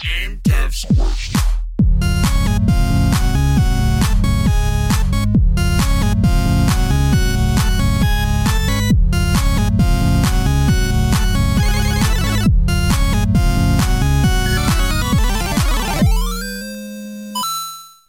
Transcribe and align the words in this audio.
Game 0.00 0.40
Dev's 0.44 0.86
Quest. 0.96 1.36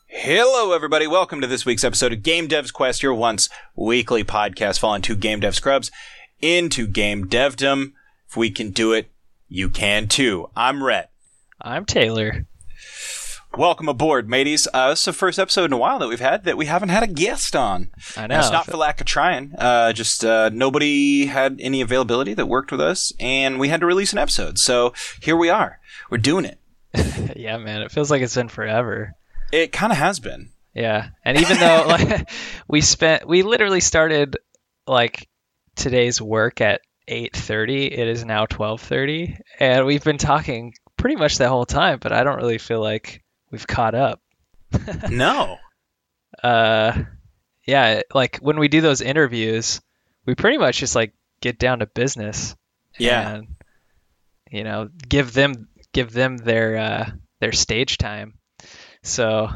Hello, 0.08 0.72
everybody. 0.72 1.08
Welcome 1.08 1.42
to 1.42 1.48
this 1.48 1.66
week's 1.66 1.84
episode 1.84 2.14
of 2.14 2.24
Game 2.24 2.48
Dev's 2.48 2.72
Quest, 2.72 3.04
your 3.04 3.14
once 3.14 3.50
weekly 3.76 4.24
podcast 4.24 4.80
following 4.80 5.02
two 5.02 5.18
game 5.18 5.42
dev 5.42 5.56
scrubs 5.56 5.92
into 6.42 6.88
game 6.88 7.28
devdom. 7.28 7.92
If 8.30 8.38
we 8.38 8.50
can 8.50 8.70
do 8.70 8.94
it, 8.94 9.12
you 9.50 9.68
can 9.68 10.08
too. 10.08 10.50
I'm 10.56 10.82
Rhett. 10.82 11.11
I'm 11.64 11.86
Taylor. 11.86 12.48
Welcome 13.56 13.88
aboard, 13.88 14.28
mateys. 14.28 14.68
Uh, 14.74 14.90
this 14.90 15.00
is 15.00 15.06
the 15.06 15.14
first 15.14 15.38
episode 15.38 15.66
in 15.66 15.74
a 15.74 15.78
while 15.78 16.00
that 16.00 16.08
we've 16.08 16.20
had 16.20 16.46
that 16.46 16.58
we 16.58 16.66
haven't 16.66 16.90
had 16.90 17.04
a 17.04 17.08
guest 17.08 17.56
on. 17.56 17.92
I 18.18 18.24
And 18.24 18.34
it's 18.34 18.50
not 18.50 18.66
for 18.66 18.78
lack 18.78 19.00
of 19.00 19.06
trying. 19.06 19.54
Uh, 19.56 19.94
just 19.94 20.26
uh, 20.26 20.50
nobody 20.52 21.26
had 21.28 21.60
any 21.62 21.82
availability 21.82 22.34
that 22.34 22.48
worked 22.48 22.72
with 22.72 22.82
us, 22.82 23.14
and 23.20 23.60
we 23.60 23.68
had 23.68 23.82
to 23.82 23.86
release 23.86 24.12
an 24.12 24.18
episode. 24.18 24.58
So 24.58 24.94
here 25.22 25.36
we 25.36 25.50
are. 25.50 25.80
We're 26.10 26.18
doing 26.18 26.46
it. 26.46 26.60
yeah, 27.36 27.58
man, 27.58 27.84
it 27.84 27.92
feels 27.92 28.10
like 28.10 28.24
it's 28.24 28.36
been 28.36 28.50
forever. 28.50 29.14
It 29.52 29.72
kind 29.72 29.92
of 29.92 30.00
has 30.00 30.20
been. 30.20 30.52
Yeah, 30.74 31.10
and 31.24 31.38
even 31.38 31.58
though 31.58 31.86
like 31.88 32.30
we 32.68 32.82
spent, 32.82 33.28
we 33.28 33.44
literally 33.44 33.82
started 33.82 34.38
like 34.88 35.28
today's 35.76 36.20
work 36.20 36.60
at 36.62 36.82
8:30. 37.08 37.92
It 37.92 38.08
is 38.08 38.26
now 38.26 38.48
12:30, 38.48 39.38
and 39.60 39.86
we've 39.86 40.04
been 40.04 40.18
talking 40.18 40.74
pretty 41.02 41.16
much 41.18 41.38
the 41.38 41.50
whole 41.50 41.66
time. 41.66 42.00
But 42.00 42.14
I 42.14 42.24
don't 42.24 42.38
really 42.38 42.60
feel 42.60 42.80
like 42.82 43.24
we've 43.52 43.68
caught 43.68 43.96
up. 43.96 44.22
No. 45.10 45.58
Uh, 46.42 47.04
yeah, 47.68 48.02
like 48.14 48.38
when 48.38 48.58
we 48.58 48.70
do 48.70 48.80
those 48.80 49.02
interviews, 49.02 49.82
we 50.26 50.34
pretty 50.34 50.58
much 50.58 50.78
just 50.78 50.96
like 50.96 51.14
get 51.42 51.60
down 51.60 51.80
to 51.80 51.86
business. 51.88 52.56
Yeah. 52.98 53.36
and 53.36 53.48
you 54.50 54.64
know 54.64 54.90
give 55.08 55.34
them 55.34 55.68
give 55.94 56.12
them 56.12 56.38
their 56.38 56.78
uh, 56.78 57.10
their 57.40 57.52
stage 57.52 57.98
time. 57.98 58.36
So 59.04 59.50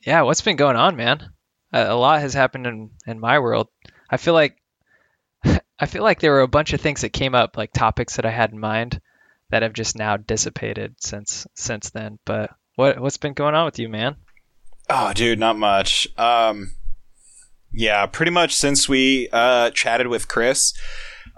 yeah, 0.00 0.22
what's 0.22 0.42
been 0.42 0.56
going 0.56 0.76
on, 0.76 0.96
man? 0.96 1.30
A, 1.72 1.92
a 1.92 1.96
lot 1.96 2.20
has 2.20 2.34
happened 2.34 2.66
in 2.66 2.90
in 3.06 3.20
my 3.20 3.38
world. 3.38 3.68
I 4.10 4.16
feel 4.16 4.34
like 4.34 4.56
I 5.78 5.86
feel 5.86 6.02
like 6.02 6.20
there 6.20 6.32
were 6.32 6.40
a 6.40 6.48
bunch 6.48 6.72
of 6.72 6.80
things 6.80 7.02
that 7.02 7.12
came 7.12 7.34
up, 7.34 7.56
like 7.56 7.72
topics 7.72 8.16
that 8.16 8.26
I 8.26 8.30
had 8.30 8.52
in 8.52 8.58
mind, 8.58 9.00
that 9.50 9.62
have 9.62 9.72
just 9.72 9.96
now 9.96 10.16
dissipated 10.16 10.96
since 11.00 11.46
since 11.54 11.90
then. 11.90 12.18
But 12.24 12.50
what 12.76 13.00
what's 13.00 13.16
been 13.16 13.34
going 13.34 13.54
on 13.54 13.64
with 13.64 13.78
you, 13.78 13.88
man? 13.88 14.16
Oh, 14.90 15.12
dude, 15.12 15.38
not 15.38 15.56
much. 15.56 16.06
Um, 16.18 16.72
yeah, 17.72 18.06
pretty 18.06 18.30
much 18.30 18.54
since 18.54 18.88
we 18.88 19.28
uh, 19.32 19.70
chatted 19.70 20.08
with 20.08 20.28
Chris, 20.28 20.74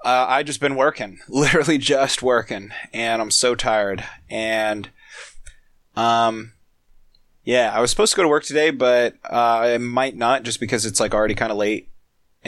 uh, 0.04 0.26
I 0.28 0.42
just 0.42 0.60
been 0.60 0.74
working, 0.74 1.18
literally 1.28 1.78
just 1.78 2.22
working, 2.22 2.70
and 2.92 3.22
I'm 3.22 3.30
so 3.30 3.54
tired. 3.54 4.04
And 4.28 4.90
um, 5.94 6.52
yeah, 7.44 7.72
I 7.74 7.80
was 7.80 7.90
supposed 7.90 8.12
to 8.12 8.16
go 8.16 8.22
to 8.22 8.28
work 8.28 8.44
today, 8.44 8.70
but 8.70 9.14
uh, 9.24 9.60
I 9.60 9.78
might 9.78 10.16
not, 10.16 10.42
just 10.42 10.60
because 10.60 10.84
it's 10.84 11.00
like 11.00 11.14
already 11.14 11.34
kind 11.34 11.52
of 11.52 11.58
late 11.58 11.88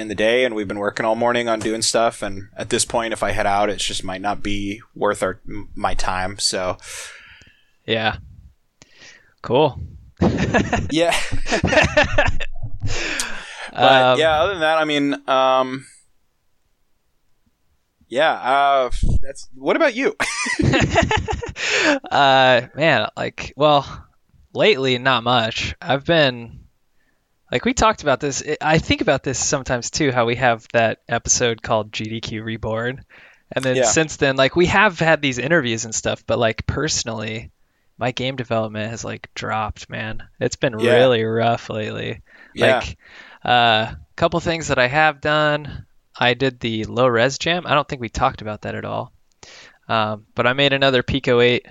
in 0.01 0.09
the 0.09 0.15
day, 0.15 0.45
and 0.45 0.55
we've 0.55 0.69
been 0.69 0.79
working 0.79 1.05
all 1.05 1.15
morning 1.15 1.49
on 1.49 1.61
doing 1.61 1.83
stuff. 1.83 2.23
And 2.23 2.49
at 2.57 2.71
this 2.71 2.85
point, 2.85 3.13
if 3.13 3.23
I 3.23 3.33
head 3.33 3.47
out, 3.47 3.71
it 3.71 3.79
just 3.79 4.05
might 4.05 4.21
not 4.21 4.43
be 4.43 4.81
worth 4.95 5.23
our 5.23 5.41
my 5.75 5.95
time. 5.95 6.39
So 6.39 6.79
Yeah. 7.87 8.17
Cool. 9.43 9.81
yeah. 10.91 11.15
But 13.71 14.03
Um, 14.03 14.19
yeah, 14.19 14.41
other 14.41 14.53
than 14.55 14.61
that, 14.63 14.79
I 14.79 14.85
mean, 14.85 15.29
um, 15.29 15.87
yeah, 18.09 18.33
uh, 18.33 18.91
that's. 19.23 19.49
What 19.55 19.77
about 19.77 19.95
you? 19.95 20.17
uh, 22.11 22.63
man, 22.75 23.09
like, 23.17 23.53
well, 23.57 24.07
lately, 24.53 24.99
not 24.99 25.23
much. 25.23 25.77
I've 25.81 26.05
been, 26.05 26.58
like, 27.51 27.65
we 27.65 27.75
talked 27.75 28.03
about 28.03 28.21
this. 28.21 28.43
I 28.61 28.79
think 28.79 29.01
about 29.01 29.23
this 29.23 29.39
sometimes 29.39 29.91
too, 29.91 30.13
how 30.13 30.27
we 30.27 30.37
have 30.37 30.67
that 30.73 30.99
episode 31.09 31.63
called 31.63 31.93
GDQ 31.93 32.43
Reborn. 32.45 33.05
And 33.53 33.65
then 33.65 33.77
Yeah. 33.77 33.83
since 33.85 34.17
then, 34.17 34.37
like, 34.37 34.57
we 34.57 34.67
have 34.67 34.99
had 34.99 35.23
these 35.23 35.39
interviews 35.39 35.85
and 35.87 35.95
stuff, 35.95 36.23
but, 36.27 36.39
like, 36.39 36.67
personally, 36.67 37.51
my 37.97 38.11
game 38.13 38.37
development 38.37 38.91
has, 38.91 39.05
like, 39.05 39.29
dropped, 39.35 39.89
man. 39.89 40.23
It's 40.39 40.57
been 40.57 40.77
Yeah. 40.77 40.93
really 40.93 41.25
rough 41.25 41.71
lately. 41.71 42.21
yeah, 42.55 42.83
Like, 42.83 42.99
a 43.45 43.49
uh, 43.49 43.95
couple 44.17 44.39
things 44.41 44.69
that 44.69 44.79
I 44.79 44.87
have 44.87 45.21
done. 45.23 45.87
I 46.19 46.35
did 46.35 46.61
the 46.61 46.85
low 46.85 47.07
res 47.07 47.39
jam. 47.39 47.67
I 47.67 47.75
don't 47.75 47.89
think 47.89 48.01
we 48.03 48.09
talked 48.11 48.43
about 48.43 48.63
that 48.63 48.75
at 48.75 48.85
all. 48.85 49.13
Um, 49.89 50.27
but 50.35 50.47
I 50.47 50.53
made 50.53 50.73
another 50.75 51.03
Pico 51.03 51.41
8 51.41 51.67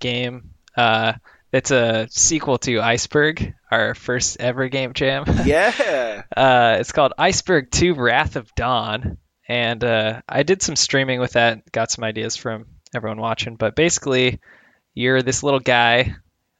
game. 0.00 0.50
Uh, 0.76 1.12
it's 1.52 1.70
a 1.70 2.08
sequel 2.10 2.58
to 2.58 2.80
Iceberg, 2.80 3.54
our 3.70 3.94
first 3.94 4.40
ever 4.40 4.68
game 4.68 4.94
jam. 4.94 5.24
yeah, 5.44 6.22
uh, 6.34 6.76
it's 6.80 6.92
called 6.92 7.12
Iceberg 7.18 7.70
2 7.70 7.94
Wrath 7.94 8.36
of 8.36 8.52
Don. 8.54 9.18
And 9.46 9.84
uh, 9.84 10.22
I 10.26 10.44
did 10.44 10.62
some 10.62 10.76
streaming 10.76 11.20
with 11.20 11.32
that, 11.32 11.70
got 11.70 11.90
some 11.90 12.04
ideas 12.04 12.36
from 12.36 12.66
everyone 12.94 13.20
watching. 13.20 13.56
But 13.56 13.76
basically, 13.76 14.40
you're 14.94 15.20
this 15.20 15.42
little 15.42 15.60
guy 15.60 16.14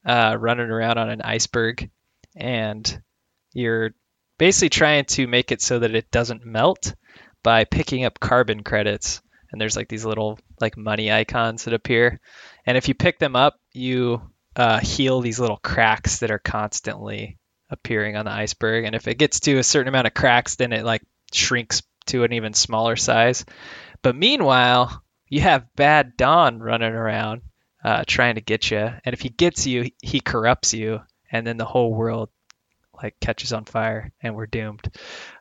uh, 0.05 0.37
running 0.39 0.69
around 0.69 0.99
on 0.99 1.09
an 1.09 1.23
iceberg, 1.23 1.89
and 2.37 3.03
you're 3.55 3.95
basically 4.37 4.71
trying 4.71 5.05
to 5.07 5.27
make 5.27 5.53
it 5.53 5.63
so 5.63 5.79
that 5.79 5.95
it 5.95 6.11
doesn't 6.11 6.45
melt 6.45 6.95
by 7.43 7.65
picking 7.65 8.05
up 8.05 8.21
carbon 8.21 8.63
credits. 8.63 9.23
And 9.51 9.61
there's 9.61 9.77
like 9.77 9.89
these 9.89 10.05
little 10.05 10.39
like 10.61 10.77
money 10.77 11.13
icons 11.13 11.65
that 11.65 11.75
appear. 11.75 12.21
And 12.67 12.77
if 12.77 12.89
you 12.89 12.95
pick 12.95 13.19
them 13.19 13.37
up, 13.37 13.59
you 13.73 14.23
uh, 14.57 14.81
heal 14.81 15.21
these 15.21 15.41
little 15.41 15.57
cracks 15.57 16.19
that 16.19 16.31
are 16.31 16.39
constantly 16.39 17.39
appearing 17.71 18.17
on 18.17 18.27
the 18.27 18.31
iceberg. 18.31 18.85
And 18.85 18.95
if 18.95 19.09
it 19.09 19.19
gets 19.19 19.41
to 19.41 19.59
a 19.59 19.65
certain 19.65 19.89
amount 19.89 20.07
of 20.07 20.15
cracks, 20.15 20.57
then 20.57 20.73
it 20.73 20.85
like 20.85 21.03
shrinks 21.33 21.83
to 22.07 22.25
an 22.25 22.33
even 22.33 22.53
smaller 22.53 22.97
size. 22.97 23.45
But 24.03 24.17
meanwhile, 24.17 25.03
you 25.29 25.41
have 25.41 25.75
Bad 25.77 26.17
Don 26.17 26.59
running 26.59 26.93
around 26.93 27.43
uh, 27.85 28.05
trying 28.07 28.37
to 28.37 28.41
get 28.41 28.71
you. 28.71 28.79
And 28.79 29.13
if 29.13 29.21
he 29.21 29.29
gets 29.29 29.67
you, 29.67 29.91
he 30.03 30.21
corrupts 30.21 30.75
you, 30.75 31.01
and 31.31 31.47
then 31.47 31.57
the 31.57 31.65
whole 31.65 31.93
world 31.93 32.29
like 33.03 33.19
catches 33.21 33.53
on 33.53 33.65
fire, 33.65 34.13
and 34.23 34.35
we're 34.35 34.47
doomed. 34.47 34.89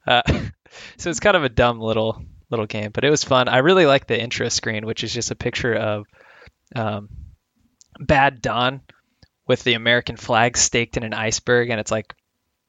Uh, 0.07 0.21
so 0.97 1.09
it's 1.09 1.19
kind 1.19 1.37
of 1.37 1.43
a 1.43 1.49
dumb 1.49 1.79
little 1.79 2.23
little 2.49 2.65
game, 2.65 2.91
but 2.91 3.03
it 3.03 3.09
was 3.09 3.23
fun. 3.23 3.47
I 3.47 3.59
really 3.59 3.85
like 3.85 4.07
the 4.07 4.19
intro 4.19 4.49
screen, 4.49 4.85
which 4.85 5.03
is 5.03 5.13
just 5.13 5.31
a 5.31 5.35
picture 5.35 5.73
of 5.73 6.05
um, 6.75 7.09
Bad 7.99 8.41
Don 8.41 8.81
with 9.51 9.65
the 9.65 9.73
American 9.73 10.15
flag 10.15 10.55
staked 10.55 10.95
in 10.95 11.03
an 11.03 11.13
iceberg, 11.13 11.69
and 11.69 11.77
it's 11.77 11.91
like 11.91 12.15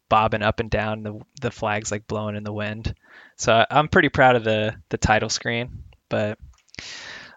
bobbing 0.09 0.43
up 0.43 0.59
and 0.59 0.69
down. 0.69 1.05
The 1.05 1.21
the 1.41 1.53
flag's 1.53 1.93
like 1.93 2.09
blowing 2.09 2.35
in 2.35 2.43
the 2.43 2.53
wind. 2.53 2.97
So 3.37 3.65
I'm 3.71 3.87
pretty 3.87 4.09
proud 4.09 4.35
of 4.35 4.43
the 4.43 4.75
the 4.89 4.99
title 4.99 5.29
screen. 5.29 5.85
But 6.09 6.41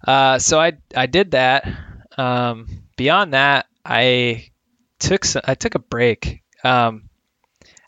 uh, 0.08 0.40
so 0.40 0.60
I 0.60 0.74
I 0.96 1.06
did 1.06 1.32
that. 1.32 1.72
Um, 2.18 2.66
beyond 2.98 3.34
that, 3.36 3.68
I 3.86 4.50
took 4.98 5.26
s- 5.26 5.38
I 5.46 5.54
took 5.54 5.76
a 5.76 5.80
break. 5.94 6.42
Um, 6.64 7.08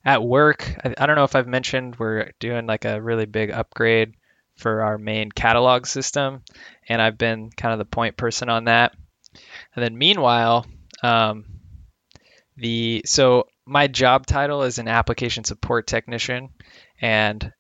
at 0.06 0.22
work, 0.22 0.76
I, 0.86 0.94
I 0.96 1.08
don't 1.08 1.16
know 1.16 1.24
if 1.24 1.36
I've 1.36 1.48
mentioned 1.48 1.96
we're 1.98 2.34
doing 2.40 2.68
like 2.68 2.86
a 2.86 3.02
really 3.02 3.26
big 3.26 3.50
upgrade 3.50 4.14
for 4.58 4.84
our 4.84 5.00
main 5.00 5.32
catalog 5.32 5.88
system, 5.88 6.44
and 6.88 7.02
I've 7.02 7.18
been 7.18 7.50
kind 7.50 7.74
of 7.74 7.80
the 7.80 7.86
point 7.98 8.16
person 8.16 8.48
on 8.48 8.66
that. 8.66 8.94
And 9.76 9.84
then 9.84 9.98
meanwhile, 9.98 10.68
um, 11.04 11.46
the 12.56 13.04
so 13.06 13.48
my 13.66 13.88
job 13.88 14.26
title 14.26 14.64
is 14.64 14.80
an 14.80 14.88
application 14.88 15.44
support 15.44 15.88
technician, 15.88 16.50
and 17.02 17.52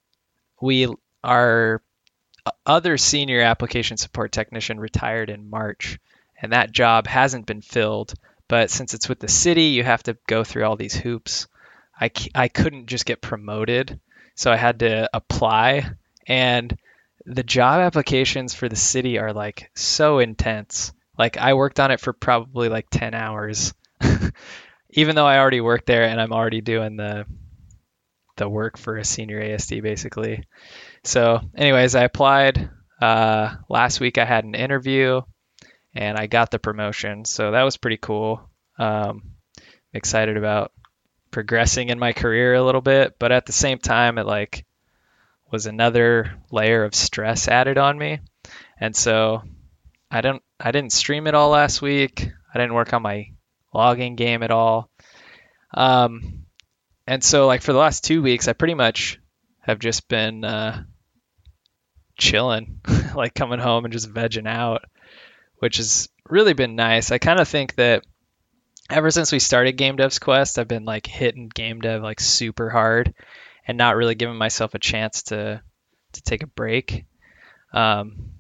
we 0.61 0.87
our 1.23 1.81
other 2.65 2.97
senior 2.97 3.41
application 3.41 3.97
support 3.97 4.31
technician 4.31 4.79
retired 4.79 5.29
in 5.29 5.49
March, 5.49 5.99
and 6.41 6.53
that 6.53 6.71
job 6.71 7.07
hasn't 7.07 7.45
been 7.45 7.61
filled. 7.61 8.13
But 8.47 8.71
since 8.71 8.93
it's 8.93 9.09
with 9.09 9.19
the 9.19 9.27
city, 9.27 9.63
you 9.63 9.83
have 9.83 10.03
to 10.03 10.17
go 10.27 10.43
through 10.43 10.63
all 10.65 10.77
these 10.77 10.95
hoops. 10.95 11.47
I, 11.99 12.11
I 12.33 12.47
couldn't 12.47 12.87
just 12.87 13.05
get 13.05 13.21
promoted, 13.21 13.99
so 14.35 14.51
I 14.51 14.55
had 14.55 14.79
to 14.79 15.09
apply. 15.13 15.89
And 16.27 16.77
the 17.25 17.43
job 17.43 17.81
applications 17.81 18.53
for 18.53 18.69
the 18.69 18.75
city 18.75 19.19
are 19.19 19.33
like 19.33 19.69
so 19.75 20.19
intense. 20.19 20.93
Like 21.17 21.37
I 21.37 21.53
worked 21.53 21.79
on 21.79 21.91
it 21.91 21.99
for 21.99 22.13
probably 22.13 22.69
like 22.69 22.87
10 22.89 23.13
hours, 23.13 23.73
even 24.89 25.15
though 25.15 25.25
I 25.25 25.39
already 25.39 25.61
worked 25.61 25.85
there 25.85 26.03
and 26.03 26.21
I'm 26.21 26.33
already 26.33 26.61
doing 26.61 26.97
the 26.97 27.25
the 28.37 28.47
work 28.47 28.77
for 28.77 28.97
a 28.97 29.03
senior 29.03 29.41
AST 29.41 29.81
basically. 29.81 30.43
So, 31.03 31.41
anyways, 31.55 31.95
I 31.95 32.03
applied. 32.03 32.69
Uh, 33.01 33.55
last 33.69 33.99
week 33.99 34.17
I 34.17 34.25
had 34.25 34.43
an 34.43 34.55
interview, 34.55 35.21
and 35.93 36.17
I 36.17 36.27
got 36.27 36.51
the 36.51 36.59
promotion. 36.59 37.25
So 37.25 37.51
that 37.51 37.63
was 37.63 37.77
pretty 37.77 37.97
cool. 37.97 38.49
Um, 38.77 39.31
excited 39.93 40.37
about 40.37 40.71
progressing 41.31 41.89
in 41.89 41.99
my 41.99 42.13
career 42.13 42.53
a 42.53 42.63
little 42.63 42.81
bit, 42.81 43.15
but 43.19 43.31
at 43.31 43.45
the 43.45 43.51
same 43.53 43.79
time, 43.79 44.17
it 44.17 44.25
like 44.25 44.65
was 45.51 45.65
another 45.65 46.37
layer 46.51 46.83
of 46.83 46.93
stress 46.93 47.47
added 47.47 47.77
on 47.77 47.97
me. 47.97 48.19
And 48.79 48.95
so 48.95 49.43
I 50.11 50.21
don't 50.21 50.43
I 50.59 50.71
didn't 50.71 50.91
stream 50.91 51.27
it 51.27 51.35
all 51.35 51.49
last 51.49 51.81
week. 51.81 52.29
I 52.53 52.59
didn't 52.59 52.73
work 52.73 52.93
on 52.93 53.01
my 53.01 53.31
logging 53.73 54.15
game 54.15 54.43
at 54.43 54.51
all. 54.51 54.89
Um, 55.73 56.45
and 57.05 57.23
so 57.23 57.47
like 57.47 57.61
for 57.61 57.73
the 57.73 57.79
last 57.79 58.03
two 58.03 58.21
weeks, 58.21 58.47
I 58.47 58.53
pretty 58.53 58.73
much 58.73 59.19
have 59.61 59.79
just 59.79 60.07
been 60.07 60.43
uh, 60.43 60.83
chilling, 62.17 62.79
like 63.15 63.33
coming 63.33 63.59
home 63.59 63.85
and 63.85 63.91
just 63.91 64.11
vegging 64.11 64.47
out, 64.47 64.85
which 65.59 65.77
has 65.77 66.09
really 66.27 66.53
been 66.53 66.75
nice. 66.75 67.11
I 67.11 67.17
kind 67.17 67.39
of 67.39 67.47
think 67.47 67.75
that 67.75 68.03
ever 68.89 69.11
since 69.11 69.31
we 69.31 69.39
started 69.39 69.73
Game 69.73 69.95
Dev's 69.95 70.19
Quest, 70.19 70.57
I've 70.57 70.67
been 70.67 70.85
like 70.85 71.05
hitting 71.05 71.49
Game 71.49 71.81
Dev 71.81 72.01
like 72.01 72.19
super 72.19 72.69
hard 72.69 73.13
and 73.67 73.77
not 73.77 73.95
really 73.95 74.15
giving 74.15 74.37
myself 74.37 74.73
a 74.73 74.79
chance 74.79 75.23
to 75.23 75.61
to 76.13 76.21
take 76.21 76.43
a 76.43 76.47
break. 76.47 77.05
Um, 77.73 78.31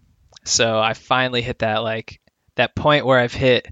so 0.47 0.79
I 0.79 0.93
finally 0.93 1.41
hit 1.41 1.59
that 1.59 1.83
like 1.83 2.19
that 2.55 2.75
point 2.75 3.05
where 3.05 3.19
I've 3.19 3.33
hit 3.33 3.67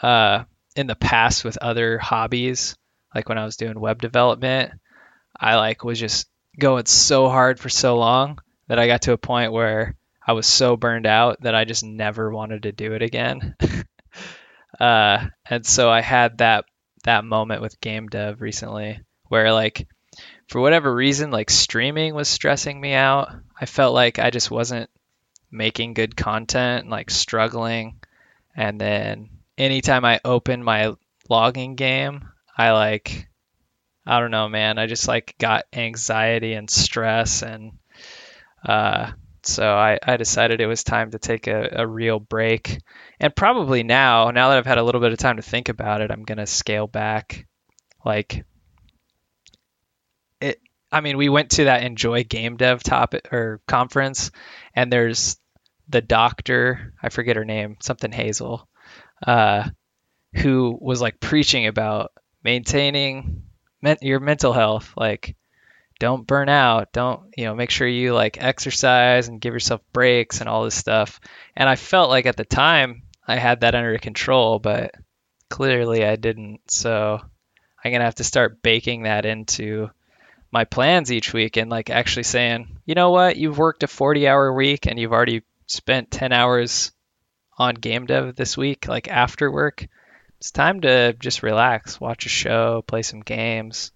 uh, 0.00 0.44
in 0.74 0.86
the 0.86 0.96
past 0.96 1.44
with 1.44 1.58
other 1.58 1.98
hobbies, 1.98 2.76
like 3.14 3.28
when 3.28 3.38
I 3.38 3.44
was 3.44 3.56
doing 3.56 3.78
web 3.78 4.00
development, 4.00 4.72
I 5.38 5.56
like 5.56 5.84
was 5.84 5.98
just 5.98 6.28
going 6.58 6.86
so 6.86 7.28
hard 7.28 7.58
for 7.58 7.68
so 7.68 7.98
long 7.98 8.38
that 8.68 8.78
I 8.78 8.86
got 8.86 9.02
to 9.02 9.12
a 9.12 9.18
point 9.18 9.52
where 9.52 9.94
I 10.26 10.32
was 10.32 10.46
so 10.46 10.76
burned 10.76 11.06
out 11.06 11.40
that 11.42 11.54
I 11.54 11.64
just 11.64 11.84
never 11.84 12.30
wanted 12.30 12.64
to 12.64 12.72
do 12.72 12.92
it 12.94 13.02
again. 13.02 13.54
uh, 14.80 15.26
and 15.48 15.66
so 15.66 15.90
I 15.90 16.00
had 16.00 16.38
that 16.38 16.64
that 17.04 17.24
moment 17.24 17.62
with 17.62 17.80
game 17.80 18.06
dev 18.06 18.40
recently 18.40 19.00
where 19.24 19.52
like 19.52 19.88
for 20.46 20.60
whatever 20.60 20.94
reason 20.94 21.30
like 21.30 21.50
streaming 21.50 22.14
was 22.14 22.28
stressing 22.28 22.80
me 22.80 22.92
out. 22.94 23.32
I 23.60 23.66
felt 23.66 23.94
like 23.94 24.18
I 24.18 24.30
just 24.30 24.50
wasn't 24.50 24.88
making 25.52 25.94
good 25.94 26.16
content, 26.16 26.88
like 26.88 27.10
struggling. 27.10 28.00
And 28.56 28.80
then 28.80 29.28
anytime 29.56 30.04
I 30.04 30.20
open 30.24 30.64
my 30.64 30.94
logging 31.28 31.76
game, 31.76 32.28
I 32.56 32.72
like 32.72 33.28
I 34.04 34.18
don't 34.18 34.32
know, 34.32 34.48
man. 34.48 34.78
I 34.78 34.86
just 34.86 35.06
like 35.06 35.36
got 35.38 35.66
anxiety 35.72 36.54
and 36.54 36.68
stress 36.68 37.42
and 37.42 37.72
uh 38.66 39.12
so 39.44 39.74
I, 39.74 39.98
I 40.00 40.16
decided 40.16 40.60
it 40.60 40.68
was 40.68 40.84
time 40.84 41.10
to 41.10 41.18
take 41.18 41.48
a, 41.48 41.68
a 41.72 41.86
real 41.86 42.20
break. 42.20 42.78
And 43.18 43.34
probably 43.34 43.82
now, 43.82 44.30
now 44.30 44.50
that 44.50 44.58
I've 44.58 44.66
had 44.66 44.78
a 44.78 44.84
little 44.84 45.00
bit 45.00 45.10
of 45.10 45.18
time 45.18 45.34
to 45.36 45.42
think 45.42 45.68
about 45.68 46.00
it, 46.00 46.12
I'm 46.12 46.22
gonna 46.22 46.46
scale 46.46 46.86
back. 46.86 47.46
Like 48.04 48.44
it 50.40 50.60
I 50.90 51.00
mean, 51.00 51.16
we 51.16 51.28
went 51.28 51.50
to 51.52 51.64
that 51.64 51.82
enjoy 51.82 52.22
game 52.24 52.56
dev 52.56 52.82
topic 52.82 53.32
or 53.32 53.60
conference 53.66 54.30
and 54.74 54.92
there's 54.92 55.38
the 55.88 56.00
doctor, 56.00 56.94
I 57.02 57.08
forget 57.08 57.36
her 57.36 57.44
name, 57.44 57.76
something 57.80 58.12
Hazel, 58.12 58.68
uh, 59.26 59.68
who 60.34 60.76
was 60.80 61.00
like 61.00 61.20
preaching 61.20 61.66
about 61.66 62.12
maintaining 62.42 63.42
men- 63.80 63.98
your 64.00 64.20
mental 64.20 64.52
health, 64.52 64.92
like 64.96 65.36
don't 65.98 66.26
burn 66.26 66.48
out, 66.48 66.92
don't 66.92 67.32
you 67.36 67.44
know, 67.44 67.54
make 67.54 67.70
sure 67.70 67.86
you 67.86 68.12
like 68.12 68.42
exercise 68.42 69.28
and 69.28 69.40
give 69.40 69.54
yourself 69.54 69.80
breaks 69.92 70.40
and 70.40 70.48
all 70.48 70.64
this 70.64 70.74
stuff. 70.74 71.20
And 71.54 71.68
I 71.68 71.76
felt 71.76 72.10
like 72.10 72.26
at 72.26 72.36
the 72.36 72.44
time 72.44 73.02
I 73.26 73.36
had 73.36 73.60
that 73.60 73.74
under 73.74 73.96
control, 73.98 74.58
but 74.58 74.94
clearly 75.48 76.04
I 76.04 76.16
didn't. 76.16 76.60
So 76.70 77.20
I'm 77.84 77.92
gonna 77.92 78.04
have 78.04 78.16
to 78.16 78.24
start 78.24 78.62
baking 78.62 79.04
that 79.04 79.26
into 79.26 79.90
my 80.50 80.64
plans 80.64 81.10
each 81.12 81.32
week 81.32 81.56
and 81.56 81.70
like 81.70 81.88
actually 81.88 82.24
saying, 82.24 82.78
you 82.84 82.94
know 82.94 83.10
what, 83.10 83.36
you've 83.36 83.58
worked 83.58 83.82
a 83.82 83.88
40 83.88 84.28
hour 84.28 84.52
week 84.52 84.86
and 84.86 84.98
you've 84.98 85.12
already 85.12 85.42
spent 85.72 86.10
10 86.10 86.32
hours 86.32 86.92
on 87.56 87.74
game 87.74 88.06
dev 88.06 88.36
this 88.36 88.56
week, 88.56 88.88
like 88.88 89.08
after 89.08 89.50
work, 89.50 89.86
it's 90.38 90.50
time 90.50 90.80
to 90.82 91.14
just 91.14 91.42
relax, 91.42 92.00
watch 92.00 92.26
a 92.26 92.28
show, 92.28 92.82
play 92.86 93.02
some 93.02 93.20
games, 93.20 93.92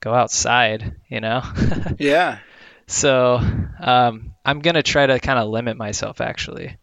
go 0.00 0.12
outside, 0.12 0.96
you 1.08 1.20
know? 1.20 1.42
yeah. 1.98 2.38
So 2.86 3.40
um, 3.80 4.34
I'm 4.44 4.60
going 4.60 4.74
to 4.74 4.82
try 4.82 5.06
to 5.06 5.20
kind 5.20 5.38
of 5.38 5.48
limit 5.48 5.76
myself 5.76 6.20
actually. 6.20 6.76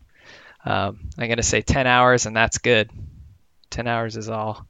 Um, 0.65 1.09
I'm 1.17 1.27
going 1.27 1.37
to 1.37 1.43
say 1.43 1.61
10 1.61 1.87
hours 1.87 2.25
and 2.25 2.35
that's 2.35 2.59
good. 2.59 2.89
10 3.71 3.87
hours 3.87 4.17
is 4.17 4.29
all 4.29 4.65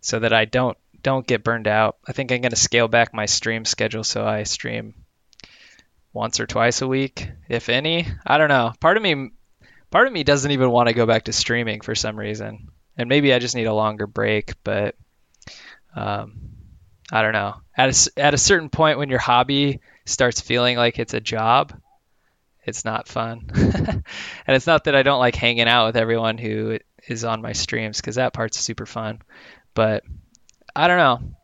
so 0.00 0.18
that 0.18 0.32
I 0.32 0.44
don't 0.44 0.76
don't 1.02 1.26
get 1.26 1.44
burned 1.44 1.66
out. 1.66 1.96
I 2.06 2.12
think 2.12 2.30
I'm 2.30 2.42
going 2.42 2.50
to 2.50 2.56
scale 2.56 2.88
back 2.88 3.14
my 3.14 3.26
stream 3.26 3.64
schedule 3.64 4.04
so 4.04 4.26
I 4.26 4.42
stream 4.42 4.94
once 6.12 6.40
or 6.40 6.46
twice 6.46 6.82
a 6.82 6.88
week, 6.88 7.30
if 7.48 7.68
any. 7.68 8.06
I 8.26 8.38
don't 8.38 8.48
know. 8.48 8.72
Part 8.80 8.96
of 8.96 9.02
me 9.02 9.30
part 9.90 10.06
of 10.06 10.12
me 10.12 10.24
doesn't 10.24 10.50
even 10.50 10.70
want 10.70 10.88
to 10.88 10.94
go 10.94 11.06
back 11.06 11.24
to 11.24 11.32
streaming 11.32 11.80
for 11.80 11.94
some 11.94 12.18
reason. 12.18 12.68
And 12.96 13.08
maybe 13.08 13.32
I 13.32 13.38
just 13.38 13.54
need 13.54 13.66
a 13.66 13.74
longer 13.74 14.06
break, 14.06 14.54
but 14.62 14.94
um, 15.94 16.50
I 17.10 17.22
don't 17.22 17.32
know. 17.32 17.56
At 17.76 18.08
a, 18.08 18.20
at 18.20 18.34
a 18.34 18.38
certain 18.38 18.68
point 18.68 18.98
when 18.98 19.08
your 19.08 19.18
hobby 19.18 19.80
starts 20.04 20.40
feeling 20.40 20.76
like 20.76 20.98
it's 20.98 21.14
a 21.14 21.20
job, 21.20 21.72
it's 22.64 22.84
not 22.84 23.08
fun. 23.08 23.50
and 23.54 24.04
it's 24.46 24.66
not 24.66 24.84
that 24.84 24.94
I 24.94 25.02
don't 25.02 25.18
like 25.18 25.34
hanging 25.34 25.68
out 25.68 25.86
with 25.86 25.96
everyone 25.96 26.38
who 26.38 26.78
is 27.08 27.24
on 27.24 27.42
my 27.42 27.52
streams 27.52 28.00
because 28.00 28.16
that 28.16 28.32
part's 28.32 28.60
super 28.60 28.86
fun. 28.86 29.22
But 29.74 30.04
I 30.74 30.86
don't 30.88 30.98
know. 30.98 31.34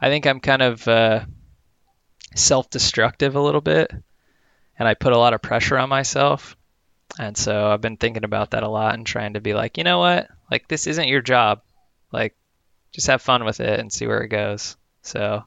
I 0.00 0.08
think 0.08 0.26
I'm 0.26 0.40
kind 0.40 0.62
of 0.62 0.86
uh, 0.88 1.24
self 2.38 2.70
destructive 2.70 3.34
a 3.34 3.40
little 3.40 3.60
bit 3.60 3.90
and 4.78 4.86
I 4.86 4.94
put 4.94 5.12
a 5.12 5.18
lot 5.18 5.34
of 5.34 5.42
pressure 5.42 5.78
on 5.78 5.88
myself. 5.88 6.56
And 7.18 7.36
so 7.36 7.70
I've 7.70 7.80
been 7.80 7.96
thinking 7.96 8.24
about 8.24 8.50
that 8.50 8.62
a 8.62 8.68
lot 8.68 8.94
and 8.94 9.06
trying 9.06 9.34
to 9.34 9.40
be 9.40 9.54
like, 9.54 9.78
you 9.78 9.84
know 9.84 9.98
what? 9.98 10.28
Like 10.50 10.68
this 10.68 10.86
isn't 10.86 11.08
your 11.08 11.22
job. 11.22 11.62
Like 12.12 12.36
just 12.92 13.06
have 13.06 13.22
fun 13.22 13.44
with 13.44 13.60
it 13.60 13.80
and 13.80 13.92
see 13.92 14.06
where 14.06 14.22
it 14.22 14.28
goes. 14.28 14.76
So 15.02 15.44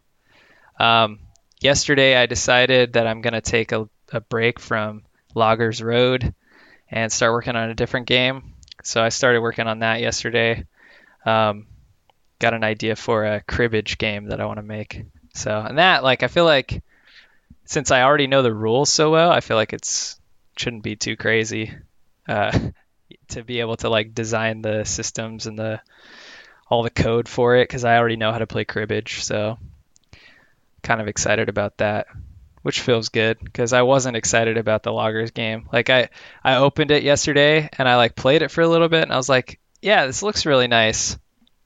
um, 0.79 1.19
yesterday 1.59 2.15
I 2.15 2.25
decided 2.25 2.93
that 2.93 3.07
I'm 3.07 3.21
gonna 3.21 3.41
take 3.41 3.71
a, 3.71 3.87
a 4.11 4.21
break 4.21 4.59
from 4.59 5.03
Loggers 5.35 5.81
Road 5.81 6.33
and 6.89 7.11
start 7.11 7.33
working 7.33 7.55
on 7.55 7.69
a 7.69 7.75
different 7.75 8.07
game. 8.07 8.53
So 8.83 9.03
I 9.03 9.09
started 9.09 9.41
working 9.41 9.67
on 9.67 9.79
that 9.79 10.01
yesterday. 10.01 10.65
Um, 11.25 11.67
got 12.39 12.53
an 12.53 12.63
idea 12.63 12.95
for 12.95 13.25
a 13.25 13.41
cribbage 13.41 13.97
game 13.97 14.27
that 14.27 14.39
I 14.39 14.45
want 14.45 14.57
to 14.57 14.63
make. 14.63 15.05
So 15.35 15.59
and 15.59 15.77
that 15.77 16.03
like 16.03 16.23
I 16.23 16.27
feel 16.27 16.45
like 16.45 16.81
since 17.69 17.91
I 17.91 18.01
already 18.01 18.25
know 18.25 18.41
the 18.41 18.53
rules 18.53 18.89
so 18.89 19.11
well, 19.11 19.31
I 19.31 19.41
feel 19.41 19.55
like 19.55 19.73
it's 19.73 20.19
shouldn't 20.57 20.81
be 20.81 20.95
too 20.95 21.15
crazy 21.15 21.71
uh, 22.27 22.57
to 23.29 23.43
be 23.43 23.59
able 23.59 23.77
to 23.77 23.89
like 23.89 24.15
design 24.15 24.63
the 24.63 24.85
systems 24.85 25.45
and 25.45 25.57
the 25.57 25.79
all 26.67 26.81
the 26.81 26.89
code 26.89 27.27
for 27.27 27.57
it 27.57 27.65
because 27.65 27.85
I 27.85 27.97
already 27.97 28.15
know 28.15 28.31
how 28.31 28.39
to 28.39 28.47
play 28.47 28.65
cribbage. 28.65 29.23
So 29.23 29.59
kind 30.81 30.99
of 30.99 31.07
excited 31.07 31.47
about 31.47 31.77
that, 31.77 32.07
which 32.63 32.81
feels 32.81 33.09
good 33.09 33.37
because 33.39 33.71
I 33.71 33.83
wasn't 33.83 34.17
excited 34.17 34.57
about 34.57 34.81
the 34.81 34.91
loggers 34.91 35.29
game. 35.29 35.69
Like 35.71 35.91
I 35.91 36.09
I 36.43 36.55
opened 36.55 36.89
it 36.89 37.03
yesterday 37.03 37.69
and 37.77 37.87
I 37.87 37.97
like 37.97 38.15
played 38.15 38.41
it 38.41 38.49
for 38.49 38.61
a 38.61 38.67
little 38.67 38.89
bit 38.89 39.03
and 39.03 39.13
I 39.13 39.17
was 39.17 39.29
like, 39.29 39.59
yeah, 39.79 40.07
this 40.07 40.23
looks 40.23 40.47
really 40.47 40.67
nice, 40.67 41.19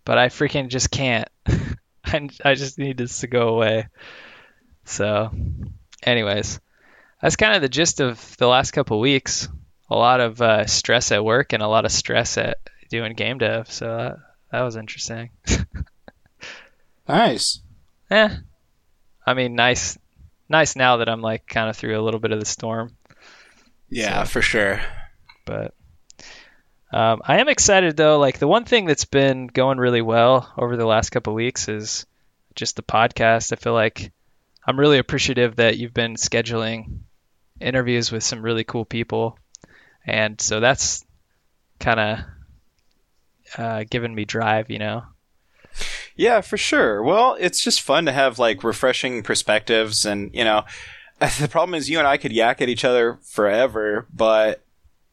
but 0.04 0.18
I 0.18 0.28
freaking 0.28 0.68
just 0.68 0.92
can't. 0.92 1.30
I 2.04 2.30
I 2.44 2.56
just 2.56 2.78
need 2.78 2.98
this 2.98 3.22
to 3.22 3.28
go 3.28 3.48
away. 3.48 3.88
So 4.84 5.32
anyways, 6.06 6.60
that's 7.22 7.36
kind 7.36 7.56
of 7.56 7.62
the 7.62 7.70
gist 7.70 8.00
of 8.00 8.38
the 8.38 8.48
last 8.48 8.72
couple 8.72 9.00
weeks. 9.00 9.48
A 9.90 9.96
lot 9.96 10.20
of 10.20 10.42
uh, 10.42 10.66
stress 10.66 11.12
at 11.12 11.24
work 11.24 11.54
and 11.54 11.62
a 11.62 11.68
lot 11.68 11.86
of 11.86 11.92
stress 11.92 12.38
at 12.38 12.58
doing 12.90 13.14
game 13.14 13.38
dev. 13.38 13.72
So 13.72 13.86
that, 13.98 14.18
that 14.52 14.62
was 14.62 14.76
interesting. 14.76 15.30
nice. 17.08 17.60
Yeah. 18.10 18.38
I 19.26 19.34
mean, 19.34 19.56
nice, 19.56 19.98
nice 20.50 20.76
now 20.76 20.98
that 20.98 21.10
I'm 21.10 21.22
like 21.22 21.48
kind 21.48 21.70
of 21.70 21.78
through 21.78 22.00
a 22.00 22.04
little 22.04 22.20
bit 22.20 22.32
of 22.32 22.40
the 22.40 22.46
storm. 22.46 22.96
Yeah, 23.90 24.24
so, 24.24 24.30
for 24.30 24.42
sure. 24.42 24.82
But 25.46 25.74
um, 26.92 27.22
I 27.26 27.40
am 27.40 27.50
excited 27.50 27.98
though. 27.98 28.20
Like 28.20 28.40
the 28.40 28.48
one 28.48 28.66
thing 28.66 28.86
that's 28.86 29.06
been 29.06 29.48
going 29.48 29.78
really 29.78 30.02
well 30.02 30.52
over 30.58 30.76
the 30.76 30.86
last 30.86 31.10
couple 31.10 31.34
weeks 31.34 31.68
is 31.68 32.06
just 32.56 32.76
the 32.76 32.84
podcast. 32.84 33.54
I 33.54 33.56
feel 33.56 33.74
like 33.74 34.12
I'm 34.66 34.80
really 34.80 34.98
appreciative 34.98 35.58
that 35.58 35.78
you've 35.78 35.94
been 35.94 36.16
scheduling 36.16 37.00
interviews 37.60 38.12
with 38.12 38.24
some 38.24 38.42
really 38.42 38.64
cool 38.64 38.86
people, 38.86 39.38
and 40.06 40.40
so 40.40 40.60
that's 40.60 41.06
kind 41.80 42.00
of 42.00 42.20
uh, 43.58 43.84
given 43.90 44.14
me 44.14 44.26
drive, 44.26 44.70
you 44.70 44.80
know. 44.80 45.04
Yeah, 46.16 46.42
for 46.42 46.58
sure. 46.58 47.02
Well, 47.02 47.36
it's 47.40 47.64
just 47.64 47.82
fun 47.82 48.06
to 48.06 48.12
have 48.12 48.40
like 48.40 48.64
refreshing 48.64 49.24
perspectives, 49.24 50.06
and 50.06 50.32
you 50.34 50.44
know, 50.44 50.64
the 51.40 51.48
problem 51.48 51.76
is 51.76 51.90
you 51.90 52.00
and 52.00 52.08
I 52.08 52.18
could 52.18 52.32
yak 52.32 52.62
at 52.62 52.70
each 52.70 52.86
other 52.86 53.20
forever, 53.24 54.08
but 54.14 54.64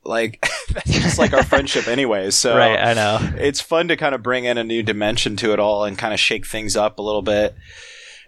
like 0.04 0.48
that's 0.72 0.90
just 0.90 1.18
like 1.18 1.32
our 1.32 1.42
friendship 1.42 1.88
anyway. 1.88 2.30
So 2.30 2.56
right, 2.56 2.78
I 2.78 2.94
know. 2.94 3.18
it's 3.36 3.60
fun 3.60 3.88
to 3.88 3.96
kind 3.96 4.14
of 4.14 4.22
bring 4.22 4.44
in 4.44 4.58
a 4.58 4.64
new 4.64 4.82
dimension 4.82 5.36
to 5.36 5.52
it 5.52 5.58
all 5.58 5.84
and 5.84 5.96
kind 5.98 6.14
of 6.14 6.20
shake 6.20 6.46
things 6.46 6.76
up 6.76 6.98
a 6.98 7.02
little 7.02 7.22
bit. 7.22 7.54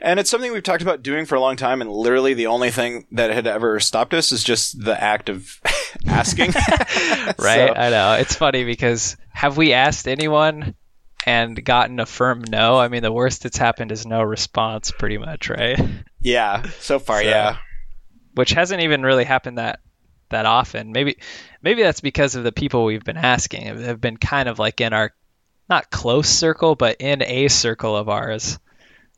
And 0.05 0.19
it's 0.19 0.29
something 0.29 0.53
we've 0.53 0.63
talked 0.65 0.83
about 0.83 1.03
doing 1.03 1.27
for 1.27 1.37
a 1.37 1.41
long 1.41 1.55
time, 1.57 1.81
and 1.81 1.91
literally 1.91 2.35
the 2.35 2.49
only 2.49 2.71
thing 2.71 3.07
that 3.13 3.31
had 3.31 3.47
ever 3.47 3.79
stopped 3.79 4.13
us 4.15 4.33
is 4.33 4.43
just 4.43 4.83
the 4.85 5.01
act 5.01 5.29
of 5.29 5.61
asking. 6.07 6.51
right, 7.39 7.69
So- 7.69 7.75
I 7.75 7.91
know. 7.91 8.15
It's 8.15 8.35
funny 8.35 8.65
because 8.65 9.17
have 9.31 9.57
we 9.57 9.73
asked 9.73 10.09
anyone 10.09 10.75
and 11.25 11.65
gotten 11.65 12.01
a 12.01 12.07
firm 12.07 12.43
no? 12.49 12.79
I 12.79 12.89
mean, 12.89 13.03
the 13.03 13.13
worst 13.13 13.45
that's 13.45 13.57
happened 13.57 13.93
is 13.93 14.05
no 14.05 14.23
response, 14.23 14.91
pretty 14.91 15.19
much, 15.19 15.49
right? 15.49 15.79
yeah, 16.21 16.69
so 16.81 16.99
far, 16.99 17.23
So- 17.23 17.29
yeah. 17.29 17.57
Which 18.35 18.51
hasn't 18.53 18.83
even 18.83 19.03
really 19.03 19.25
happened 19.25 19.59
that 19.59 19.81
that 20.31 20.47
often. 20.47 20.91
Maybe 20.93 21.19
maybe 21.61 21.83
that's 21.83 22.01
because 22.01 22.35
of 22.35 22.45
the 22.45 22.51
people 22.53 22.85
we've 22.87 23.05
been 23.05 23.19
asking 23.19 23.67
have- 23.67 23.81
have 23.83 24.01
been 24.01 24.17
kind 24.17 24.49
of 24.49 24.59
like 24.59 24.81
in 24.81 24.95
our 24.95 25.13
not 25.69 25.91
close 25.91 26.29
circle, 26.31 26.75
but 26.75 26.97
in 27.01 27.23
a 27.23 27.49
circle 27.49 27.95
of 27.95 28.09
ours. 28.09 28.59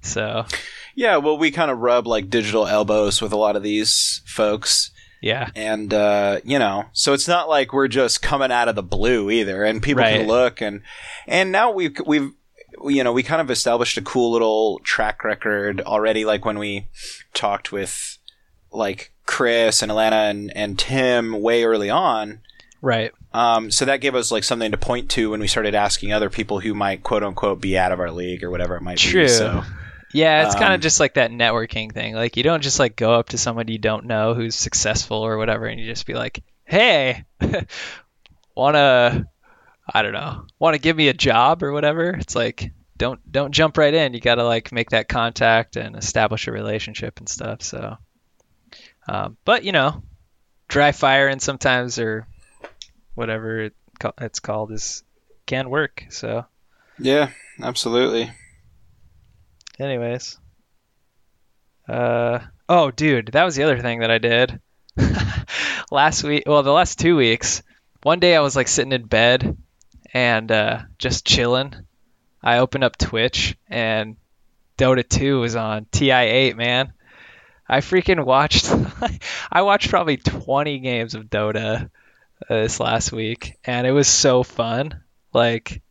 So 0.05 0.47
Yeah, 0.95 1.17
well, 1.17 1.37
we 1.39 1.51
kind 1.51 1.71
of 1.71 1.79
rub 1.79 2.07
like 2.07 2.31
digital 2.31 2.67
elbows 2.67 3.21
with 3.21 3.33
a 3.33 3.37
lot 3.37 3.57
of 3.57 3.63
these 3.63 4.23
folks. 4.27 4.91
yeah, 5.21 5.49
and 5.57 5.93
uh, 5.93 6.41
you 6.45 6.59
know, 6.59 6.85
so 6.93 7.13
it's 7.15 7.27
not 7.27 7.49
like 7.49 7.73
we're 7.73 7.89
just 7.89 8.23
coming 8.23 8.53
out 8.53 8.69
of 8.69 8.77
the 8.77 8.83
blue 8.83 9.31
either, 9.31 9.65
and 9.65 9.83
people 9.83 10.03
Right. 10.03 10.19
can 10.19 10.29
look 10.29 10.61
and 10.61 10.83
and 11.27 11.51
now 11.51 11.71
we've 11.73 11.97
we've 12.07 12.31
you 12.85 13.03
know 13.03 13.13
we 13.13 13.23
kind 13.23 13.41
of 13.41 13.51
established 13.51 13.97
a 13.97 14.03
cool 14.03 14.33
little 14.33 14.81
track 14.85 15.25
record 15.25 15.81
already. 15.81 16.25
Like 16.25 16.45
when 16.45 16.59
we 16.59 16.89
talked 17.33 17.73
with 17.73 18.19
like 18.71 19.13
Chris 19.27 19.83
and 19.83 19.91
Alana 19.91 20.31
and 20.31 20.53
and 20.55 20.79
Tim 20.79 21.41
way 21.41 21.65
early 21.65 21.91
on. 21.91 22.41
right. 22.83 23.13
Um, 23.33 23.73
so 23.73 23.85
that 23.87 24.01
gave 24.01 24.15
us 24.15 24.31
like 24.31 24.45
something 24.45 24.71
to 24.71 24.77
point 24.77 25.11
to 25.11 25.31
when 25.31 25.41
we 25.41 25.49
started 25.49 25.75
asking 25.75 26.13
other 26.13 26.31
people 26.31 26.61
who 26.61 26.73
might 26.73 27.03
quote 27.03 27.25
unquote 27.25 27.61
be 27.61 27.77
out 27.77 27.91
of 27.91 27.99
our 27.99 28.13
league 28.13 28.45
or 28.45 28.51
whatever 28.51 28.77
it 28.77 28.83
might 28.83 28.99
True. 28.99 29.23
be. 29.23 29.29
So 29.29 29.65
Yeah, 30.15 30.45
it's 30.45 30.55
kind 30.55 30.69
Um, 30.69 30.75
of 30.77 30.81
just 30.81 31.01
like 31.01 31.15
that 31.15 31.33
networking 31.33 31.93
thing. 31.93 32.15
Like 32.15 32.37
you 32.37 32.43
don't 32.45 32.63
just 32.63 32.79
like 32.79 32.97
go 32.97 33.15
up 33.15 33.31
to 33.31 33.39
someone 33.39 33.69
you 33.69 33.79
don't 33.79 34.07
know 34.07 34.35
who's 34.35 34.55
successful 34.55 35.19
or 35.19 35.37
whatever, 35.37 35.67
and 35.67 35.81
you 35.81 35.87
just 35.87 36.07
be 36.07 36.15
like, 36.15 36.43
"Hey, 36.65 37.25
wanna, 38.57 39.27
I 39.93 40.03
don't 40.03 40.13
know, 40.13 40.47
wanna 40.59 40.79
give 40.79 40.97
me 40.97 41.09
a 41.09 41.15
job 41.15 41.63
or 41.63 41.73
whatever." 41.73 42.11
It's 42.11 42.37
like 42.37 42.73
don't 42.97 43.21
don't 43.31 43.53
jump 43.53 43.77
right 43.77 43.93
in. 43.93 44.15
You 44.15 44.21
got 44.21 44.37
to 44.37 44.45
like 44.45 44.73
make 44.73 44.91
that 44.91 45.09
contact 45.09 45.77
and 45.77 45.97
establish 45.97 46.47
a 46.47 46.53
relationship 46.53 47.19
and 47.19 47.29
stuff. 47.29 47.63
So, 47.63 47.97
um, 49.09 49.37
but 49.45 49.65
you 49.65 49.73
know, 49.73 50.03
dry 50.69 50.93
fire 50.93 51.27
and 51.29 51.43
sometimes 51.43 51.99
or 51.99 52.27
whatever 53.15 53.63
it, 53.63 53.75
it's 54.21 54.41
called 54.41 54.73
is 54.73 55.03
can 55.47 55.71
work. 55.71 56.05
So, 56.11 56.47
yeah, 56.99 57.31
absolutely. 57.61 58.31
Anyways. 59.79 60.39
Uh 61.89 62.41
oh, 62.69 62.91
dude, 62.91 63.31
that 63.33 63.45
was 63.45 63.57
the 63.57 63.65
other 63.65 63.79
thing 63.81 64.01
that 64.01 64.11
I 64.11 64.19
did. 64.19 64.61
last 65.91 66.23
week, 66.23 66.45
well, 66.47 66.63
the 66.63 66.73
last 66.73 66.99
two 66.99 67.17
weeks, 67.17 67.63
one 68.03 68.21
day 68.21 68.37
I 68.37 68.41
was 68.41 68.57
like 68.57 68.69
sitting 68.69 68.93
in 68.93 69.07
bed 69.07 69.57
and 70.13 70.51
uh 70.51 70.83
just 70.99 71.27
chilling. 71.27 71.75
I 72.43 72.59
opened 72.59 72.85
up 72.85 72.97
Twitch 72.97 73.57
and 73.69 74.17
Dota 74.79 75.09
2 75.09 75.41
was 75.41 75.57
on 75.57 75.87
TI8, 75.87 76.57
man. 76.57 76.93
I 77.69 77.81
freaking 77.81 78.25
watched 78.25 78.71
I 79.53 79.63
watched 79.63 79.91
probably 79.91 80.19
20 80.19 80.79
games 80.79 81.15
of 81.15 81.25
Dota 81.25 81.91
uh, 82.49 82.55
this 82.55 82.79
last 82.79 83.13
week 83.13 83.59
and 83.65 83.87
it 83.87 83.93
was 83.93 84.09
so 84.09 84.43
fun. 84.43 85.03
Like 85.33 85.83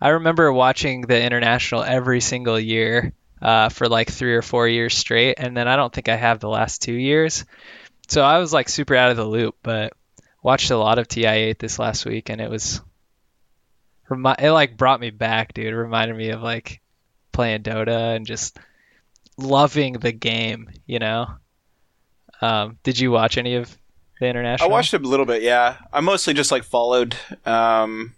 I 0.00 0.10
remember 0.10 0.52
watching 0.52 1.02
the 1.02 1.22
international 1.22 1.82
every 1.82 2.20
single 2.20 2.58
year 2.58 3.12
uh, 3.46 3.68
for 3.68 3.88
like 3.88 4.10
three 4.10 4.34
or 4.34 4.42
four 4.42 4.66
years 4.66 4.96
straight, 4.96 5.36
and 5.38 5.56
then 5.56 5.68
I 5.68 5.76
don't 5.76 5.92
think 5.92 6.08
I 6.08 6.16
have 6.16 6.40
the 6.40 6.48
last 6.48 6.82
two 6.82 6.92
years. 6.92 7.44
So 8.08 8.22
I 8.22 8.38
was 8.38 8.52
like 8.52 8.68
super 8.68 8.96
out 8.96 9.12
of 9.12 9.16
the 9.16 9.24
loop, 9.24 9.54
but 9.62 9.92
watched 10.42 10.72
a 10.72 10.76
lot 10.76 10.98
of 10.98 11.06
TI8 11.06 11.56
this 11.56 11.78
last 11.78 12.04
week, 12.04 12.28
and 12.28 12.40
it 12.40 12.50
was 12.50 12.80
it 14.10 14.50
like 14.50 14.76
brought 14.76 14.98
me 14.98 15.10
back, 15.10 15.54
dude. 15.54 15.66
It 15.66 15.76
reminded 15.76 16.16
me 16.16 16.30
of 16.30 16.42
like 16.42 16.80
playing 17.30 17.62
Dota 17.62 18.16
and 18.16 18.26
just 18.26 18.58
loving 19.38 19.92
the 19.92 20.12
game, 20.12 20.68
you 20.84 20.98
know. 20.98 21.28
Um, 22.40 22.78
did 22.82 22.98
you 22.98 23.12
watch 23.12 23.38
any 23.38 23.54
of 23.54 23.78
the 24.18 24.26
international? 24.26 24.68
I 24.68 24.72
watched 24.72 24.92
a 24.92 24.98
little 24.98 25.24
bit, 25.24 25.42
yeah. 25.42 25.76
I 25.92 26.00
mostly 26.00 26.34
just 26.34 26.50
like 26.50 26.64
followed 26.64 27.14
um 27.44 28.12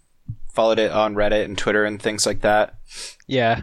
followed 0.53 0.79
it 0.79 0.89
on 0.89 1.13
Reddit 1.13 1.45
and 1.45 1.55
Twitter 1.55 1.85
and 1.85 2.01
things 2.01 2.25
like 2.25 2.41
that. 2.41 2.79
Yeah. 3.27 3.61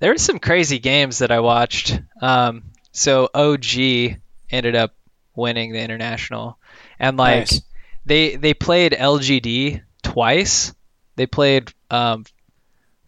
There 0.00 0.12
were 0.12 0.18
some 0.18 0.38
crazy 0.38 0.78
games 0.78 1.18
that 1.18 1.30
I 1.30 1.40
watched. 1.40 1.98
Um, 2.20 2.64
so 2.92 3.28
OG 3.34 4.18
ended 4.50 4.76
up 4.76 4.94
winning 5.34 5.72
the 5.72 5.80
international, 5.80 6.58
and 6.98 7.16
like 7.16 7.50
Nice. 7.50 7.62
they 8.04 8.36
they 8.36 8.54
played 8.54 8.92
LGD 8.92 9.82
twice. 10.02 10.72
They 11.16 11.26
played 11.26 11.72
um, 11.90 12.24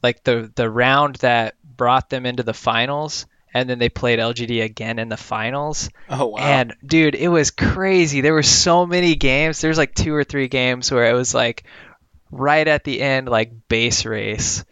like 0.03 0.25
the 0.25 0.51
the 0.55 0.71
round 0.71 1.17
that 1.17 1.55
brought 1.65 2.11
them 2.11 2.27
into 2.27 2.43
the 2.43 2.55
finals, 2.55 3.27
and 3.55 3.69
then 3.69 3.79
they 3.79 3.89
played 3.89 4.19
LGD 4.19 4.63
again 4.63 4.99
in 4.99 5.09
the 5.09 5.17
finals. 5.17 5.89
Oh 6.09 6.29
wow. 6.29 6.39
And 6.39 6.75
dude, 6.85 7.15
it 7.15 7.29
was 7.29 7.51
crazy. 7.51 8.21
There 8.21 8.35
were 8.35 8.43
so 8.43 8.87
many 8.87 9.15
games. 9.15 9.61
There's 9.61 9.79
like 9.79 9.95
two 9.95 10.15
or 10.15 10.25
three 10.25 10.49
games 10.49 10.91
where 10.91 11.09
it 11.11 11.15
was 11.15 11.35
like 11.35 11.65
right 12.31 12.67
at 12.67 12.85
the 12.85 13.01
end, 13.01 13.29
like 13.29 13.53
base 13.69 14.05
race. 14.05 14.65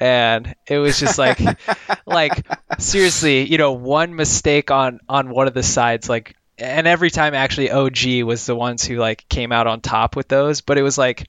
And 0.00 0.54
it 0.66 0.78
was 0.78 0.98
just 0.98 1.18
like 1.18 1.40
like 2.06 2.46
seriously, 2.78 3.50
you 3.50 3.58
know, 3.58 3.72
one 3.72 4.14
mistake 4.14 4.70
on 4.70 5.00
on 5.08 5.30
one 5.30 5.48
of 5.48 5.54
the 5.54 5.62
sides, 5.62 6.08
like 6.08 6.36
and 6.58 6.86
every 6.86 7.10
time 7.10 7.34
actually 7.34 7.70
OG 7.70 8.22
was 8.24 8.46
the 8.46 8.56
ones 8.56 8.84
who 8.84 8.96
like 8.96 9.28
came 9.28 9.52
out 9.52 9.66
on 9.66 9.80
top 9.80 10.16
with 10.16 10.28
those, 10.28 10.60
but 10.60 10.78
it 10.78 10.82
was 10.82 10.96
like 10.96 11.26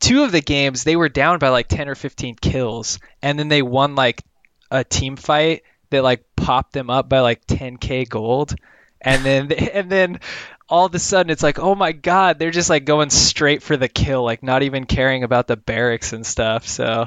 two 0.00 0.22
of 0.22 0.32
the 0.32 0.40
games 0.40 0.84
they 0.84 0.96
were 0.96 1.08
down 1.08 1.38
by 1.38 1.48
like 1.48 1.68
10 1.68 1.88
or 1.88 1.94
15 1.94 2.36
kills 2.36 2.98
and 3.22 3.38
then 3.38 3.48
they 3.48 3.62
won 3.62 3.94
like 3.94 4.22
a 4.70 4.84
team 4.84 5.16
fight 5.16 5.62
that 5.90 6.02
like 6.02 6.24
popped 6.36 6.72
them 6.72 6.90
up 6.90 7.08
by 7.08 7.20
like 7.20 7.46
10k 7.46 8.08
gold 8.08 8.54
and 9.00 9.24
then 9.24 9.52
and 9.72 9.90
then 9.90 10.20
all 10.68 10.86
of 10.86 10.94
a 10.94 10.98
sudden 10.98 11.30
it's 11.30 11.42
like 11.42 11.58
oh 11.58 11.74
my 11.74 11.92
god 11.92 12.38
they're 12.38 12.50
just 12.50 12.70
like 12.70 12.84
going 12.84 13.10
straight 13.10 13.62
for 13.62 13.76
the 13.76 13.88
kill 13.88 14.22
like 14.22 14.42
not 14.42 14.62
even 14.62 14.84
caring 14.84 15.24
about 15.24 15.46
the 15.46 15.56
barracks 15.56 16.12
and 16.12 16.26
stuff. 16.26 16.66
So 16.66 17.06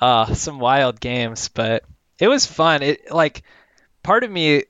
uh 0.00 0.34
some 0.34 0.58
wild 0.58 1.00
games 1.00 1.48
but 1.48 1.84
it 2.18 2.28
was 2.28 2.46
fun. 2.46 2.82
It 2.82 3.10
like 3.10 3.42
part 4.02 4.24
of 4.24 4.30
me 4.30 4.64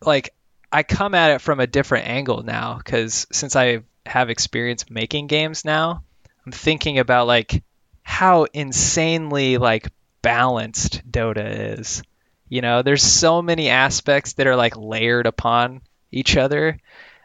like 0.00 0.30
i 0.72 0.82
come 0.82 1.14
at 1.14 1.32
it 1.32 1.40
from 1.40 1.60
a 1.60 1.66
different 1.66 2.06
angle 2.06 2.42
now 2.42 2.78
because 2.78 3.26
since 3.32 3.56
i 3.56 3.80
have 4.06 4.30
experience 4.30 4.88
making 4.88 5.26
games 5.26 5.64
now 5.64 6.02
i'm 6.46 6.52
thinking 6.52 6.98
about 6.98 7.26
like 7.26 7.62
how 8.02 8.44
insanely 8.52 9.58
like 9.58 9.88
balanced 10.22 11.08
dota 11.10 11.76
is. 11.76 12.02
You 12.48 12.60
know 12.60 12.82
there's 12.82 13.02
so 13.02 13.40
many 13.40 13.68
aspects 13.68 14.32
that 14.34 14.48
are 14.48 14.56
like 14.56 14.76
layered 14.76 15.26
upon 15.26 15.82
each 16.10 16.36
other 16.36 16.78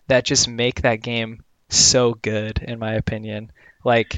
that 0.07 0.25
just 0.25 0.47
make 0.47 0.81
that 0.81 1.01
game 1.01 1.43
so 1.69 2.13
good 2.13 2.59
in 2.59 2.79
my 2.79 2.93
opinion. 2.93 3.51
Like 3.83 4.17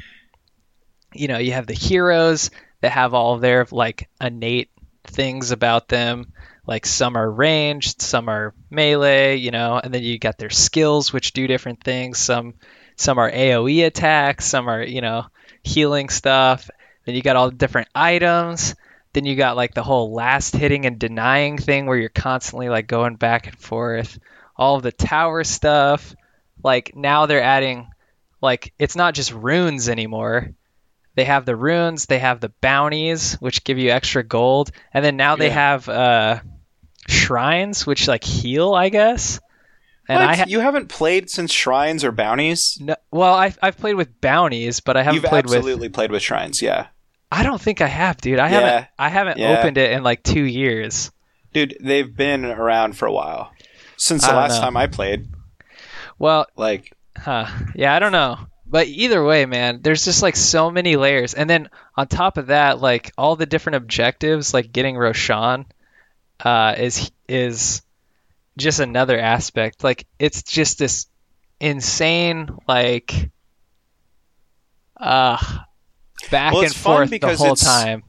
you 1.14 1.28
know 1.28 1.38
you 1.38 1.54
have 1.54 1.68
the 1.68 1.74
heroes 1.74 2.52
that 2.82 2.92
have 2.92 3.14
all 3.14 3.38
their 3.38 3.66
like 3.72 4.10
innate 4.22 4.70
things 5.06 5.52
about 5.52 5.88
them. 5.88 6.34
Like 6.66 6.86
some 6.86 7.16
are 7.16 7.32
ranged 7.32 8.02
some 8.02 8.30
are 8.30 8.54
melee 8.70 9.38
you 9.38 9.52
know 9.52 9.80
and 9.82 9.94
then 9.94 10.04
you 10.04 10.20
got 10.20 10.38
their 10.38 10.50
skills 10.50 11.14
which 11.14 11.34
do 11.34 11.48
different 11.48 11.84
things. 11.84 12.18
Some 12.20 12.56
some 12.96 13.18
are 13.20 13.32
aoe 13.32 13.86
attacks 13.86 14.46
some 14.46 14.68
are 14.68 14.84
you 14.84 15.02
know 15.02 15.26
healing 15.64 16.10
stuff. 16.10 16.70
Then 17.06 17.16
you 17.16 17.22
got 17.22 17.38
all 17.38 17.50
the 17.50 17.56
different 17.56 17.88
items. 17.96 18.76
Then 19.14 19.26
you 19.26 19.36
got 19.36 19.56
like 19.56 19.74
the 19.74 19.84
whole 19.84 20.14
last 20.14 20.56
hitting 20.56 20.86
and 20.86 21.00
denying 21.00 21.58
thing 21.58 21.86
where 21.86 21.98
you're 21.98 22.10
constantly 22.10 22.70
like 22.70 22.88
going 22.88 23.16
back 23.16 23.48
and 23.48 23.58
forth 23.58 24.20
all 24.58 24.76
of 24.76 24.84
the 24.84 24.92
tower 24.92 25.44
stuff 25.44 26.16
like 26.64 26.96
now 26.96 27.26
they're 27.26 27.42
adding 27.44 27.88
like 28.42 28.74
it's 28.80 28.96
not 28.96 29.14
just 29.14 29.32
runes 29.34 29.88
anymore 29.90 30.52
they 31.16 31.26
have 31.26 31.46
the 31.46 31.56
runes 31.56 32.06
they 32.08 32.20
have 32.20 32.40
the 32.40 32.52
bounties 32.62 33.34
which 33.36 33.64
give 33.64 33.78
you 33.78 33.90
extra 33.92 34.24
gold 34.24 34.72
and 34.94 35.04
then 35.06 35.16
now 35.18 35.36
they 35.36 35.50
have 35.50 35.88
uh 35.90 36.40
shrines 37.08 37.86
which 37.86 38.08
like 38.08 38.24
heal 38.24 38.74
i 38.74 38.90
guess 38.90 39.40
and 40.10 40.20
What? 40.20 40.30
i 40.30 40.36
ha- 40.36 40.46
you 40.48 40.60
haven't 40.60 40.88
played 40.90 41.30
since 41.30 41.52
shrines 41.52 42.04
or 42.04 42.12
bounties? 42.12 42.78
no, 42.82 42.96
well 43.12 43.34
I've, 43.34 43.58
I've 43.62 43.78
played 43.78 43.96
with 43.96 44.20
bounties 44.22 44.80
but 44.80 44.98
i 44.98 45.04
haven't 45.04 45.22
You've 45.22 45.30
played 45.30 45.46
with 45.46 45.56
absolutely 45.56 45.90
played 45.90 46.12
with 46.12 46.22
shrines, 46.22 46.62
yeah. 46.62 46.88
i 47.32 47.44
don't 47.44 47.62
think 47.62 47.82
i 47.82 47.88
have 47.88 48.18
dude 48.18 48.40
i 48.40 48.50
Yeah. 48.50 48.60
haven't 48.60 48.88
i 49.00 49.10
haven't 49.10 49.38
Yeah. 49.38 49.58
opened 49.60 49.78
it 49.78 49.92
in 49.92 50.04
like 50.04 50.24
two 50.24 50.44
years 50.44 51.12
Dude, 51.54 51.78
they've 51.80 52.14
been 52.16 52.44
around 52.46 52.98
for 52.98 53.08
a 53.08 53.12
while. 53.12 53.52
Since 53.98 54.26
the 54.26 54.34
last 54.34 54.56
know. 54.56 54.62
time 54.62 54.78
I 54.78 54.88
played. 54.88 55.28
well 56.20 56.48
Like 56.56 56.94
Huh. 57.18 57.48
Yeah, 57.76 57.96
I 57.96 58.00
don't 58.00 58.12
know. 58.12 58.38
but 58.66 58.88
either 58.88 59.24
way, 59.24 59.46
man, 59.46 59.82
there's 59.82 60.06
just 60.06 60.22
like 60.22 60.36
so 60.36 60.70
many 60.70 60.96
layers. 60.96 61.34
And 61.34 61.50
then 61.50 61.70
on 61.96 62.08
top 62.08 62.38
of 62.38 62.48
that, 62.48 62.80
like 62.80 63.12
all 63.18 63.36
the 63.36 63.46
different 63.46 63.78
objectives, 63.78 64.54
like 64.54 64.72
getting 64.72 64.98
Roshan, 64.98 65.66
uh, 66.44 66.76
is 66.78 67.12
is 67.28 67.82
just 68.58 68.80
another 68.80 69.20
aspect. 69.20 69.84
Like 69.84 70.06
it's 70.20 70.44
just 70.44 70.80
this 70.80 71.08
insane 71.60 72.50
like 72.68 73.32
uh 74.96 75.38
back 76.30 76.54
Well, 76.54 76.64
and 76.64 76.76
forth 76.76 77.10
the 77.10 77.36
whole 77.36 77.56
time. 77.56 78.04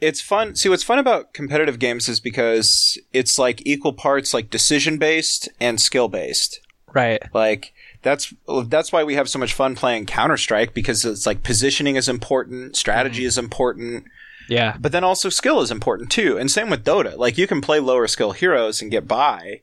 It's 0.00 0.20
fun. 0.20 0.54
See, 0.56 0.68
what's 0.68 0.82
fun 0.82 0.98
about 0.98 1.32
competitive 1.32 1.78
games 1.78 2.08
is 2.08 2.20
because 2.20 2.98
it's 3.12 3.38
like 3.38 3.62
equal 3.66 3.92
parts 3.92 4.34
like 4.34 4.50
decision 4.50 4.98
based 4.98 5.48
and 5.60 5.80
skill 5.80 6.08
based. 6.08 6.60
Right. 6.92 7.22
Like 7.34 7.72
that's 8.02 8.32
that's 8.66 8.92
why 8.92 9.04
we 9.04 9.14
have 9.14 9.28
so 9.28 9.38
much 9.38 9.52
fun 9.54 9.74
playing 9.74 10.06
Counter 10.06 10.36
Strike 10.36 10.74
because 10.74 11.04
it's 11.04 11.26
like 11.26 11.42
positioning 11.42 11.96
is 11.96 12.08
important, 12.08 12.76
strategy 12.76 13.24
is 13.24 13.36
important, 13.38 14.04
Yeah. 14.48 14.76
but 14.78 14.92
then 14.92 15.04
also 15.04 15.28
skill 15.28 15.60
is 15.60 15.70
important 15.70 16.10
too. 16.10 16.38
And 16.38 16.50
same 16.50 16.70
with 16.70 16.84
Dota. 16.84 17.16
Like 17.16 17.36
you 17.38 17.46
can 17.46 17.60
play 17.60 17.80
lower 17.80 18.06
skill 18.06 18.32
heroes 18.32 18.80
and 18.80 18.90
get 18.90 19.08
by, 19.08 19.62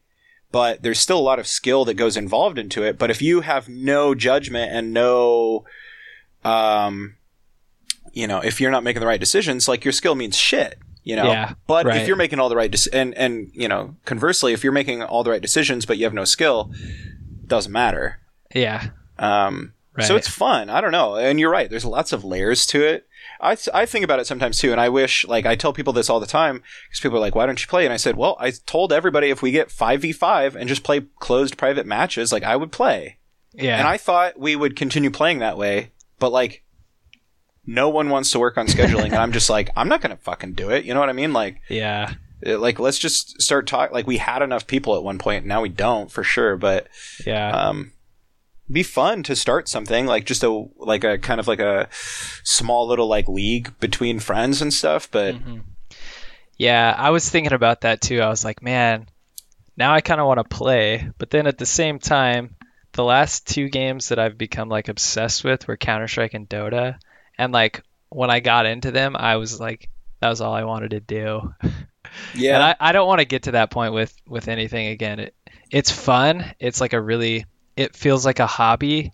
but 0.52 0.84
there's 0.84 1.00
still 1.00 1.18
a 1.20 1.22
lot 1.22 1.40
of 1.40 1.48
skill 1.48 1.86
that 1.86 1.94
goes 1.96 2.18
involved 2.18 2.58
into 2.60 2.84
it. 2.84 2.98
But 3.00 3.10
if 3.10 3.22
you 3.22 3.42
have 3.42 3.70
no 3.70 4.14
judgment 4.14 4.72
and 4.72 4.94
no, 4.94 5.66
um, 6.44 7.16
you 8.14 8.28
know, 8.28 8.40
if 8.40 8.62
you're 8.62 8.72
not 8.72 8.84
making 8.84 9.00
the 9.02 9.08
right 9.08 9.20
decisions, 9.20 9.68
like 9.68 9.84
your 9.84 9.92
skill 9.92 10.16
means 10.16 10.38
shit. 10.38 10.78
You 11.04 11.18
know, 11.18 11.26
Yeah, 11.26 11.56
but 11.68 11.86
right. 11.86 12.00
if 12.02 12.08
you're 12.08 12.16
making 12.16 12.40
all 12.40 12.48
the 12.48 12.56
right 12.56 12.72
dec- 12.72 12.88
and 12.94 13.14
and 13.16 13.52
you 13.54 13.68
know, 13.68 13.96
conversely, 14.06 14.54
if 14.54 14.64
you're 14.64 14.72
making 14.72 15.04
all 15.04 15.24
the 15.24 15.32
right 15.32 15.42
decisions 15.42 15.86
but 15.86 15.98
you 15.98 16.06
have 16.06 16.14
no 16.14 16.24
skill, 16.24 16.72
doesn't 17.46 17.72
matter. 17.72 18.20
Yeah. 18.56 18.90
Um, 19.20 19.74
So 20.00 20.16
it's 20.16 20.28
fun. 20.30 20.70
I 20.70 20.80
don't 20.82 20.92
know. 20.92 21.16
And 21.16 21.40
you're 21.40 21.52
right. 21.52 21.70
There's 21.70 21.86
lots 21.86 22.14
of 22.14 22.24
layers 22.24 22.66
to 22.68 22.84
it. 22.84 23.06
I, 23.42 23.58
I 23.74 23.86
think 23.86 24.04
about 24.06 24.20
it 24.20 24.26
sometimes 24.28 24.58
too. 24.58 24.72
And 24.72 24.80
I 24.82 24.90
wish, 24.90 25.28
like, 25.28 25.46
I 25.46 25.56
tell 25.56 25.74
people 25.74 25.92
this 25.94 26.10
all 26.10 26.20
the 26.22 26.26
time 26.26 26.64
because 26.88 27.00
people 27.02 27.18
are 27.18 27.22
like, 27.22 27.36
why 27.36 27.46
don't 27.46 27.62
you 27.62 27.68
play? 27.68 27.84
And 27.86 27.94
I 27.94 27.98
said, 27.98 28.16
well, 28.16 28.38
I 28.40 28.52
told 28.66 28.92
everybody 28.94 29.30
if 29.30 29.42
we 29.42 29.52
get 29.52 29.68
5v5 29.70 30.56
and 30.56 30.68
just 30.70 30.84
play 30.84 31.02
closed 31.20 31.58
private 31.58 31.86
matches, 31.86 32.32
like, 32.32 32.44
I 32.44 32.56
would 32.56 32.72
play. 32.72 33.18
Yeah. 33.54 33.78
And 33.78 33.88
I 33.88 33.98
thought 33.98 34.40
we 34.40 34.56
would 34.56 34.76
continue 34.76 35.12
playing 35.12 35.40
that 35.40 35.58
way. 35.58 35.92
But, 36.20 36.32
like, 36.32 36.63
no 37.66 37.90
one 37.90 38.10
wants 38.10 38.32
to 38.32 38.40
work 38.40 38.58
on 38.58 38.68
scheduling. 38.68 39.06
and 39.06 39.16
I'm 39.16 39.32
just 39.32 39.50
like, 39.50 39.70
I'm 39.76 39.88
not 39.88 40.02
going 40.02 40.16
to 40.16 40.22
fucking 40.24 40.54
do 40.54 40.70
it. 40.70 40.86
You 40.86 40.94
know 40.94 41.00
what 41.00 41.10
I 41.10 41.14
mean? 41.14 41.34
Like, 41.34 41.62
yeah. 41.70 42.14
uh, 42.46 42.58
like 42.60 42.80
let's 42.80 42.98
just 43.00 43.42
start 43.42 43.68
talking. 43.68 43.94
Like, 43.94 44.08
we 44.08 44.18
had 44.18 44.42
enough 44.42 44.68
people 44.68 44.96
at 44.96 45.04
one 45.04 45.18
point. 45.18 45.46
Now 45.46 45.62
we 45.62 45.70
don't 45.70 46.12
for 46.12 46.24
sure. 46.24 46.58
But, 46.58 46.88
Yeah. 47.26 47.50
um, 47.52 47.92
be 48.72 48.82
fun 48.84 49.24
to 49.24 49.36
start 49.36 49.68
something 49.68 50.06
like 50.06 50.26
just 50.26 50.42
a 50.42 50.66
like 50.78 51.04
a 51.04 51.18
kind 51.18 51.40
of 51.42 51.48
like 51.50 51.60
a 51.60 51.90
small 52.44 52.88
little 52.88 53.08
like 53.08 53.28
league 53.28 53.78
between 53.82 54.20
friends 54.20 54.62
and 54.62 54.74
stuff 54.74 55.12
but 55.12 55.36
Mhm. 55.36 55.62
Yeah, 56.58 56.96
I 56.98 57.10
was 57.10 57.30
thinking 57.30 57.52
about 57.54 57.82
that 57.82 58.00
too. 58.00 58.22
I 58.22 58.30
was 58.30 58.46
like, 58.46 58.62
man, 58.62 59.08
now 59.76 59.94
I 59.94 60.02
kind 60.02 60.22
of 60.22 60.28
want 60.28 60.38
to 60.40 60.44
play, 60.56 61.10
but 61.18 61.30
then 61.30 61.46
at 61.46 61.58
the 61.58 61.66
same 61.66 62.00
time, 62.00 62.56
the 62.94 63.04
last 63.04 63.48
two 63.48 63.68
games 63.70 64.10
that 64.10 64.20
I've 64.20 64.38
become 64.38 64.70
like 64.70 64.88
obsessed 64.88 65.44
with 65.44 65.68
were 65.68 65.78
Counter 65.78 66.08
Strike 66.08 66.34
and 66.36 66.48
Dota, 66.48 66.98
and 67.38 67.52
like 67.52 67.84
when 68.10 68.30
I 68.30 68.40
got 68.40 68.66
into 68.66 68.92
them, 68.92 69.16
I 69.16 69.38
was 69.38 69.60
like, 69.60 69.90
that 70.20 70.30
was 70.30 70.42
all 70.42 70.54
I 70.54 70.64
wanted 70.64 70.92
to 70.92 71.00
do. 71.00 71.54
yeah 72.36 72.56
And 72.56 72.64
I, 72.64 72.76
I 72.80 72.92
don't 72.92 73.08
want 73.08 73.20
to 73.20 73.26
get 73.26 73.44
to 73.44 73.52
that 73.52 73.72
point 73.72 73.94
with 73.94 74.16
with 74.28 74.48
anything 74.48 74.88
again. 74.88 75.20
It 75.20 75.36
it's 75.72 75.92
fun. 75.92 76.54
It's 76.60 76.80
like 76.80 76.94
a 76.94 77.02
really 77.02 77.46
it 77.76 77.96
feels 77.96 78.26
like 78.26 78.40
a 78.40 78.48
hobby. 78.48 79.12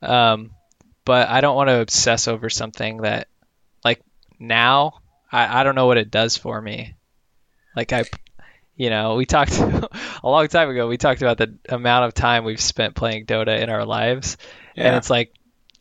Um, 0.00 0.52
but 1.04 1.28
I 1.28 1.40
don't 1.40 1.56
want 1.56 1.68
to 1.68 1.80
obsess 1.80 2.28
over 2.28 2.50
something 2.50 2.98
that 2.98 3.28
like 3.84 4.02
now 4.38 5.00
I, 5.30 5.60
I 5.60 5.64
don't 5.64 5.74
know 5.74 5.86
what 5.86 5.98
it 5.98 6.10
does 6.10 6.36
for 6.36 6.60
me. 6.60 6.94
Like 7.76 7.92
I 7.92 8.04
you 8.76 8.90
know, 8.90 9.16
we 9.16 9.26
talked 9.26 9.58
a 9.58 9.88
long 10.22 10.48
time 10.48 10.70
ago 10.70 10.86
we 10.88 10.96
talked 10.96 11.20
about 11.20 11.36
the 11.36 11.58
amount 11.68 12.06
of 12.06 12.14
time 12.14 12.44
we've 12.44 12.60
spent 12.60 12.94
playing 12.94 13.26
Dota 13.26 13.60
in 13.60 13.70
our 13.70 13.84
lives. 13.84 14.38
And 14.76 14.96
it's 14.96 15.10
like 15.10 15.34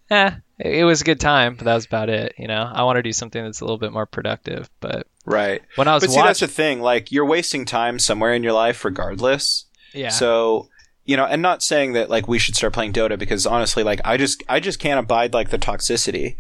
eh, 0.10 0.32
it 0.60 0.84
was 0.84 1.02
a 1.02 1.06
good 1.06 1.20
time, 1.20 1.56
but 1.56 1.66
that 1.66 1.76
was 1.76 1.86
about 1.86 2.10
it, 2.10 2.34
you 2.38 2.48
know. 2.48 2.70
I 2.72 2.84
want 2.84 2.98
to 2.98 3.04
do 3.04 3.14
something 3.14 3.44
that's 3.44 3.62
a 3.62 3.64
little 3.64 3.78
bit 3.78 3.94
more 3.94 4.06
productive, 4.06 4.70
but 4.80 5.08
right 5.28 5.62
when 5.76 5.88
I 5.88 5.94
was 5.94 6.04
but 6.04 6.12
see 6.12 6.22
that's 6.22 6.40
the 6.40 6.48
thing 6.48 6.82
like 6.82 7.12
you're 7.12 7.26
wasting 7.26 7.66
time 7.66 8.00
somewhere 8.00 8.34
in 8.34 8.44
your 8.44 8.54
life 8.54 8.84
regardless 8.86 9.66
yeah. 9.94 10.10
so 10.10 10.70
you 11.04 11.18
know 11.18 11.26
and 11.26 11.42
not 11.42 11.62
saying 11.62 11.94
that 11.94 12.10
like 12.10 12.28
we 12.28 12.40
should 12.40 12.56
start 12.56 12.74
playing 12.74 12.94
dota 12.94 13.20
because 13.20 13.46
honestly 13.46 13.84
like 13.84 14.00
i 14.06 14.18
just 14.18 14.44
i 14.48 14.60
just 14.60 14.80
can't 14.80 15.00
abide 15.00 15.34
like 15.34 15.50
the 15.50 15.58
toxicity 15.58 16.38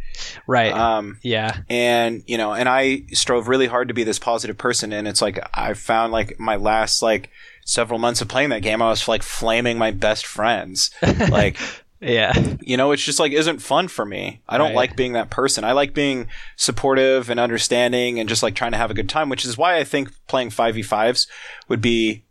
right. 0.48 0.72
um 0.74 1.20
yeah. 1.22 1.62
and 1.70 2.24
you 2.28 2.38
know 2.38 2.54
and 2.54 2.70
i 2.70 3.02
strove 3.12 3.48
really 3.48 3.68
hard 3.68 3.88
to 3.90 3.94
be 3.94 4.04
this 4.04 4.20
positive 4.20 4.58
person 4.58 4.94
and 4.94 5.08
it's 5.08 5.22
like 5.22 5.40
i 5.54 5.74
found 5.74 6.12
like 6.12 6.40
my 6.40 6.56
last 6.56 7.02
like 7.02 7.30
several 7.66 8.00
months 8.00 8.22
of 8.22 8.28
playing 8.28 8.50
that 8.50 8.62
game 8.62 8.82
i 8.82 8.88
was 8.88 9.08
like 9.08 9.24
flaming 9.24 9.78
my 9.78 9.92
best 9.92 10.26
friends 10.26 10.92
like 11.30 11.58
Yeah. 12.00 12.56
you 12.62 12.78
know 12.78 12.92
it's 12.92 13.04
just 13.04 13.20
like 13.20 13.32
isn't 13.32 13.60
fun 13.60 13.88
for 13.88 14.06
me 14.06 14.42
i 14.48 14.58
don't 14.58 14.68
Right. 14.68 14.76
like 14.76 14.96
being 14.96 15.14
that 15.14 15.30
person 15.32 15.64
i 15.64 15.72
like 15.72 15.94
being 15.96 16.28
supportive 16.56 17.30
and 17.30 17.40
understanding 17.40 18.20
and 18.20 18.30
just 18.30 18.44
like 18.44 18.54
trying 18.54 18.72
to 18.74 18.78
have 18.78 18.92
a 18.92 18.94
good 18.94 19.10
time 19.10 19.30
which 19.30 19.46
is 19.46 19.58
why 19.58 19.78
i 19.78 19.84
think 19.84 20.12
playing 20.28 20.50
5v5s 20.52 21.28
would 21.68 21.82
be 21.82 22.24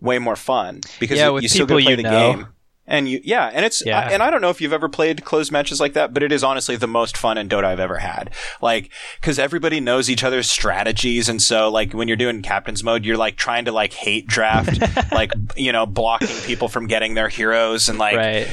way 0.00 0.18
more 0.20 0.36
fun 0.36 0.80
because 1.00 1.18
Yeah, 1.18 1.36
you, 1.38 1.48
still 1.48 1.66
get 1.66 1.78
to 1.78 1.82
play 1.84 1.94
the 1.96 2.02
know. 2.04 2.32
game 2.32 2.46
and 2.86 3.08
you 3.08 3.20
yeah 3.24 3.50
and 3.52 3.64
it's 3.64 3.84
Yeah. 3.84 4.00
I- 4.00 4.10
and 4.12 4.22
i 4.22 4.30
don't 4.30 4.40
know 4.40 4.50
if 4.50 4.60
you've 4.60 4.72
ever 4.72 4.88
played 4.88 5.24
closed 5.24 5.50
matches 5.52 5.80
like 5.80 5.94
that 5.94 6.12
but 6.14 6.22
it 6.22 6.30
is 6.32 6.42
honestly 6.44 6.76
the 6.76 6.88
most 6.88 7.16
fun 7.16 7.38
in 7.38 7.48
dota 7.48 7.64
i've 7.64 7.78
ever 7.80 7.98
had 7.98 8.30
like 8.60 8.90
because 9.20 9.38
everybody 9.38 9.78
knows 9.80 10.10
each 10.10 10.22
other's 10.24 10.50
strategies 10.50 11.28
and 11.28 11.40
so 11.42 11.68
like 11.70 11.92
when 11.92 12.06
you're 12.08 12.16
doing 12.16 12.42
captain's 12.42 12.82
mode 12.84 13.04
you're 13.04 13.16
like 13.16 13.36
trying 13.36 13.64
to 13.64 13.72
like 13.72 13.92
hate 13.92 14.26
draft 14.26 14.80
like 15.12 15.32
you 15.56 15.72
know 15.72 15.86
blocking 15.86 16.36
people 16.44 16.68
from 16.68 16.86
getting 16.88 17.14
their 17.14 17.28
heroes 17.28 17.88
and 17.88 17.98
like 17.98 18.16
right. 18.16 18.48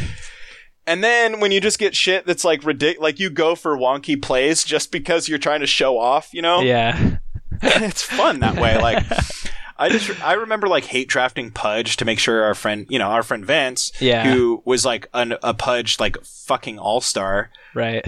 And 0.87 1.03
then 1.03 1.39
when 1.39 1.51
you 1.51 1.61
just 1.61 1.79
get 1.79 1.95
shit 1.95 2.25
that's 2.25 2.43
like 2.43 2.63
ridiculous, 2.63 3.01
like 3.03 3.19
you 3.19 3.29
go 3.29 3.55
for 3.55 3.77
wonky 3.77 4.19
plays 4.21 4.63
just 4.63 4.91
because 4.91 5.27
you're 5.29 5.37
trying 5.37 5.59
to 5.61 5.67
show 5.67 5.97
off, 5.97 6.33
you 6.33 6.41
know? 6.41 6.61
Yeah. 6.61 7.17
it's 7.61 8.01
fun 8.01 8.39
that 8.39 8.55
way. 8.59 8.77
Like, 8.81 9.05
I 9.77 9.89
just, 9.89 10.21
I 10.23 10.33
remember 10.33 10.67
like 10.67 10.85
hate 10.85 11.07
drafting 11.07 11.51
Pudge 11.51 11.97
to 11.97 12.05
make 12.05 12.19
sure 12.19 12.43
our 12.43 12.55
friend, 12.55 12.85
you 12.89 12.99
know, 12.99 13.07
our 13.09 13.23
friend 13.23 13.45
Vince, 13.45 13.91
Yeah. 13.99 14.29
who 14.31 14.61
was 14.65 14.83
like 14.85 15.07
an, 15.13 15.35
a 15.43 15.53
Pudge, 15.53 15.99
like 15.99 16.17
fucking 16.23 16.79
all 16.79 17.01
star. 17.01 17.49
Right. 17.73 18.05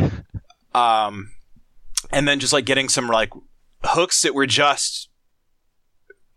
Um, 0.74 1.32
and 2.12 2.28
then 2.28 2.40
just 2.40 2.52
like 2.54 2.66
getting 2.66 2.90
some 2.90 3.08
like 3.08 3.30
hooks 3.84 4.22
that 4.24 4.34
were 4.36 4.48
just 4.48 5.10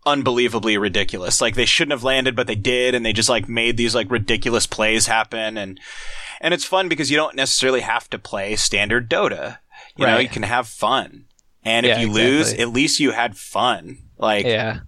unbelievably 0.05 0.77
ridiculous. 0.77 1.41
Like 1.41 1.55
they 1.55 1.65
shouldn't 1.65 1.91
have 1.93 2.03
landed, 2.03 2.35
but 2.35 2.47
they 2.47 2.55
did, 2.55 2.93
and 2.95 3.05
they 3.05 3.13
just 3.13 3.29
like 3.29 3.49
made 3.49 3.77
these 3.77 3.95
like 3.95 4.09
ridiculous 4.11 4.67
plays 4.67 5.07
happen. 5.07 5.57
And 5.57 5.79
and 6.41 6.53
it's 6.53 6.65
fun 6.65 6.89
because 6.89 7.09
you 7.09 7.17
don't 7.17 7.35
necessarily 7.35 7.81
have 7.81 8.09
to 8.11 8.19
play 8.19 8.55
standard 8.55 9.09
Dota. 9.09 9.59
You 9.97 10.05
know, 10.05 10.13
Right. 10.13 10.23
you 10.23 10.29
can 10.29 10.43
have 10.43 10.67
fun. 10.67 11.25
And 11.63 11.85
if 11.85 11.97
Yeah, 11.97 12.03
you 12.05 12.11
lose, 12.11 12.53
at 12.53 12.69
least 12.69 12.99
you 12.99 13.11
had 13.11 13.37
fun. 13.37 13.97
Like 14.17 14.45
Yeah. 14.45 14.79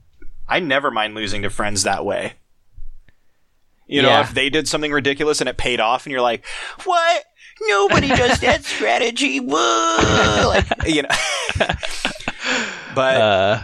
I 0.47 0.59
never 0.59 0.91
mind 0.91 1.15
losing 1.15 1.41
to 1.43 1.49
friends 1.49 1.83
that 1.83 2.05
way. 2.05 2.33
You 3.87 4.01
know, 4.01 4.09
Yeah. 4.09 4.21
if 4.21 4.33
they 4.33 4.49
did 4.49 4.67
something 4.67 4.91
ridiculous 4.91 5.39
and 5.39 5.49
it 5.49 5.57
paid 5.57 5.79
off, 5.79 6.05
and 6.05 6.11
you're 6.11 6.21
like, 6.21 6.45
"What? 6.83 7.23
Nobody 7.61 8.09
does 8.09 8.39
that 8.41 8.65
strategy." 8.65 9.39
Whoa! 9.39 10.43
like, 10.47 10.65
you 10.85 11.03
know. 11.03 11.09
but 12.95 13.15
Uh, 13.21 13.61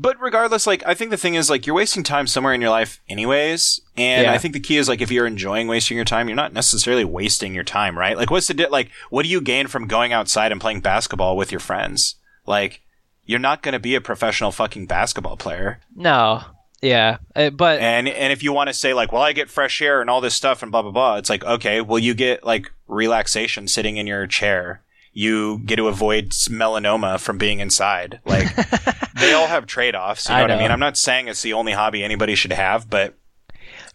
but 0.00 0.20
regardless, 0.20 0.66
like 0.66 0.82
I 0.86 0.94
think 0.94 1.10
the 1.10 1.16
thing 1.16 1.34
is 1.34 1.50
like 1.50 1.66
you're 1.66 1.76
wasting 1.76 2.02
time 2.02 2.26
somewhere 2.26 2.54
in 2.54 2.60
your 2.60 2.70
life 2.70 3.00
anyways, 3.08 3.80
and 3.96 4.24
Yeah. 4.24 4.32
I 4.32 4.38
think 4.38 4.54
the 4.54 4.60
key 4.60 4.78
is 4.78 4.88
like 4.88 5.00
if 5.02 5.10
you're 5.10 5.26
enjoying 5.26 5.68
wasting 5.68 5.96
your 5.96 6.04
time, 6.06 6.28
you're 6.28 6.36
not 6.36 6.52
necessarily 6.54 7.04
wasting 7.04 7.54
your 7.54 7.64
time, 7.64 7.98
right? 7.98 8.16
Like 8.16 8.30
what's 8.30 8.46
the 8.46 8.54
di- 8.54 8.68
like 8.68 8.90
what 9.10 9.24
do 9.24 9.28
you 9.28 9.40
gain 9.40 9.66
from 9.66 9.86
going 9.86 10.12
outside 10.12 10.52
and 10.52 10.60
playing 10.60 10.80
basketball 10.80 11.36
with 11.36 11.52
your 11.52 11.60
friends? 11.60 12.14
Like 12.46 12.80
you're 13.26 13.38
not 13.38 13.62
going 13.62 13.74
to 13.74 13.78
be 13.78 13.94
a 13.94 14.00
professional 14.00 14.50
fucking 14.52 14.86
basketball 14.86 15.36
player. 15.36 15.80
no. 15.94 16.42
Yeah. 16.82 17.18
Uh, 17.36 17.50
but 17.50 17.78
And 17.80 18.08
and 18.08 18.32
if 18.32 18.42
you 18.42 18.54
want 18.54 18.68
to 18.68 18.72
say 18.74 18.94
like, 18.94 19.12
well, 19.12 19.20
I 19.20 19.34
get 19.34 19.50
fresh 19.50 19.82
air 19.82 20.00
and 20.00 20.08
all 20.08 20.22
this 20.22 20.34
stuff 20.34 20.62
and 20.62 20.72
blah 20.72 20.80
blah 20.80 20.90
blah, 20.92 21.16
it's 21.18 21.28
like, 21.28 21.44
okay, 21.44 21.82
well, 21.82 21.98
you 21.98 22.14
get 22.14 22.42
like 22.42 22.72
relaxation 22.88 23.68
sitting 23.68 23.98
in 23.98 24.06
your 24.06 24.26
chair. 24.26 24.82
You 25.12 25.58
get 25.58 25.76
to 25.76 25.88
avoid 25.88 26.30
melanoma 26.30 27.18
from 27.18 27.38
being 27.38 27.60
inside. 27.60 28.20
Like 28.24 28.48
they 29.18 29.32
all 29.32 29.48
have 29.48 29.66
trade 29.66 29.94
offs. 29.94 30.28
You 30.28 30.34
know, 30.34 30.38
I 30.38 30.42
what 30.42 30.50
I 30.52 30.58
mean? 30.58 30.70
I'm 30.70 30.80
not 30.80 30.96
saying 30.96 31.28
it's 31.28 31.42
the 31.42 31.54
only 31.54 31.72
hobby 31.72 32.04
anybody 32.04 32.34
should 32.34 32.52
have, 32.52 32.88
but 32.88 33.14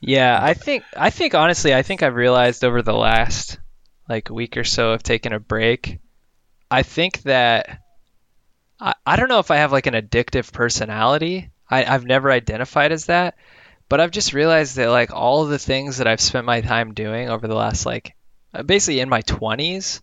yeah, 0.01 0.38
I 0.41 0.54
think 0.54 0.84
I 0.95 1.10
think 1.10 1.34
honestly, 1.34 1.73
I 1.73 1.82
think 1.82 2.04
I've 2.04 2.15
realized 2.15 2.63
over 2.63 2.82
the 2.82 2.93
last 2.93 3.60
like 4.10 4.30
week 4.30 4.58
or 4.58 4.63
so 4.63 4.91
of 4.91 5.04
taking 5.04 5.34
a 5.34 5.39
break, 5.39 5.99
I 6.69 6.84
think 6.84 7.23
that 7.23 7.80
I, 8.80 8.93
I 9.06 9.15
don't 9.15 9.30
know 9.30 9.39
if 9.39 9.51
I 9.51 9.58
have 9.58 9.71
like 9.71 9.88
an 9.88 9.93
addictive 9.93 10.51
personality. 10.51 11.49
I, 11.69 11.86
I've 11.86 12.06
never 12.06 12.32
identified 12.32 12.91
as 12.91 13.08
that, 13.08 13.36
but 13.89 13.99
I've 13.99 14.12
just 14.12 14.34
realized 14.34 14.75
that 14.75 14.89
like 14.89 15.12
all 15.12 15.43
of 15.43 15.49
the 15.49 15.60
things 15.60 15.97
that 15.97 16.08
I've 16.08 16.21
spent 16.21 16.45
my 16.45 16.62
time 16.62 16.93
doing 16.93 17.30
over 17.30 17.47
the 17.47 17.56
last 17.56 17.86
like 17.86 18.15
uh, 18.54 18.63
basically 18.63 18.99
in 18.99 19.10
my 19.10 19.21
20s, 19.23 20.01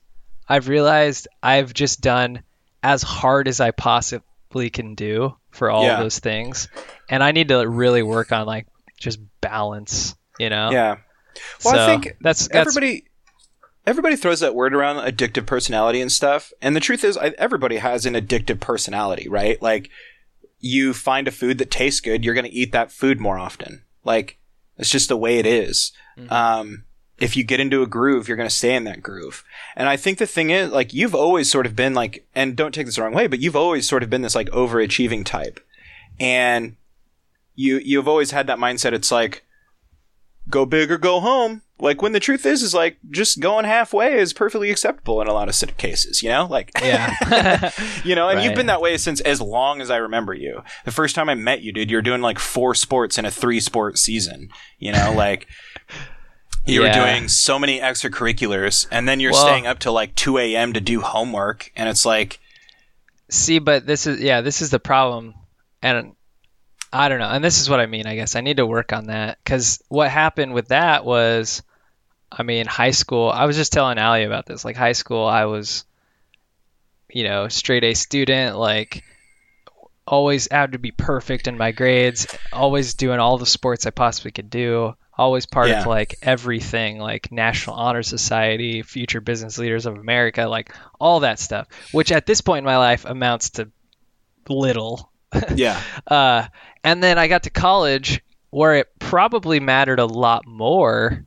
I've 0.53 0.69
realized 0.69 1.29
I've 1.43 1.73
just 1.73 2.01
done 2.03 2.43
as 2.83 3.03
hard 3.03 3.49
as 3.49 3.61
I 3.61 3.71
possibly 3.71 4.71
can 4.71 4.95
do 4.95 5.35
for 5.51 5.71
all 5.71 5.85
Yeah. 5.85 6.01
those 6.03 6.19
things, 6.19 6.69
and 7.09 7.23
I 7.23 7.33
need 7.33 7.49
to 7.49 7.67
really 7.69 8.03
work 8.03 8.33
on 8.33 8.47
like 8.47 8.67
just 9.01 9.19
balance. 9.41 10.15
You 10.39 10.51
know? 10.51 10.71
Yeah. 10.71 10.97
Well, 11.65 11.79
I 11.79 11.87
think 11.87 12.17
that's 12.21 12.49
that's 12.49 12.69
everybody 12.77 13.05
everybody 13.87 14.17
throws 14.17 14.41
that 14.41 14.55
word 14.55 14.75
around 14.75 14.97
addictive 14.97 15.47
personality 15.47 16.01
and 16.01 16.13
stuff 16.13 16.53
and 16.61 16.77
the 16.77 16.81
truth 16.81 17.03
is 17.05 17.17
I, 17.17 17.29
everybody 17.39 17.79
has 17.79 18.07
an 18.07 18.15
addictive 18.15 18.61
personality 18.61 19.29
right 19.29 19.61
like 19.61 19.91
you 20.61 20.93
find 20.95 21.27
a 21.27 21.33
food 21.33 21.59
that 21.59 21.71
tastes 21.71 22.01
good 22.01 22.25
you're 22.25 22.35
going 22.35 22.45
to 22.45 22.53
eat 22.53 22.71
that 22.73 22.93
food 22.93 23.19
more 23.21 23.39
often 23.39 23.83
like 24.05 24.39
it's 24.79 24.91
just 24.91 25.09
the 25.09 25.17
way 25.17 25.39
it 25.39 25.47
is. 25.47 25.93
Mhm. 26.19 26.31
um 26.31 26.85
if 27.19 27.37
you 27.37 27.45
get 27.45 27.61
into 27.61 27.83
a 27.83 27.87
groove 27.87 28.29
you're 28.29 28.37
going 28.37 28.49
to 28.49 28.55
stay 28.55 28.75
in 28.75 28.85
that 28.85 29.03
groove 29.03 29.45
and 29.77 29.89
i 29.89 29.97
think 29.97 30.19
the 30.19 30.27
thing 30.27 30.51
is 30.51 30.71
like 30.71 30.93
you've 30.93 31.15
always 31.15 31.51
sort 31.51 31.67
of 31.67 31.77
been 31.77 31.95
like 31.95 32.27
and 32.35 32.57
don't 32.57 32.75
take 32.75 32.87
this 32.87 32.97
the 32.97 33.03
wrong 33.03 33.15
way 33.15 33.27
but 33.27 33.41
you've 33.41 33.57
always 33.57 33.89
sort 33.89 34.03
of 34.03 34.11
been 34.11 34.23
this 34.23 34.35
like 34.35 34.49
overachieving 34.51 35.25
type 35.25 35.61
and 36.19 36.77
you 37.55 37.79
you've 37.85 38.09
always 38.09 38.31
had 38.31 38.47
that 38.47 38.59
mindset 38.59 38.93
it's 38.93 39.13
like 39.13 39.45
go 40.49 40.67
big 40.67 40.91
or 40.91 40.99
go 40.99 41.21
home. 41.21 41.63
Like 41.79 42.01
when 42.01 42.13
the 42.13 42.21
truth 42.21 42.47
is, 42.47 42.63
is 42.63 42.75
like 42.75 42.99
just 43.11 43.41
going 43.41 43.65
halfway 43.65 44.15
is 44.15 44.33
perfectly 44.33 44.71
acceptable 44.71 45.21
in 45.21 45.27
a 45.27 45.33
lot 45.33 45.49
of 45.49 45.77
cases. 45.77 46.23
You 46.23 46.29
know, 46.29 46.47
like 46.47 46.71
yeah. 46.81 47.73
you 48.05 48.15
know, 48.15 48.29
and 48.29 48.43
you've 48.43 48.55
been 48.55 48.67
that 48.67 48.81
way 48.81 48.97
since 48.99 49.21
as 49.23 49.41
long 49.41 49.81
as 49.81 49.91
I 49.91 49.97
remember 49.97 50.33
you. 50.33 50.63
The 50.85 50.93
first 50.93 51.17
time 51.17 51.29
I 51.29 51.35
met 51.35 51.63
you, 51.63 51.73
dude, 51.73 51.91
you 51.91 51.97
were 51.97 52.03
doing 52.03 52.21
like 52.21 52.39
four 52.39 52.75
sports 52.75 53.19
in 53.19 53.25
a 53.25 53.31
three 53.31 53.59
sport 53.59 53.99
season. 53.99 54.49
You 54.79 54.93
know, 54.93 55.13
like. 55.17 55.47
You 56.65 56.83
Yeah. 56.85 56.89
were 56.89 57.07
doing 57.13 57.29
so 57.29 57.59
many 57.59 57.81
extracurriculars, 57.81 58.87
and 58.91 59.09
then 59.09 59.19
you're 59.21 59.33
Well- 59.33 59.47
staying 59.47 59.67
up 59.67 59.79
till 59.79 59.93
like 59.93 60.15
2 60.15 60.39
a.m. 60.39 60.73
to 60.75 60.81
do 60.81 61.01
homework, 61.01 61.71
and 61.75 61.89
it's 61.89 62.05
like, 62.07 62.39
See, 63.29 63.59
but 63.59 63.87
this 63.87 64.07
is 64.07 64.21
yeah, 64.21 64.43
this 64.43 64.61
is 64.63 64.71
the 64.71 64.79
problem, 64.79 65.35
and 65.83 66.15
I 66.93 67.09
don't 67.09 67.19
know, 67.19 67.29
and 67.31 67.43
this 67.43 67.61
is 67.61 67.71
what 67.71 67.81
I 67.81 67.87
mean. 67.87 68.07
I 68.07 68.15
guess 68.15 68.37
I 68.37 68.43
need 68.43 68.59
to 68.59 68.67
work 68.67 68.93
on 68.93 69.07
that 69.07 69.39
because 69.43 69.83
what 69.89 70.11
happened 70.11 70.53
with 70.53 70.69
that 70.69 71.05
was, 71.07 71.63
I 72.31 72.43
mean, 72.43 72.67
high 72.67 72.91
school. 72.91 73.31
I 73.31 73.47
was 73.47 73.57
just 73.57 73.73
telling 73.73 73.99
Allie 73.99 74.25
about 74.25 74.45
this. 74.47 74.65
Like 74.65 74.77
high 74.77 74.93
school, 74.93 75.27
I 75.27 75.47
was, 75.47 75.85
you 77.11 77.25
know, 77.25 77.49
straight 77.49 77.85
A 77.85 77.95
student, 77.95 78.59
like 78.59 79.03
always 80.07 80.49
had 80.51 80.73
to 80.73 80.79
be 80.79 80.91
perfect 80.91 81.49
in 81.49 81.57
my 81.57 81.73
grades, 81.73 82.27
always 82.53 82.95
doing 82.95 83.19
all 83.19 83.39
the 83.39 83.47
sports 83.47 83.87
I 83.87 83.91
possibly 83.91 84.31
could 84.33 84.51
do, 84.51 84.95
always 85.17 85.47
part 85.47 85.69
Yeah. 85.69 85.81
of 85.83 85.87
like 85.87 86.17
everything, 86.23 86.99
like 86.99 87.31
National 87.33 87.77
Honor 87.77 88.03
Society, 88.03 88.83
Future 88.83 89.21
Business 89.21 89.59
Leaders 89.59 89.87
of 89.87 89.97
America, 89.97 90.47
like 90.47 90.75
all 91.01 91.21
that 91.21 91.39
stuff, 91.39 91.69
which 91.93 92.11
at 92.13 92.27
this 92.27 92.41
point 92.41 92.59
in 92.59 92.65
my 92.65 92.79
life 92.79 93.05
amounts 93.05 93.51
to 93.51 93.71
little. 94.49 95.11
yeah, 95.55 95.81
Uh, 96.07 96.47
and 96.85 97.03
then 97.03 97.19
I 97.19 97.29
got 97.29 97.45
to 97.45 97.51
college 97.51 98.23
where 98.51 98.75
it 98.77 98.89
probably 98.99 99.61
mattered 99.61 99.99
a 99.99 100.05
lot 100.07 100.47
more, 100.47 101.25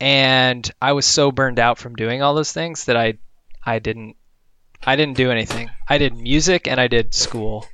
and 0.00 0.70
I 0.80 0.92
was 0.92 1.04
so 1.06 1.30
burned 1.32 1.58
out 1.58 1.78
from 1.78 1.94
doing 1.96 2.22
all 2.22 2.34
those 2.34 2.52
things 2.52 2.86
that 2.86 2.96
I, 2.96 3.14
I 3.64 3.80
didn't, 3.80 4.16
I 4.86 4.96
didn't 4.96 5.16
do 5.16 5.30
anything. 5.30 5.68
I 5.88 5.98
did 5.98 6.16
music 6.16 6.68
and 6.68 6.80
I 6.80 6.86
did 6.88 7.12
school, 7.14 7.66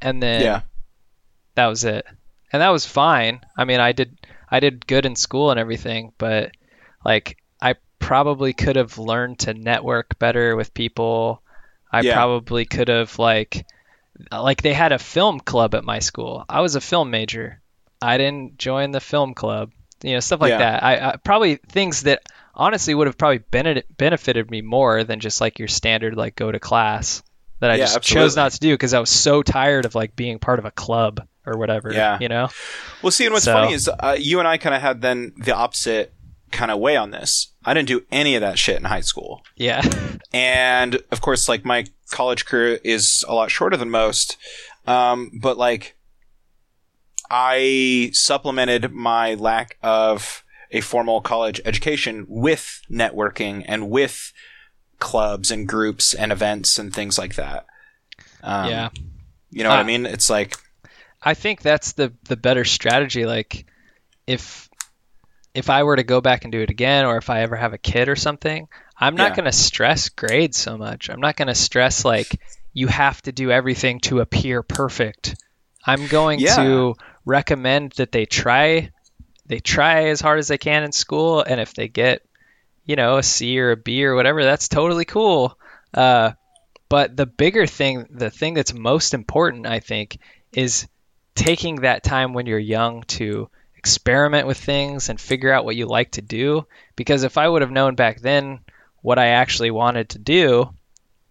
and 0.00 0.22
then 0.22 0.42
yeah, 0.42 0.60
that 1.54 1.66
was 1.66 1.84
it 1.84 2.06
and 2.52 2.60
that 2.62 2.68
was 2.70 2.84
fine 2.84 3.40
i 3.56 3.64
mean 3.64 3.78
i 3.80 3.92
did 3.92 4.18
i 4.52 4.60
did 4.60 4.86
good 4.86 5.04
in 5.06 5.16
school 5.16 5.50
and 5.50 5.58
everything 5.58 6.12
but 6.18 6.52
like 7.04 7.38
i 7.60 7.74
probably 7.98 8.52
could 8.52 8.76
have 8.76 8.98
learned 8.98 9.38
to 9.40 9.54
network 9.54 10.18
better 10.18 10.56
with 10.56 10.74
people. 10.74 11.40
I 11.92 12.00
Yeah. 12.00 12.14
probably 12.14 12.64
could 12.64 12.88
have 12.88 13.18
like 13.18 13.64
like 14.30 14.60
they 14.62 14.72
had 14.74 14.92
a 14.92 14.98
film 14.98 15.38
club 15.40 15.74
at 15.74 15.84
my 15.84 15.98
school. 16.00 16.44
I 16.48 16.60
was 16.62 16.74
a 16.74 16.80
film 16.80 17.10
major. 17.10 17.60
I 18.00 18.18
didn't 18.18 18.58
join 18.58 18.90
the 18.90 19.00
film 19.00 19.34
club 19.34 19.70
you 20.02 20.14
know 20.14 20.20
stuff 20.20 20.40
like 20.40 20.50
Yeah. 20.50 20.58
that. 20.58 20.82
I, 20.82 20.92
I 21.12 21.16
probably 21.16 21.56
things 21.56 22.02
that 22.02 22.22
honestly 22.54 22.92
would 22.94 23.06
have 23.06 23.16
probably 23.16 23.38
bene- 23.38 23.84
benefited 23.96 24.50
me 24.50 24.60
more 24.62 25.04
than 25.04 25.20
just 25.20 25.40
like 25.40 25.58
your 25.60 25.68
standard 25.68 26.16
like 26.16 26.34
go 26.34 26.50
to 26.50 26.58
class 26.58 27.22
that 27.60 27.70
i 27.70 27.74
Yeah, 27.76 27.84
just 27.86 28.02
chose 28.02 28.34
not 28.34 28.50
to 28.52 28.58
do 28.58 28.74
because 28.74 28.92
i 28.94 28.98
was 29.00 29.10
so 29.10 29.42
tired 29.42 29.86
of 29.86 29.94
like 29.94 30.16
being 30.16 30.38
part 30.40 30.58
of 30.58 30.64
a 30.64 30.70
club 30.72 31.26
or 31.46 31.56
whatever 31.58 31.92
Yeah. 31.92 32.18
you 32.20 32.28
know 32.28 32.48
Well, 33.02 33.10
see, 33.10 33.24
and 33.26 33.32
what's 33.32 33.44
So- 33.44 33.52
funny 33.54 33.72
is 33.72 33.88
uh, 33.88 34.16
you 34.18 34.38
and 34.38 34.46
I 34.48 34.56
kind 34.58 34.74
of 34.74 34.80
had 34.82 35.00
then 35.02 35.32
the 35.36 35.54
opposite 35.54 36.12
kind 36.50 36.70
of 36.70 36.78
way 36.78 36.96
on 36.96 37.10
this. 37.12 37.48
I 37.64 37.72
didn't 37.74 37.88
do 37.88 38.04
any 38.12 38.34
of 38.34 38.40
that 38.42 38.58
shit 38.58 38.76
in 38.76 38.84
high 38.84 39.00
school. 39.00 39.42
yeah 39.56 39.82
And 40.34 41.00
of 41.10 41.20
course, 41.20 41.48
like 41.48 41.64
my 41.64 41.86
college 42.10 42.44
career 42.46 42.78
is 42.84 43.24
a 43.28 43.34
lot 43.34 43.50
shorter 43.50 43.76
than 43.76 43.90
most. 43.90 44.36
Um, 44.86 45.30
but 45.40 45.56
like, 45.58 45.96
I 47.30 48.10
supplemented 48.12 48.92
my 48.92 49.34
lack 49.34 49.78
of 49.82 50.44
a 50.70 50.80
formal 50.80 51.20
college 51.20 51.60
education 51.64 52.26
with 52.28 52.80
networking 52.90 53.64
and 53.66 53.90
with 53.90 54.32
clubs 54.98 55.50
and 55.50 55.66
groups 55.68 56.14
and 56.14 56.32
events 56.32 56.78
and 56.78 56.92
things 56.94 57.18
like 57.18 57.34
that. 57.36 57.66
Um, 58.42 58.68
yeah 58.68 58.88
You 59.50 59.62
know 59.62 59.70
what 59.70 59.78
I 59.78 59.82
Ah. 59.82 59.84
mean? 59.84 60.06
It's 60.06 60.30
like, 60.30 60.56
I 61.24 61.34
think 61.34 61.62
that's 61.62 61.92
the 61.92 62.12
the 62.24 62.36
better 62.36 62.64
strategy. 62.64 63.26
Like, 63.26 63.66
if 64.26 64.68
if 65.54 65.70
I 65.70 65.82
were 65.82 65.96
to 65.96 66.02
go 66.02 66.20
back 66.20 66.44
and 66.44 66.52
do 66.52 66.60
it 66.60 66.70
again, 66.70 67.04
or 67.04 67.16
if 67.18 67.30
I 67.30 67.42
ever 67.42 67.56
have 67.56 67.72
a 67.74 67.78
kid 67.78 68.08
or 68.08 68.16
something, 68.16 68.68
I'm 68.98 69.16
not 69.16 69.32
Yeah. 69.32 69.36
going 69.36 69.44
to 69.44 69.52
stress 69.52 70.08
grades 70.08 70.56
so 70.56 70.78
much. 70.78 71.10
I'm 71.10 71.20
not 71.20 71.36
going 71.36 71.48
to 71.48 71.54
stress 71.54 72.04
like 72.04 72.40
you 72.72 72.86
have 72.88 73.20
to 73.22 73.32
do 73.32 73.50
everything 73.50 74.00
to 74.00 74.20
appear 74.20 74.62
perfect. 74.62 75.36
I'm 75.86 76.08
going 76.08 76.40
Yeah. 76.40 76.56
to 76.56 76.94
recommend 77.26 77.92
that 77.92 78.12
they 78.12 78.26
try 78.26 78.90
they 79.46 79.60
try 79.60 80.04
as 80.08 80.20
hard 80.20 80.38
as 80.38 80.48
they 80.48 80.58
can 80.58 80.84
in 80.84 80.92
school, 80.92 81.42
and 81.42 81.60
if 81.60 81.74
they 81.74 81.88
get 81.88 82.22
you 82.84 82.96
know 82.96 83.18
a 83.18 83.22
C 83.22 83.58
or 83.60 83.72
a 83.72 83.76
B 83.76 84.04
or 84.04 84.14
whatever, 84.14 84.44
that's 84.44 84.68
totally 84.68 85.04
cool. 85.04 85.58
Uh, 85.94 86.32
but 86.88 87.16
the 87.16 87.26
bigger 87.26 87.66
thing, 87.66 88.06
the 88.10 88.30
thing 88.30 88.54
that's 88.54 88.74
most 88.74 89.14
important, 89.14 89.66
I 89.66 89.80
think, 89.80 90.18
is 90.52 90.86
taking 91.34 91.76
that 91.76 92.02
time 92.02 92.32
when 92.32 92.46
you're 92.46 92.58
young 92.58 93.02
to 93.04 93.48
experiment 93.76 94.46
with 94.46 94.58
things 94.58 95.08
and 95.08 95.20
figure 95.20 95.52
out 95.52 95.64
what 95.64 95.76
you 95.76 95.86
like 95.86 96.12
to 96.12 96.22
do. 96.22 96.66
Because 96.94 97.24
if 97.24 97.36
I 97.38 97.48
would 97.48 97.62
have 97.62 97.70
known 97.70 97.94
back 97.94 98.20
then 98.20 98.60
what 99.00 99.18
I 99.18 99.28
actually 99.28 99.70
wanted 99.70 100.10
to 100.10 100.18
do 100.18 100.72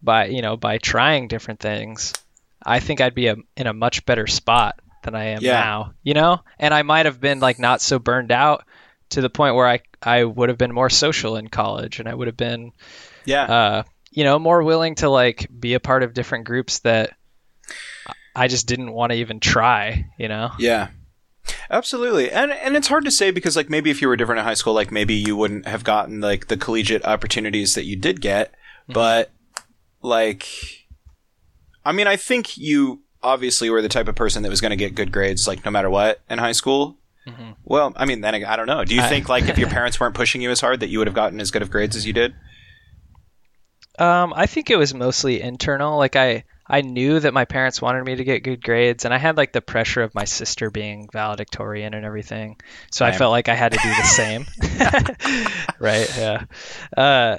by, 0.01 0.25
you 0.25 0.41
know, 0.41 0.57
by 0.57 0.77
trying 0.77 1.27
different 1.27 1.59
things, 1.59 2.13
I 2.61 2.79
think 2.79 2.99
I'd 2.99 3.15
be 3.15 3.27
a, 3.27 3.37
in 3.55 3.67
a 3.67 3.73
much 3.73 4.05
better 4.05 4.27
spot 4.27 4.79
than 5.03 5.15
I 5.15 5.27
am 5.29 5.41
Yeah. 5.41 5.53
now, 5.53 5.93
you 6.03 6.13
know? 6.13 6.41
And 6.59 6.73
I 6.73 6.81
might 6.81 7.05
have 7.05 7.21
been 7.21 7.39
like 7.39 7.57
not 7.59 7.81
so 7.81 7.99
burned 7.99 8.31
out 8.31 8.65
to 9.11 9.21
the 9.21 9.29
point 9.29 9.55
where 9.55 9.67
I, 9.67 9.79
I 10.01 10.23
would 10.23 10.49
have 10.49 10.57
been 10.57 10.73
more 10.73 10.89
social 10.89 11.37
in 11.37 11.47
college 11.47 11.99
and 11.99 12.09
I 12.09 12.13
would 12.13 12.27
have 12.27 12.37
been 12.37 12.71
yeah. 13.25 13.43
uh, 13.43 13.83
you 14.11 14.25
know, 14.25 14.39
more 14.39 14.61
willing 14.61 14.95
to 14.95 15.09
like 15.09 15.47
be 15.57 15.73
a 15.73 15.79
part 15.79 16.03
of 16.03 16.13
different 16.13 16.45
groups 16.45 16.79
that 16.79 17.15
I 18.35 18.47
just 18.47 18.67
didn't 18.67 18.91
want 18.93 19.11
to 19.11 19.17
even 19.17 19.39
try, 19.39 20.09
you 20.17 20.27
know? 20.27 20.51
Yeah. 20.59 20.89
Absolutely. 21.69 22.31
And 22.31 22.51
and 22.51 22.75
it's 22.77 22.87
hard 22.87 23.03
to 23.05 23.11
say 23.11 23.31
because 23.31 23.55
like 23.55 23.69
maybe 23.69 23.89
if 23.89 24.01
you 24.01 24.07
were 24.07 24.15
different 24.15 24.39
in 24.39 24.45
high 24.45 24.53
school, 24.53 24.73
like 24.73 24.91
maybe 24.91 25.13
you 25.15 25.35
wouldn't 25.35 25.65
have 25.67 25.83
gotten 25.83 26.21
like 26.21 26.47
the 26.47 26.55
collegiate 26.57 27.03
opportunities 27.05 27.73
that 27.75 27.85
you 27.85 27.95
did 27.95 28.21
get. 28.21 28.53
But 28.87 29.31
like 30.01 30.47
I 31.83 31.91
mean, 31.93 32.07
I 32.07 32.15
think 32.15 32.57
you 32.57 33.01
obviously 33.23 33.69
were 33.69 33.81
the 33.81 33.89
type 33.89 34.07
of 34.07 34.15
person 34.15 34.43
that 34.43 34.49
was 34.49 34.61
going 34.61 34.69
to 34.71 34.75
get 34.75 34.95
good 34.95 35.11
grades 35.11 35.47
like 35.47 35.65
no 35.65 35.71
matter 35.71 35.89
what 35.89 36.21
in 36.29 36.37
high 36.39 36.51
school. 36.51 36.97
Mhm. 37.27 37.55
Well, 37.65 37.93
I 37.95 38.05
mean, 38.05 38.21
then 38.21 38.35
I 38.35 38.53
I 38.53 38.55
don't 38.55 38.67
know. 38.67 38.85
Do 38.85 38.93
you 38.95 39.01
I- 39.01 39.09
think 39.09 39.27
like 39.29 39.49
if 39.49 39.57
your 39.57 39.69
parents 39.77 39.99
weren't 39.99 40.15
pushing 40.15 40.41
you 40.41 40.51
as 40.51 40.61
hard 40.61 40.79
that 40.81 40.89
you 40.89 40.99
would 40.99 41.07
have 41.07 41.15
gotten 41.15 41.39
as 41.41 41.49
good 41.51 41.63
of 41.63 41.71
grades 41.71 41.95
as 41.95 42.05
you 42.05 42.13
did? 42.13 42.33
Um, 43.99 44.33
I 44.35 44.45
think 44.45 44.69
it 44.69 44.77
was 44.77 44.93
mostly 44.93 45.41
internal. 45.41 45.97
Like 45.97 46.15
I, 46.15 46.43
I 46.71 46.79
knew 46.79 47.19
that 47.19 47.33
my 47.33 47.43
parents 47.43 47.81
wanted 47.81 48.05
me 48.05 48.15
to 48.15 48.23
get 48.23 48.43
good 48.43 48.63
grades, 48.63 49.03
and 49.03 49.13
I 49.13 49.17
had 49.17 49.35
like 49.35 49.51
the 49.51 49.61
pressure 49.61 50.03
of 50.03 50.15
my 50.15 50.23
sister 50.23 50.69
being 50.69 51.09
valedictorian 51.11 51.93
and 51.93 52.05
everything, 52.05 52.55
so 52.89 53.05
I 53.05 53.11
felt 53.11 53.31
like 53.31 53.49
I 53.49 53.55
had 53.55 53.73
to 53.73 53.77
do 53.77 53.89
the 53.89 54.03
same. 54.03 54.45
right? 55.79 56.17
Yeah. 56.17 56.45
Uh, 56.95 57.37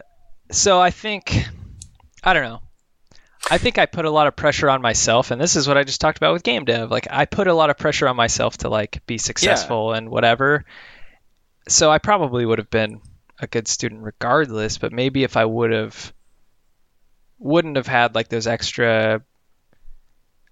so 0.50 0.78
I 0.78 0.90
think, 0.90 1.46
I 2.22 2.34
don't 2.34 2.42
know. 2.42 2.60
I 3.50 3.56
think 3.56 3.78
I 3.78 3.86
put 3.86 4.04
a 4.04 4.10
lot 4.10 4.26
of 4.26 4.36
pressure 4.36 4.68
on 4.68 4.82
myself, 4.82 5.30
and 5.30 5.40
this 5.40 5.56
is 5.56 5.66
what 5.66 5.78
I 5.78 5.84
just 5.84 6.02
talked 6.02 6.18
about 6.18 6.34
with 6.34 6.42
game 6.42 6.66
dev. 6.66 6.90
Like 6.90 7.08
I 7.10 7.24
put 7.24 7.46
a 7.46 7.54
lot 7.54 7.70
of 7.70 7.78
pressure 7.78 8.08
on 8.08 8.16
myself 8.16 8.58
to 8.58 8.68
like 8.68 9.00
be 9.06 9.16
successful 9.16 9.94
and 9.94 10.10
whatever. 10.10 10.66
So 11.68 11.90
I 11.90 11.96
probably 11.98 12.44
would 12.44 12.58
have 12.58 12.70
been 12.70 13.00
a 13.38 13.46
good 13.46 13.66
student 13.66 14.02
regardless, 14.02 14.76
but 14.76 14.92
maybe 14.92 15.24
if 15.24 15.38
I 15.38 15.46
would 15.46 15.72
have 15.72 16.12
wouldn't 17.42 17.76
have 17.76 17.88
had 17.88 18.14
like 18.14 18.28
those 18.28 18.46
extra 18.46 19.22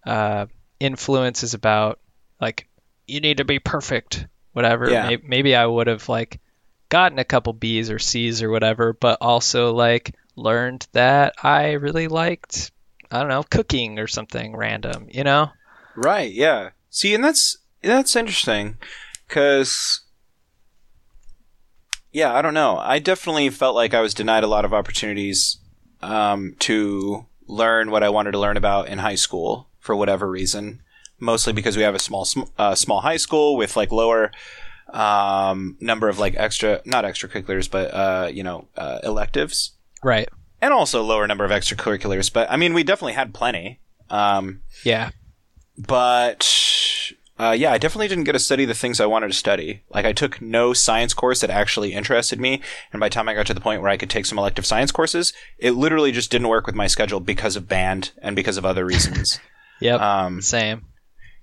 uh, 0.04 0.46
influences 0.80 1.54
about 1.54 2.00
like 2.40 2.68
you 3.06 3.20
need 3.20 3.38
to 3.38 3.44
be 3.44 3.58
perfect, 3.58 4.26
whatever. 4.52 4.90
Yeah. 4.90 5.06
Maybe, 5.06 5.22
maybe 5.26 5.56
I 5.56 5.64
would 5.64 5.86
have 5.86 6.08
like 6.08 6.40
gotten 6.88 7.18
a 7.18 7.24
couple 7.24 7.52
B's 7.52 7.90
or 7.90 7.98
C's 7.98 8.42
or 8.42 8.50
whatever, 8.50 8.92
but 8.92 9.18
also 9.20 9.72
like 9.72 10.14
learned 10.34 10.86
that 10.92 11.34
I 11.42 11.72
really 11.72 12.08
liked 12.08 12.72
I 13.10 13.20
don't 13.20 13.28
know, 13.28 13.44
cooking 13.44 13.98
or 13.98 14.06
something 14.06 14.56
random, 14.56 15.08
you 15.10 15.24
know? 15.24 15.50
Right, 15.96 16.32
yeah. 16.32 16.70
See, 16.90 17.14
and 17.14 17.22
that's 17.22 17.56
that's 17.82 18.16
interesting 18.16 18.78
cuz 19.28 20.02
yeah, 22.12 22.34
I 22.34 22.42
don't 22.42 22.54
know. 22.54 22.78
I 22.78 22.98
definitely 22.98 23.48
felt 23.50 23.76
like 23.76 23.94
I 23.94 24.00
was 24.00 24.12
denied 24.12 24.42
a 24.42 24.48
lot 24.48 24.64
of 24.64 24.74
opportunities 24.74 25.59
um, 26.02 26.54
to 26.60 27.26
learn 27.46 27.90
what 27.90 28.02
I 28.02 28.08
wanted 28.08 28.32
to 28.32 28.38
learn 28.38 28.56
about 28.56 28.88
in 28.88 28.98
high 28.98 29.14
school 29.16 29.68
for 29.78 29.94
whatever 29.96 30.28
reason. 30.30 30.82
Mostly 31.18 31.52
because 31.52 31.76
we 31.76 31.82
have 31.82 31.94
a 31.94 31.98
small 31.98 32.26
uh, 32.58 32.74
small 32.74 33.00
high 33.02 33.18
school 33.18 33.56
with 33.56 33.76
like 33.76 33.92
lower 33.92 34.30
um, 34.92 35.76
number 35.80 36.08
of 36.08 36.18
like 36.18 36.34
extra 36.36 36.80
not 36.84 37.04
extracurriculars 37.04 37.70
but 37.70 37.92
uh, 37.94 38.28
you 38.32 38.42
know 38.42 38.66
uh, 38.76 38.98
electives 39.04 39.72
Right. 40.02 40.28
and 40.62 40.72
also 40.72 41.02
lower 41.02 41.26
number 41.26 41.44
of 41.44 41.50
extracurriculars. 41.50 42.32
But 42.32 42.50
I 42.50 42.56
mean, 42.56 42.72
we 42.72 42.82
definitely 42.84 43.12
had 43.12 43.34
plenty. 43.34 43.80
Um, 44.08 44.62
Yeah. 44.82 45.10
but 45.76 47.12
uh, 47.40 47.52
yeah, 47.52 47.72
I 47.72 47.78
definitely 47.78 48.08
didn't 48.08 48.24
get 48.24 48.32
to 48.32 48.38
study 48.38 48.64
the 48.64 48.74
things 48.74 49.00
I 49.00 49.06
wanted 49.06 49.28
to 49.28 49.34
study. 49.34 49.82
Like 49.90 50.04
I 50.04 50.12
took 50.12 50.40
no 50.40 50.72
science 50.72 51.14
course 51.14 51.40
that 51.40 51.50
actually 51.50 51.92
interested 51.92 52.38
me, 52.40 52.60
and 52.92 53.00
by 53.00 53.08
the 53.08 53.14
time 53.14 53.28
I 53.28 53.34
got 53.34 53.46
to 53.46 53.54
the 53.54 53.60
point 53.60 53.80
where 53.82 53.90
I 53.90 53.96
could 53.96 54.10
take 54.10 54.26
some 54.26 54.38
elective 54.38 54.66
science 54.66 54.92
courses, 54.92 55.32
it 55.58 55.72
literally 55.72 56.12
just 56.12 56.30
didn't 56.30 56.48
work 56.48 56.66
with 56.66 56.74
my 56.74 56.86
schedule 56.86 57.20
because 57.20 57.56
of 57.56 57.68
band 57.68 58.12
and 58.22 58.36
because 58.36 58.56
of 58.56 58.64
other 58.66 58.84
reasons. 58.84 59.38
Yep. 59.82 59.98
um, 59.98 60.42
Same. 60.42 60.84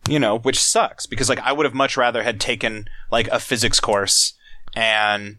you 0.08 0.20
know, 0.20 0.38
which 0.38 0.60
sucks 0.60 1.08
because 1.08 1.28
like 1.28 1.40
I 1.40 1.52
would 1.52 1.66
have 1.66 1.74
much 1.74 1.98
rather 1.98 2.22
had 2.22 2.40
taken 2.40 2.86
like 3.10 3.28
a 3.30 3.40
physics 3.40 3.80
course 3.80 4.36
and 4.76 5.38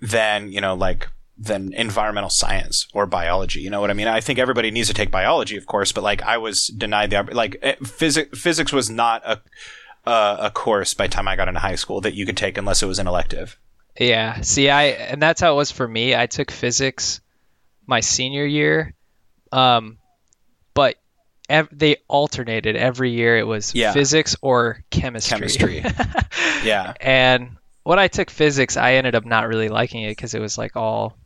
then 0.00 0.52
you 0.52 0.60
know 0.60 0.74
like 0.74 1.08
than 1.40 1.72
environmental 1.72 2.30
science 2.30 2.86
or 2.92 3.06
biology. 3.06 3.60
You 3.60 3.70
know 3.70 3.80
what 3.80 3.90
I 3.90 3.94
mean? 3.94 4.08
I 4.08 4.20
think 4.20 4.38
everybody 4.38 4.70
needs 4.72 4.88
to 4.88 4.94
take 4.94 5.10
biology, 5.10 5.56
of 5.56 5.66
course, 5.66 5.92
but 5.92 6.02
like 6.02 6.22
I 6.22 6.36
was 6.38 6.66
denied 6.66 7.10
the 7.10 7.22
like 7.32 7.62
physics. 7.86 8.38
Physics 8.40 8.72
was 8.72 8.90
not 8.90 9.22
a 9.24 9.40
uh, 10.08 10.36
a 10.40 10.50
course 10.50 10.94
by 10.94 11.06
the 11.06 11.12
time 11.12 11.28
I 11.28 11.36
got 11.36 11.48
into 11.48 11.60
high 11.60 11.74
school 11.76 12.00
that 12.00 12.14
you 12.14 12.26
could 12.26 12.36
take 12.36 12.58
unless 12.58 12.82
it 12.82 12.86
was 12.86 12.98
an 12.98 13.06
elective. 13.06 13.58
Yeah. 14.00 14.40
See, 14.40 14.68
I 14.70 14.84
and 14.86 15.20
that's 15.22 15.40
how 15.40 15.52
it 15.52 15.56
was 15.56 15.70
for 15.70 15.86
me. 15.86 16.14
I 16.16 16.26
took 16.26 16.50
physics 16.50 17.20
my 17.86 18.00
senior 18.00 18.44
year, 18.44 18.94
um, 19.52 19.98
but 20.74 20.96
ev- 21.48 21.68
they 21.72 21.96
alternated 22.08 22.74
every 22.76 23.10
year. 23.12 23.38
It 23.38 23.46
was 23.46 23.74
Yeah. 23.74 23.92
physics 23.92 24.34
or 24.42 24.82
chemistry. 24.90 25.38
Chemistry. 25.38 25.84
Yeah. 26.64 26.94
and 27.00 27.56
when 27.84 27.98
I 28.00 28.08
took 28.08 28.30
physics, 28.30 28.76
I 28.76 28.94
ended 28.94 29.14
up 29.14 29.24
not 29.24 29.46
really 29.46 29.68
liking 29.68 30.02
it 30.02 30.10
because 30.10 30.34
it 30.34 30.40
was 30.40 30.58
like 30.58 30.74
all 30.76 31.16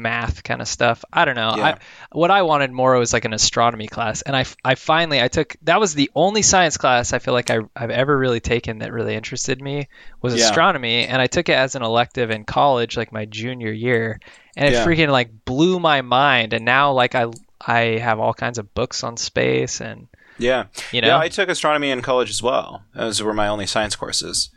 math 0.00 0.42
kind 0.42 0.60
of 0.60 0.68
stuff. 0.68 1.04
I 1.12 1.24
don't 1.24 1.34
know. 1.36 1.54
Yeah. 1.56 1.64
I, 1.66 1.78
what 2.12 2.30
I 2.30 2.42
wanted 2.42 2.72
more 2.72 2.98
was 2.98 3.12
like 3.12 3.24
an 3.24 3.32
astronomy 3.32 3.86
class, 3.86 4.22
and 4.22 4.34
I, 4.34 4.44
I 4.64 4.74
finally 4.74 5.20
I 5.20 5.28
took 5.28 5.56
that 5.62 5.78
was 5.80 5.94
the 5.94 6.10
only 6.14 6.42
science 6.42 6.76
class 6.76 7.12
I 7.12 7.18
feel 7.18 7.34
like 7.34 7.50
I, 7.50 7.58
I've 7.76 7.90
ever 7.90 8.16
really 8.16 8.40
taken 8.40 8.78
that 8.78 8.92
really 8.92 9.14
interested 9.14 9.60
me 9.60 9.88
was 10.22 10.34
Yeah. 10.34 10.44
astronomy, 10.48 11.06
and 11.06 11.20
I 11.22 11.26
took 11.26 11.48
it 11.48 11.54
as 11.54 11.74
an 11.74 11.82
elective 11.82 12.30
in 12.30 12.44
college, 12.44 12.96
like 12.96 13.12
my 13.12 13.24
junior 13.26 13.72
year, 13.72 14.20
and 14.56 14.66
it 14.66 14.72
Yeah. 14.72 14.84
freaking 14.86 15.10
like 15.10 15.44
blew 15.44 15.78
my 15.80 16.02
mind. 16.02 16.52
And 16.52 16.64
now 16.64 16.92
like 16.92 17.14
I 17.14 17.26
I 17.64 17.98
have 17.98 18.18
all 18.20 18.32
kinds 18.34 18.58
of 18.58 18.72
books 18.74 19.04
on 19.04 19.16
space, 19.16 19.80
and 19.80 20.08
Yeah. 20.38 20.64
you 20.92 21.00
know, 21.02 21.08
Yeah, 21.08 21.18
I 21.18 21.28
took 21.28 21.48
astronomy 21.48 21.90
in 21.90 22.00
college 22.02 22.30
as 22.30 22.42
well. 22.42 22.82
Those 22.94 23.22
were 23.22 23.34
my 23.34 23.48
only 23.48 23.66
science 23.66 23.94
courses. 23.96 24.50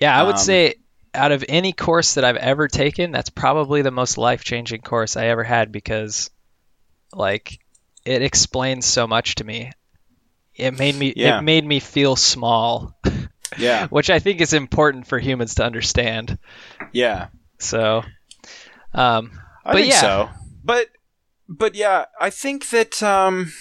Yeah, 0.00 0.18
I 0.18 0.22
would 0.24 0.34
Um, 0.36 0.40
say 0.40 0.74
out 1.14 1.32
of 1.32 1.44
any 1.48 1.72
course 1.72 2.14
that 2.14 2.24
I've 2.24 2.36
ever 2.36 2.68
taken, 2.68 3.10
that's 3.12 3.30
probably 3.30 3.82
the 3.82 3.90
most 3.90 4.18
life 4.18 4.44
changing 4.44 4.82
course 4.82 5.16
I 5.16 5.26
ever 5.26 5.42
had 5.44 5.72
because, 5.72 6.30
like, 7.12 7.58
it 8.04 8.22
explains 8.22 8.86
so 8.86 9.06
much 9.06 9.36
to 9.36 9.44
me. 9.44 9.72
It 10.54 10.78
made 10.78 10.94
me 10.94 11.12
Yeah. 11.16 11.38
it 11.38 11.42
made 11.42 11.64
me 11.64 11.80
feel 11.80 12.16
small, 12.16 12.96
Yeah. 13.58 13.86
which 13.90 14.10
I 14.10 14.18
think 14.18 14.40
is 14.40 14.52
important 14.52 15.06
for 15.06 15.18
humans 15.18 15.54
to 15.56 15.64
understand. 15.64 16.38
Yeah. 16.92 17.28
So, 17.58 18.02
um, 18.94 19.40
I 19.64 19.72
But 19.72 19.78
think 19.82 19.92
yeah. 19.92 20.00
so. 20.00 20.28
But 20.64 20.88
but 21.48 21.74
yeah, 21.74 22.04
I 22.20 22.30
think 22.30 22.68
that 22.70 23.02
um 23.02 23.52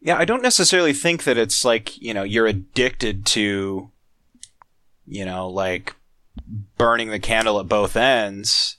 yeah, 0.00 0.16
I 0.18 0.24
don't 0.24 0.42
necessarily 0.42 0.92
think 0.92 1.22
that 1.24 1.38
it's 1.38 1.64
like, 1.64 2.00
you 2.02 2.12
know, 2.12 2.24
you're 2.24 2.48
addicted 2.48 3.24
to 3.26 3.91
you 5.06 5.24
know, 5.24 5.48
like 5.48 5.94
burning 6.78 7.10
the 7.10 7.18
candle 7.18 7.60
at 7.60 7.68
both 7.68 7.96
ends. 7.96 8.76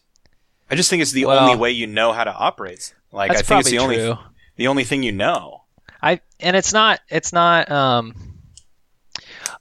I 0.70 0.76
just 0.76 0.90
think 0.90 1.02
it's 1.02 1.12
the 1.12 1.26
Well- 1.26 1.40
only 1.40 1.56
way 1.56 1.72
you 1.72 1.88
know 1.88 2.12
how 2.14 2.24
to 2.24 2.34
operate. 2.34 2.94
Like 3.12 3.32
I 3.32 3.42
think 3.42 3.62
it's 3.62 3.70
the 3.70 3.80
only 3.80 4.18
the 4.56 4.68
only 4.68 4.84
thing 4.84 5.04
you 5.04 5.12
know. 5.12 5.62
I 6.02 6.20
and 6.40 6.56
it's 6.56 6.74
not 6.74 7.00
it's 7.10 7.32
not 7.32 7.72
um 7.72 8.16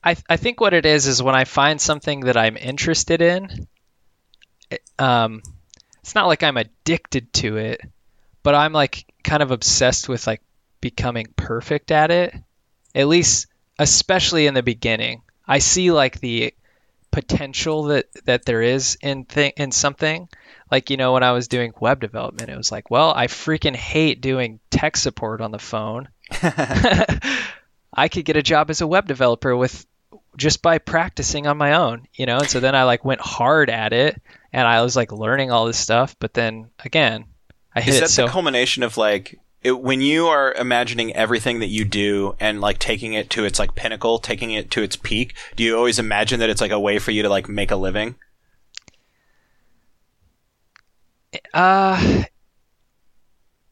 I 0.03 0.17
I 0.29 0.37
think 0.37 0.61
what 0.61 0.73
it 0.75 0.87
is 0.87 1.07
is 1.07 1.23
when 1.23 1.35
I 1.35 1.45
find 1.45 1.81
something 1.81 2.21
that 2.21 2.37
I'm 2.37 2.57
interested 2.57 3.21
in 3.21 3.69
it- 4.71 4.83
um 4.99 5.43
it's 6.01 6.15
not 6.15 6.27
like 6.27 6.43
I'm 6.43 6.57
addicted 6.57 7.33
to 7.35 7.59
it 7.59 7.81
but 8.43 8.55
I'm 8.55 8.73
like 8.73 9.05
kind 9.23 9.43
of 9.43 9.51
obsessed 9.51 10.09
with 10.09 10.27
like 10.27 10.41
becoming 10.81 11.27
perfect 11.37 11.91
at 11.93 12.11
it 12.11 12.35
at 12.95 13.07
least 13.07 13.47
especially 13.79 14.47
in 14.47 14.55
the 14.55 14.63
beginning 14.63 15.23
I 15.47 15.59
see 15.59 15.91
like 15.91 16.21
the 16.21 16.55
potential 17.11 17.85
that 17.85 18.07
that 18.25 18.45
there 18.47 18.63
is 18.63 18.97
in 19.03 19.25
thing 19.27 19.53
in 19.59 19.71
something 19.71 20.29
like 20.71 20.89
you 20.89 20.97
know 20.97 21.13
when 21.13 21.23
I 21.23 21.33
was 21.33 21.47
doing 21.47 21.75
web 21.79 22.01
development 22.01 22.49
it 22.49 22.57
was 22.57 22.73
like 22.73 22.91
well 22.91 23.13
I 23.15 23.27
freaking 23.27 23.77
hate 23.77 24.23
doing 24.23 24.61
tech 24.71 24.97
support 24.97 25.43
on 25.43 25.51
the 25.51 25.59
phone 25.59 26.09
I 27.93 28.09
could 28.09 28.25
get 28.25 28.37
a 28.37 28.43
job 28.43 28.71
as 28.71 28.81
a 28.81 28.87
web 28.87 29.07
developer 29.07 29.55
with 29.55 29.87
just 30.37 30.63
by 30.63 30.79
practicing 30.79 31.47
on 31.47 31.59
my 31.59 31.75
own, 31.75 32.07
you 32.15 32.27
know? 32.27 32.39
And 32.39 32.49
so 32.49 32.61
then 32.61 32.75
I 32.75 32.85
like 32.85 33.05
went 33.05 33.21
hard 33.21 33.69
at 33.69 33.93
it 33.93 34.21
and 34.53 34.67
I 34.67 34.83
was 34.83 34.97
like 34.97 35.13
learning 35.13 35.51
all 35.51 35.67
this 35.67 35.79
stuff, 35.79 36.17
but 36.19 36.33
then 36.33 36.71
again, 36.85 37.27
I 37.75 37.81
hit 37.81 37.95
Is 37.95 37.97
it 37.97 38.01
that 38.01 38.11
so 38.11 38.27
the 38.27 38.33
culmination 38.33 38.83
of 38.83 38.97
like 38.97 39.39
it, 39.63 39.81
when 39.81 40.01
you 40.01 40.27
are 40.27 40.53
imagining 40.55 41.15
everything 41.15 41.61
that 41.61 41.69
you 41.69 41.85
do 41.85 42.35
and 42.41 42.61
like 42.61 42.79
taking 42.79 43.13
it 43.15 43.31
to 43.31 43.45
its 43.45 43.59
like 43.59 43.75
pinnacle, 43.75 44.19
taking 44.19 44.51
it 44.53 44.71
to 44.73 44.83
its 44.83 44.97
peak? 44.97 45.35
Do 45.57 45.63
you 45.63 45.77
always 45.77 45.99
imagine 45.99 46.41
that 46.41 46.51
it's 46.51 46.61
like 46.61 46.71
a 46.71 46.81
way 46.81 46.99
for 46.99 47.11
you 47.11 47.23
to 47.23 47.29
like 47.29 47.49
make 47.49 47.71
a 47.71 47.77
living? 47.77 48.17
uh 51.55 52.25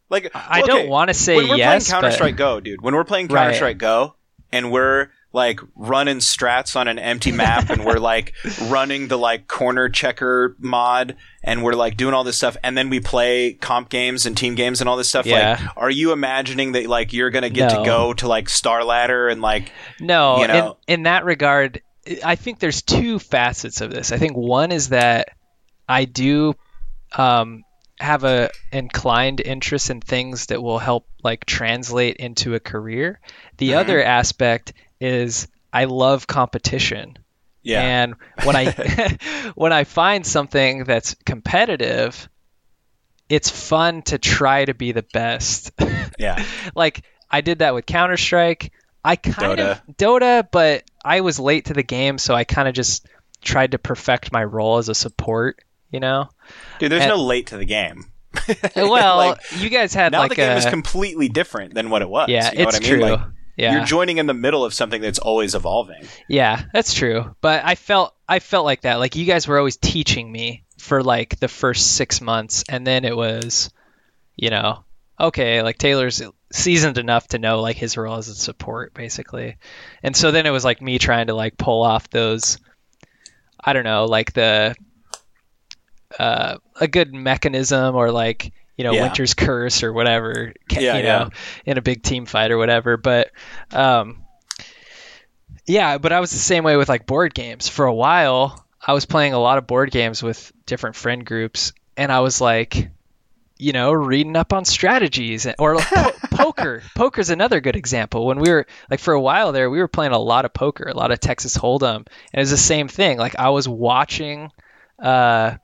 Like 0.09 0.31
I 0.35 0.62
okay, 0.62 0.66
don't 0.66 0.88
want 0.88 1.09
to 1.09 1.14
say 1.14 1.37
when 1.37 1.48
we're 1.48 1.57
yes, 1.57 1.85
playing 1.88 2.03
Counter 2.03 2.11
Strike 2.11 2.37
but 2.37 2.37
Go, 2.37 2.61
dude. 2.61 2.81
When 2.81 2.94
we're 2.94 3.05
playing 3.05 3.29
Right. 3.29 3.42
Counter 3.44 3.55
Strike 3.55 3.79
Go 3.79 4.14
and 4.53 4.72
we're 4.72 5.11
like 5.33 5.61
running 5.77 6.16
strats 6.19 6.75
on 6.75 6.88
an 6.88 6.99
empty 6.99 7.31
map 7.31 7.71
and 7.71 7.85
we're 7.85 7.99
like 7.99 8.33
running 8.62 9.07
the 9.09 9.16
like 9.16 9.47
corner 9.47 9.88
checker 9.88 10.57
mod 10.59 11.16
and 11.45 11.62
we're 11.62 11.75
like 11.75 11.97
doing 11.97 12.14
all 12.14 12.25
this 12.25 12.37
stuff 12.37 12.57
and 12.64 12.77
then 12.77 12.90
we 12.90 12.99
play 12.99 13.53
comp 13.53 13.88
games 13.88 14.27
and 14.27 14.37
team 14.37 14.57
games 14.57 14.81
and 14.81 14.88
all 14.88 14.97
this 14.97 15.09
stuff 15.09 15.27
Yeah. 15.27 15.57
like 15.61 15.77
are 15.77 15.90
you 15.90 16.11
imagining 16.12 16.73
that 16.73 16.87
like 16.88 17.12
you're 17.12 17.31
going 17.31 17.43
to 17.45 17.51
get 17.51 17.73
No. 17.73 17.79
to 17.79 17.85
go 17.85 18.12
to 18.14 18.27
like 18.29 18.49
Star 18.49 18.83
Ladder 18.85 19.29
and 19.29 19.40
like 19.40 19.71
no, 20.01 20.40
you 20.40 20.49
know. 20.49 20.77
in, 20.88 20.95
in 20.95 21.03
that 21.05 21.25
regard, 21.25 21.81
I 22.25 22.35
think 22.35 22.59
there's 22.59 22.83
two 22.83 23.19
facets 23.21 23.81
of 23.83 23.90
this. 23.93 24.11
I 24.11 24.16
think 24.19 24.37
one 24.37 24.73
is 24.73 24.88
that 24.88 25.29
I 25.88 26.07
do 26.07 26.55
um, 27.16 27.62
have 28.01 28.25
a 28.25 28.51
inclined 28.73 29.40
interest 29.40 29.90
in 29.90 30.01
things 30.01 30.47
that 30.47 30.62
will 30.62 30.79
help 30.79 31.07
like 31.23 31.45
translate 31.45 32.16
into 32.16 32.55
a 32.55 32.61
career. 32.61 33.21
The 33.59 33.71
Mhm. 33.71 33.77
other 33.77 34.03
aspect 34.03 34.73
is 35.01 35.49
I 35.73 35.85
love 35.85 36.27
competition. 36.27 37.19
yeah 37.63 37.83
And 37.83 38.15
when 38.45 38.57
I 38.57 38.71
when 39.55 39.73
I 39.73 39.85
find 39.85 40.27
something 40.27 40.85
that's 40.85 41.15
competitive, 41.25 42.29
it's 43.29 43.51
fun 43.51 44.03
to 44.03 44.19
try 44.19 44.65
to 44.65 44.75
be 44.75 44.93
the 44.93 45.05
best. 45.13 45.73
yeah 46.19 46.45
like 46.75 47.03
I 47.31 47.41
did 47.43 47.61
that 47.61 47.75
with 47.75 47.87
Counter 47.87 48.17
Strike. 48.17 48.73
I 49.05 49.17
kind 49.17 49.59
Dota. 49.59 49.81
of 49.89 49.97
Dota, 49.97 50.47
but 50.51 50.85
I 51.05 51.21
was 51.23 51.39
late 51.41 51.67
to 51.67 51.73
the 51.75 51.83
game, 51.83 52.19
so 52.19 52.35
I 52.35 52.45
kind 52.45 52.69
of 52.69 52.75
just 52.75 53.07
tried 53.41 53.71
to 53.73 53.79
perfect 53.79 54.31
my 54.33 54.45
role 54.45 54.77
as 54.79 54.89
a 54.91 54.95
support. 54.95 55.63
You 55.91 56.01
know, 56.01 56.29
dude 56.79 56.93
there's 56.93 57.03
And- 57.03 57.09
no 57.11 57.17
late 57.17 57.49
to 57.49 57.57
the 57.57 57.65
game 57.65 58.05
well, 58.77 59.17
Like, 59.17 59.41
you 59.59 59.69
guys 59.71 59.93
had 59.93 60.13
now 60.13 60.21
like 60.21 60.29
the 60.31 60.37
game 60.37 60.53
a 60.53 60.57
is 60.57 60.67
completely 60.67 61.29
different 61.29 61.75
than 61.75 61.91
what 61.91 62.01
it 62.03 62.09
was 62.09 62.29
yeah, 62.29 62.53
you 62.53 62.59
know 62.59 62.63
it's 62.69 62.79
what 62.79 62.87
I 62.87 62.89
mean 62.91 63.01
true. 63.01 63.11
like 63.11 63.21
yeah, 63.61 63.77
you're 63.77 63.85
joining 63.85 64.18
in 64.18 64.27
the 64.27 64.35
middle 64.35 64.64
of 64.64 64.75
something 64.75 65.01
that's 65.01 65.18
always 65.18 65.55
evolving 65.55 66.07
Yeah, 66.29 66.62
that's 66.73 66.94
true. 66.94 67.35
But 67.40 67.64
I 67.64 67.75
felt 67.75 68.14
I 68.29 68.38
felt 68.38 68.64
like 68.64 68.83
that. 68.83 68.96
Like 68.96 69.16
you 69.16 69.25
guys 69.25 69.46
were 69.46 69.59
always 69.59 69.77
teaching 69.77 70.31
me 70.31 70.64
for 70.79 71.03
like 71.03 71.38
the 71.38 71.49
first 71.49 71.96
six 71.96 72.20
months, 72.20 72.64
and 72.68 72.87
then 72.87 73.05
it 73.05 73.16
was, 73.16 73.70
you 74.37 74.51
know, 74.51 74.85
okay, 75.18 75.62
like 75.62 75.79
Taylor's 75.79 76.23
seasoned 76.53 76.99
enough 76.99 77.29
to 77.29 77.38
know 77.38 77.61
like 77.61 77.77
his 77.77 77.96
role 77.96 78.16
as 78.16 78.29
a 78.29 78.35
support, 78.35 78.94
basically. 78.94 79.57
And 80.03 80.16
so 80.16 80.31
then 80.31 80.46
it 80.46 80.51
was 80.51 80.64
like 80.64 80.81
me 80.81 80.99
trying 80.99 81.27
to 81.29 81.35
like 81.35 81.57
pull 81.57 81.83
off 81.83 82.09
those 82.11 82.59
I 83.62 83.73
don't 83.73 83.85
know, 83.85 84.07
like 84.07 84.33
the 84.33 84.75
uh, 86.18 86.57
a 86.81 86.88
good 86.88 87.12
mechanism 87.14 87.94
or 87.94 88.11
like 88.11 88.53
you 88.81 88.85
know 88.85 88.93
Yeah. 88.93 89.03
Winter's 89.03 89.35
Curse 89.45 89.83
or 89.83 89.93
whatever, 89.93 90.55
Yeah, 90.71 90.81
you 90.97 91.05
yeah. 91.05 91.19
know, 91.19 91.31
in 91.66 91.77
a 91.77 91.83
big 91.83 92.03
team 92.03 92.25
fight 92.25 92.51
or 92.51 92.57
whatever. 92.57 92.97
But 92.97 93.31
um, 93.73 94.25
yeah, 95.66 95.99
but 95.99 96.12
I 96.12 96.21
was 96.21 96.31
the 96.31 96.38
same 96.38 96.64
way 96.64 96.79
with 96.79 96.88
like 96.88 97.05
board 97.05 97.35
games. 97.35 97.69
For 97.69 97.85
a 97.85 97.95
while, 97.95 98.64
I 98.85 98.95
was 98.95 99.05
playing 99.05 99.35
a 99.35 99.38
lot 99.38 99.59
of 99.59 99.66
board 99.66 99.90
games 99.90 100.23
with 100.23 100.51
different 100.64 100.97
friend 100.97 101.27
groups, 101.27 101.75
and 101.95 102.11
I 102.11 102.21
was 102.21 102.40
like, 102.40 102.90
you 103.59 103.73
know, 103.75 103.93
reading 103.93 104.35
up 104.37 104.55
on 104.55 104.64
strategies 104.64 105.47
or 105.59 105.77
po- 105.77 106.12
poker. 106.31 106.83
Poker's 106.97 107.29
another 107.29 107.61
good 107.61 107.77
example. 107.77 108.25
When 108.25 108.38
we 108.38 108.51
were 108.51 108.66
like 108.90 109.01
for 109.01 109.12
a 109.12 109.21
while 109.21 109.53
there, 109.53 109.69
we 109.69 109.79
were 109.81 109.88
playing 109.88 110.12
a 110.12 110.19
lot 110.19 110.47
of 110.47 110.55
poker, 110.55 110.88
a 110.88 110.95
lot 110.97 111.11
of 111.12 111.21
Texas 111.21 111.55
Hold'em, 111.59 111.97
and 111.97 112.07
it 112.33 112.38
was 112.40 112.51
the 112.51 112.57
same 112.57 112.88
thing. 112.88 113.19
Like 113.19 113.37
I 113.38 113.51
was 113.51 113.69
watching 113.69 114.51
uh, 114.99 115.57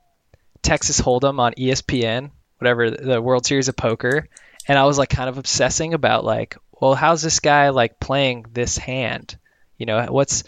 Texas 0.61 1.01
Hold'em 1.01 1.39
on 1.39 1.53
ESPN, 1.53 2.29
whatever 2.57 2.91
the 2.91 3.21
World 3.21 3.45
Series 3.45 3.67
of 3.67 3.75
Poker, 3.75 4.27
and 4.67 4.77
I 4.77 4.85
was 4.85 4.97
like 4.97 5.09
kind 5.09 5.29
of 5.29 5.37
obsessing 5.37 5.93
about 5.93 6.25
like, 6.25 6.57
well, 6.79 6.95
how's 6.95 7.21
this 7.21 7.39
guy 7.39 7.69
like 7.69 7.99
playing 7.99 8.45
this 8.53 8.77
hand? 8.77 9.37
You 9.77 9.85
know, 9.85 10.05
what's 10.09 10.43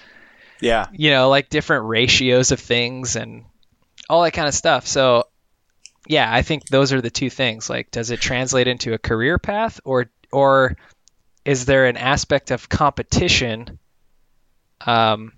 Yeah. 0.59 0.87
you 0.91 1.11
know, 1.11 1.29
like 1.29 1.49
different 1.49 1.85
ratios 1.85 2.51
of 2.51 2.59
things 2.59 3.15
and 3.15 3.45
all 4.09 4.23
that 4.23 4.31
kind 4.33 4.47
of 4.47 4.53
stuff. 4.53 4.87
So, 4.87 5.25
yeah, 6.07 6.27
I 6.33 6.41
think 6.41 6.65
those 6.65 6.93
are 6.93 7.01
the 7.01 7.11
two 7.11 7.29
things. 7.29 7.69
Like, 7.69 7.91
does 7.91 8.09
it 8.11 8.19
translate 8.19 8.67
into 8.67 8.93
a 8.93 8.97
career 8.97 9.37
path, 9.37 9.79
or 9.85 10.09
or 10.31 10.77
is 11.45 11.65
there 11.65 11.85
an 11.85 11.97
aspect 11.97 12.51
of 12.51 12.67
competition 12.69 13.79
um, 14.85 15.33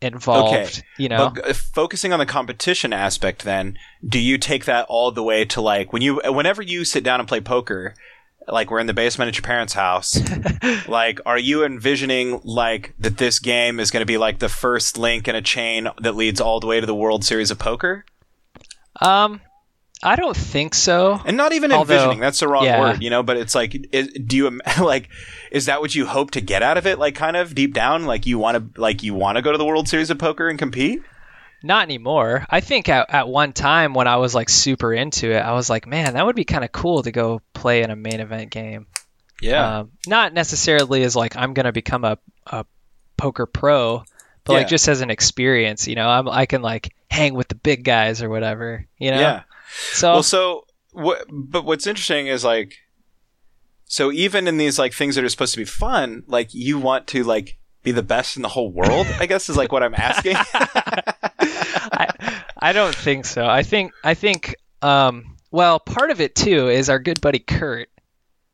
involved? 0.00 0.54
Okay, 0.54 0.86
You 0.96 1.08
know, 1.08 1.32
But 1.34 1.56
focusing 1.56 2.12
on 2.12 2.18
the 2.18 2.26
competition 2.26 2.92
aspect, 2.92 3.44
then, 3.44 3.78
do 4.06 4.18
you 4.18 4.38
take 4.38 4.64
that 4.66 4.86
all 4.88 5.10
the 5.10 5.22
way 5.22 5.44
to 5.46 5.60
like 5.60 5.92
when 5.92 6.02
you, 6.02 6.20
whenever 6.24 6.62
you 6.62 6.84
sit 6.84 7.04
down 7.04 7.20
and 7.20 7.28
play 7.28 7.40
poker, 7.40 7.94
like 8.46 8.70
we're 8.70 8.78
in 8.78 8.86
the 8.86 8.94
basement 8.94 9.28
at 9.28 9.36
your 9.36 9.42
parents' 9.42 9.74
house, 9.74 10.18
like, 10.88 11.20
are 11.26 11.38
you 11.38 11.64
envisioning 11.64 12.40
like 12.44 12.94
that 12.98 13.18
this 13.18 13.38
game 13.38 13.78
is 13.80 13.90
going 13.90 14.00
to 14.00 14.06
be 14.06 14.18
like 14.18 14.38
the 14.38 14.48
first 14.48 14.96
link 14.96 15.28
in 15.28 15.34
a 15.34 15.42
chain 15.42 15.88
that 16.00 16.16
leads 16.16 16.40
all 16.40 16.60
the 16.60 16.66
way 16.66 16.80
to 16.80 16.86
the 16.86 16.94
World 16.94 17.24
Series 17.24 17.50
of 17.50 17.58
Poker? 17.58 18.04
um, 19.00 19.40
I 20.02 20.14
don't 20.16 20.36
think 20.36 20.74
so. 20.74 21.20
And 21.26 21.36
not 21.36 21.52
even 21.52 21.72
Although- 21.72 21.94
envisioning, 21.94 22.20
that's 22.20 22.40
the 22.40 22.48
wrong 22.48 22.64
yeah. 22.64 22.80
word, 22.80 23.02
you 23.02 23.10
know, 23.10 23.22
but 23.22 23.36
it's 23.36 23.54
like, 23.54 23.88
is, 23.92 24.08
do 24.08 24.36
you, 24.36 24.60
like, 24.80 25.08
is 25.50 25.66
that 25.66 25.80
what 25.80 25.94
you 25.94 26.06
hope 26.06 26.30
to 26.32 26.40
get 26.40 26.62
out 26.62 26.76
of 26.78 26.86
it? 26.86 26.98
Like, 26.98 27.14
kind 27.16 27.36
of 27.36 27.54
deep 27.54 27.74
down, 27.74 28.04
like 28.06 28.24
you 28.26 28.38
want 28.38 28.74
to, 28.74 28.80
like, 28.80 29.02
you 29.02 29.14
want 29.14 29.36
to 29.36 29.42
go 29.42 29.50
to 29.52 29.58
the 29.58 29.64
World 29.64 29.88
Series 29.88 30.10
of 30.10 30.18
Poker 30.18 30.48
and 30.48 30.58
compete? 30.58 31.02
Not 31.64 31.82
anymore. 31.82 32.46
I 32.48 32.60
think 32.60 32.88
at, 32.88 33.10
at 33.12 33.26
one 33.28 33.52
time 33.52 33.92
when 33.92 34.06
I 34.06 34.16
was 34.18 34.32
like 34.32 34.48
super 34.48 34.94
into 34.94 35.32
it, 35.32 35.40
I 35.40 35.52
was 35.54 35.68
like, 35.68 35.88
man, 35.88 36.14
that 36.14 36.24
would 36.24 36.36
be 36.36 36.44
kind 36.44 36.62
of 36.64 36.70
cool 36.70 37.02
to 37.02 37.10
go 37.10 37.42
play 37.52 37.82
in 37.82 37.90
a 37.90 37.96
main 37.96 38.20
event 38.20 38.50
game. 38.50 38.86
Yeah. 39.42 39.78
Um, 39.78 39.90
not 40.06 40.32
necessarily 40.32 41.02
as 41.02 41.16
like 41.16 41.36
I'm 41.36 41.54
gonna 41.54 41.72
become 41.72 42.04
a, 42.04 42.18
a 42.46 42.64
poker 43.16 43.46
pro, 43.46 44.04
but 44.44 44.52
Yeah. 44.52 44.58
like 44.60 44.68
just 44.68 44.86
as 44.86 45.00
an 45.00 45.10
experience, 45.10 45.88
you 45.88 45.96
know, 45.96 46.08
I'm 46.08 46.28
I 46.28 46.46
can 46.46 46.62
like 46.62 46.94
hang 47.10 47.34
with 47.34 47.48
the 47.48 47.56
big 47.56 47.82
guys 47.82 48.22
or 48.22 48.28
whatever, 48.28 48.86
you 48.96 49.10
know. 49.10 49.18
yeah. 49.20 49.42
So 49.92 50.12
Well, 50.14 50.22
so 50.22 50.64
what? 50.92 51.24
But 51.30 51.64
what's 51.64 51.86
interesting 51.86 52.26
is 52.26 52.44
like, 52.44 52.74
so 53.84 54.10
even 54.12 54.46
in 54.48 54.56
these 54.58 54.78
like 54.78 54.92
things 54.92 55.14
that 55.14 55.24
are 55.24 55.28
supposed 55.28 55.52
to 55.54 55.58
be 55.58 55.64
fun, 55.64 56.22
like 56.26 56.52
you 56.54 56.78
want 56.78 57.06
to 57.08 57.24
like 57.24 57.58
be 57.82 57.92
the 57.92 58.02
best 58.02 58.36
in 58.36 58.42
the 58.42 58.48
whole 58.48 58.70
world. 58.70 59.06
I 59.20 59.26
guess 59.26 59.48
is 59.48 59.56
like 59.56 59.72
what 59.72 59.82
I'm 59.82 59.94
asking. 59.94 60.36
I, 61.38 62.42
I 62.58 62.72
don't 62.72 62.94
think 62.94 63.24
so. 63.24 63.46
I 63.46 63.62
think 63.62 63.92
I 64.04 64.14
think 64.14 64.54
um 64.82 65.36
well, 65.50 65.78
part 65.80 66.10
of 66.10 66.20
it 66.20 66.34
too 66.34 66.68
is 66.68 66.88
our 66.90 66.98
good 66.98 67.20
buddy 67.20 67.38
Kurt. 67.38 67.88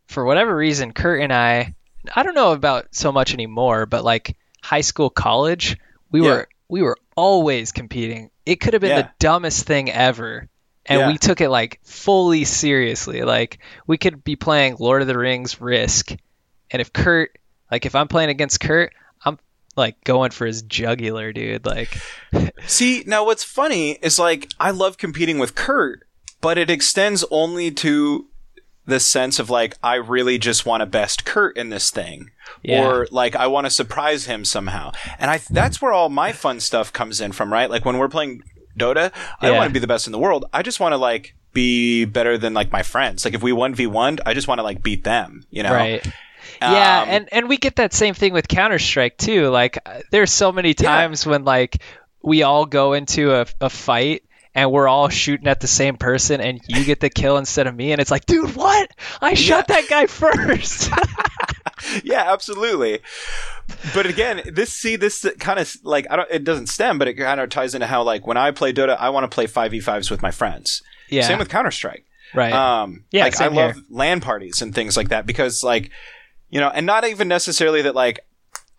For 0.07 0.25
whatever 0.25 0.55
reason, 0.55 0.93
Kurt 0.93 1.23
and 1.23 1.33
I 1.33 1.75
I 2.15 2.23
don't 2.23 2.35
know 2.35 2.53
about 2.53 2.95
so 2.95 3.11
much 3.13 3.33
anymore, 3.33 3.87
but 3.87 4.05
like 4.05 4.37
high 4.63 4.83
school, 4.83 5.11
college, 5.11 5.77
we 6.11 6.21
Yeah. 6.23 6.29
were 6.29 6.49
we 6.69 6.83
were 6.83 6.97
always 7.17 7.73
competing. 7.73 8.31
It 8.47 8.57
could 8.57 8.75
have 8.75 8.81
been 8.83 8.91
Yeah. 8.97 9.03
the 9.03 9.11
dumbest 9.19 9.67
thing 9.67 9.91
ever. 9.91 10.49
And 10.87 11.01
Yeah. 11.01 11.07
we 11.09 11.19
took 11.19 11.41
it 11.41 11.49
like 11.51 11.81
fully 11.85 12.45
seriously. 12.45 13.23
Like 13.23 13.59
we 13.87 13.97
could 13.99 14.23
be 14.25 14.37
playing 14.37 14.77
Lord 14.79 15.03
of 15.03 15.09
the 15.09 15.17
Rings 15.19 15.61
Risk, 15.61 16.11
and 16.71 16.81
if 16.81 16.93
Kurt, 16.93 17.31
like 17.71 17.87
if 17.87 17.95
I'm 17.95 18.09
playing 18.09 18.31
against 18.31 18.61
Kurt, 18.61 18.93
I'm 19.25 19.39
like 19.77 20.03
going 20.05 20.31
for 20.31 20.47
his 20.47 20.63
jugular, 20.63 21.33
dude. 21.33 21.65
Like 21.65 21.97
See, 22.67 23.03
now 23.07 23.25
what's 23.25 23.45
funny 23.45 23.93
is 24.03 24.19
like 24.19 24.49
I 24.61 24.71
love 24.73 24.99
competing 24.99 25.39
with 25.39 25.55
Kurt, 25.55 26.07
but 26.41 26.59
it 26.59 26.69
extends 26.71 27.25
only 27.31 27.71
to 27.71 28.29
the 28.87 29.01
sense 29.01 29.39
of 29.39 29.49
like 29.49 29.79
I 29.83 29.95
really 29.95 30.37
just 30.37 30.67
want 30.67 30.83
to 30.83 30.87
best 30.87 31.25
Kurt 31.25 31.57
in 31.57 31.71
this 31.71 31.91
thing. 31.91 32.31
Yeah. 32.63 32.87
Or 32.87 33.09
like 33.11 33.35
I 33.35 33.47
want 33.47 33.65
to 33.67 33.71
surprise 33.71 34.27
him 34.27 34.45
somehow. 34.45 34.93
And 35.19 35.31
I 35.31 35.41
that's 35.49 35.81
where 35.81 35.93
all 35.93 36.11
my 36.11 36.33
fun 36.33 36.61
stuff 36.61 36.93
comes 36.93 37.19
in 37.23 37.33
from, 37.33 37.51
right? 37.51 37.71
Like 37.71 37.87
when 37.87 37.97
we're 37.97 38.09
playing 38.11 38.43
Dota, 38.79 39.13
I 39.41 39.47
don't 39.47 39.53
Yeah. 39.55 39.59
want 39.59 39.69
to 39.71 39.73
be 39.75 39.79
the 39.81 39.87
best 39.87 40.07
in 40.07 40.13
the 40.13 40.19
world. 40.19 40.45
I 40.53 40.63
just 40.63 40.81
want 40.81 40.93
to 40.93 40.97
like 40.97 41.35
be 41.53 42.05
better 42.05 42.37
than 42.39 42.55
like 42.55 42.73
my 42.73 42.83
friends. 42.83 43.25
Like 43.25 43.35
if 43.35 43.43
we 43.43 43.53
1v1, 43.53 44.21
I 44.27 44.35
just 44.35 44.49
want 44.49 44.59
to 44.59 44.63
like 44.63 44.83
beat 44.83 45.05
them, 45.05 45.45
you 45.51 45.63
know? 45.63 45.73
Right. 45.73 46.05
Yeah, 46.61 47.03
Um, 47.03 47.09
and 47.09 47.29
and 47.33 47.49
we 47.49 47.57
get 47.57 47.77
that 47.77 47.93
same 47.93 48.15
thing 48.15 48.33
with 48.33 48.49
Counter 48.49 48.79
Strike 48.79 49.17
too. 49.19 49.49
Like 49.49 49.79
uh, 49.87 50.01
there's 50.11 50.31
so 50.33 50.53
many 50.53 50.75
times 50.75 51.27
when 51.27 51.45
like 51.45 51.77
we 52.23 52.43
all 52.43 52.67
go 52.67 52.93
into 52.93 53.33
a, 53.35 53.47
a 53.61 53.69
fight 53.71 54.23
and 54.55 54.71
we're 54.71 54.87
all 54.89 55.09
shooting 55.09 55.47
at 55.49 55.61
the 55.61 55.67
same 55.67 55.97
person 55.97 56.41
and 56.41 56.61
you 56.69 56.85
get 56.85 57.01
the 57.01 57.11
kill 57.11 57.37
instead 57.39 57.67
of 57.67 57.75
me 57.75 57.93
and 57.93 58.01
it's 58.01 58.11
like, 58.11 58.25
dude, 58.27 58.55
what? 58.57 58.89
I 59.21 59.35
shot 59.35 59.69
that 59.69 59.89
guy 59.89 60.07
first. 60.09 60.91
yeah, 62.05 62.33
absolutely. 62.33 63.01
But 63.95 64.07
again, 64.07 64.43
this 64.53 64.73
see 64.73 64.97
this 64.97 65.27
kind 65.39 65.59
of 65.59 65.75
like 65.83 66.07
I 66.11 66.17
don't 66.17 66.29
it 66.31 66.45
doesn't 66.45 66.67
stem, 66.69 66.99
but 66.99 67.09
it 67.09 67.15
kind 67.15 67.41
of 67.41 67.49
ties 67.51 67.75
into 67.75 67.87
how 67.87 68.03
like 68.03 68.27
when 68.27 68.37
I 68.37 68.51
play 68.51 68.73
Dota, 68.73 68.97
I 68.99 69.11
want 69.11 69.25
to 69.31 69.35
play 69.35 69.47
5v5s 69.47 70.11
with 70.11 70.23
my 70.23 70.31
friends. 70.31 70.83
yeah. 71.09 71.23
Same 71.27 71.39
with 71.39 71.49
Counter 71.49 71.71
Strike. 71.71 72.05
right. 72.35 72.53
Um 72.53 73.05
Yeah, 73.11 73.25
like 73.25 73.35
I 73.35 73.45
same 73.47 73.55
love 73.55 73.75
here. 73.75 73.83
LAN 73.91 74.21
parties 74.21 74.61
and 74.63 74.75
things 74.75 74.97
like 74.97 75.09
that 75.09 75.27
because 75.27 75.63
like 75.63 75.91
you 76.51 76.61
know, 76.61 76.69
and 76.69 76.87
not 76.87 77.05
even 77.07 77.27
necessarily 77.29 77.83
that 77.83 77.95
like 77.95 78.21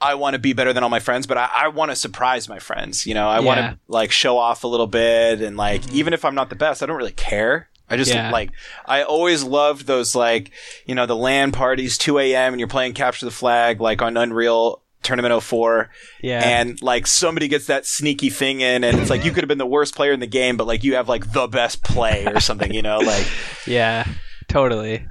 I 0.02 0.16
want 0.16 0.34
to 0.34 0.40
be 0.40 0.54
better 0.54 0.72
than 0.74 0.84
all 0.84 0.90
my 0.90 1.00
friends, 1.00 1.26
but 1.26 1.38
I, 1.38 1.50
I 1.56 1.68
want 1.70 1.90
to 1.90 1.96
surprise 1.96 2.48
my 2.50 2.60
friends. 2.60 3.06
You 3.06 3.14
know, 3.14 3.28
I 3.30 3.40
want 3.40 3.58
Yeah. 3.60 3.66
Mm-hmm. 3.68 3.74
to 3.76 3.80
like 3.88 4.12
show 4.12 4.38
off 4.38 4.64
a 4.64 4.68
little 4.68 4.88
bit, 4.88 5.42
and 5.42 5.56
like 5.58 5.90
even 5.92 6.14
if 6.14 6.26
I'm 6.26 6.36
not 6.36 6.50
the 6.50 6.56
best, 6.56 6.84
I 6.84 6.86
don't 6.86 6.98
really 6.98 7.12
care. 7.14 7.70
I 7.90 7.98
just 7.98 8.12
Yeah. 8.14 8.32
like 8.32 8.50
I 8.86 9.04
always 9.04 9.44
loved 9.44 9.86
those 9.88 10.16
like 10.16 10.52
you 10.86 10.96
know 10.96 11.06
the 11.06 11.16
LAN 11.16 11.52
parties, 11.52 11.98
2 11.98 12.20
a.m. 12.20 12.54
and 12.54 12.60
you're 12.60 12.68
playing 12.68 12.94
capture 12.94 13.26
the 13.26 13.32
flag 13.32 13.80
like 13.82 14.02
on 14.02 14.18
Unreal 14.18 14.82
Tournament 15.04 15.44
04 15.44 15.92
yeah. 16.24 16.42
and 16.44 16.82
like 16.82 17.06
somebody 17.06 17.48
gets 17.48 17.68
that 17.68 17.86
sneaky 17.86 18.32
thing 18.32 18.62
in 18.62 18.84
and 18.84 18.98
it's 19.00 19.10
like 19.12 19.24
you 19.24 19.32
could 19.32 19.44
have 19.44 19.48
been 19.48 19.60
the 19.60 19.66
worst 19.68 19.94
player 19.96 20.12
in 20.12 20.20
the 20.20 20.26
game 20.26 20.58
but 20.58 20.66
like 20.66 20.84
you 20.84 20.96
have 20.96 21.08
like 21.08 21.32
the 21.32 21.46
best 21.46 21.84
play 21.84 22.26
or 22.26 22.40
something 22.40 22.74
you 22.74 22.82
know 22.82 22.98
like 22.98 23.28
Yeah, 23.68 24.08
totally. 24.48 25.06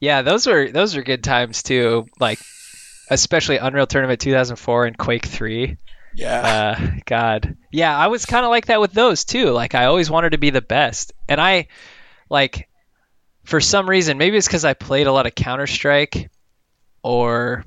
Yeah, 0.00 0.22
those 0.22 0.48
were 0.48 0.70
those 0.72 0.96
were 0.96 1.02
good 1.02 1.22
times 1.24 1.62
too. 1.62 2.06
Like, 2.18 2.38
especially 3.10 3.56
Unreal 3.58 3.86
Tournament 3.86 4.20
2004 4.20 4.86
and 4.86 4.98
Quake 4.98 5.26
3. 5.26 5.76
yeah 6.14 6.76
Uh, 6.80 6.90
God, 7.04 7.56
yeah, 7.70 7.96
I 7.96 8.08
was 8.08 8.26
kind 8.26 8.44
of 8.44 8.50
like 8.50 8.66
that 8.66 8.80
with 8.80 8.92
those 8.92 9.24
too. 9.24 9.50
Like, 9.50 9.74
I 9.74 9.84
always 9.86 10.10
wanted 10.10 10.30
to 10.30 10.38
be 10.38 10.50
the 10.50 10.60
best, 10.60 11.12
and 11.28 11.40
I, 11.40 11.68
like, 12.28 12.68
for 13.44 13.60
some 13.60 13.88
reason, 13.88 14.18
maybe 14.18 14.36
it's 14.36 14.46
because 14.46 14.64
I 14.64 14.74
played 14.74 15.06
a 15.06 15.12
lot 15.12 15.26
of 15.26 15.34
Counter 15.34 15.66
Strike, 15.66 16.30
or 17.02 17.64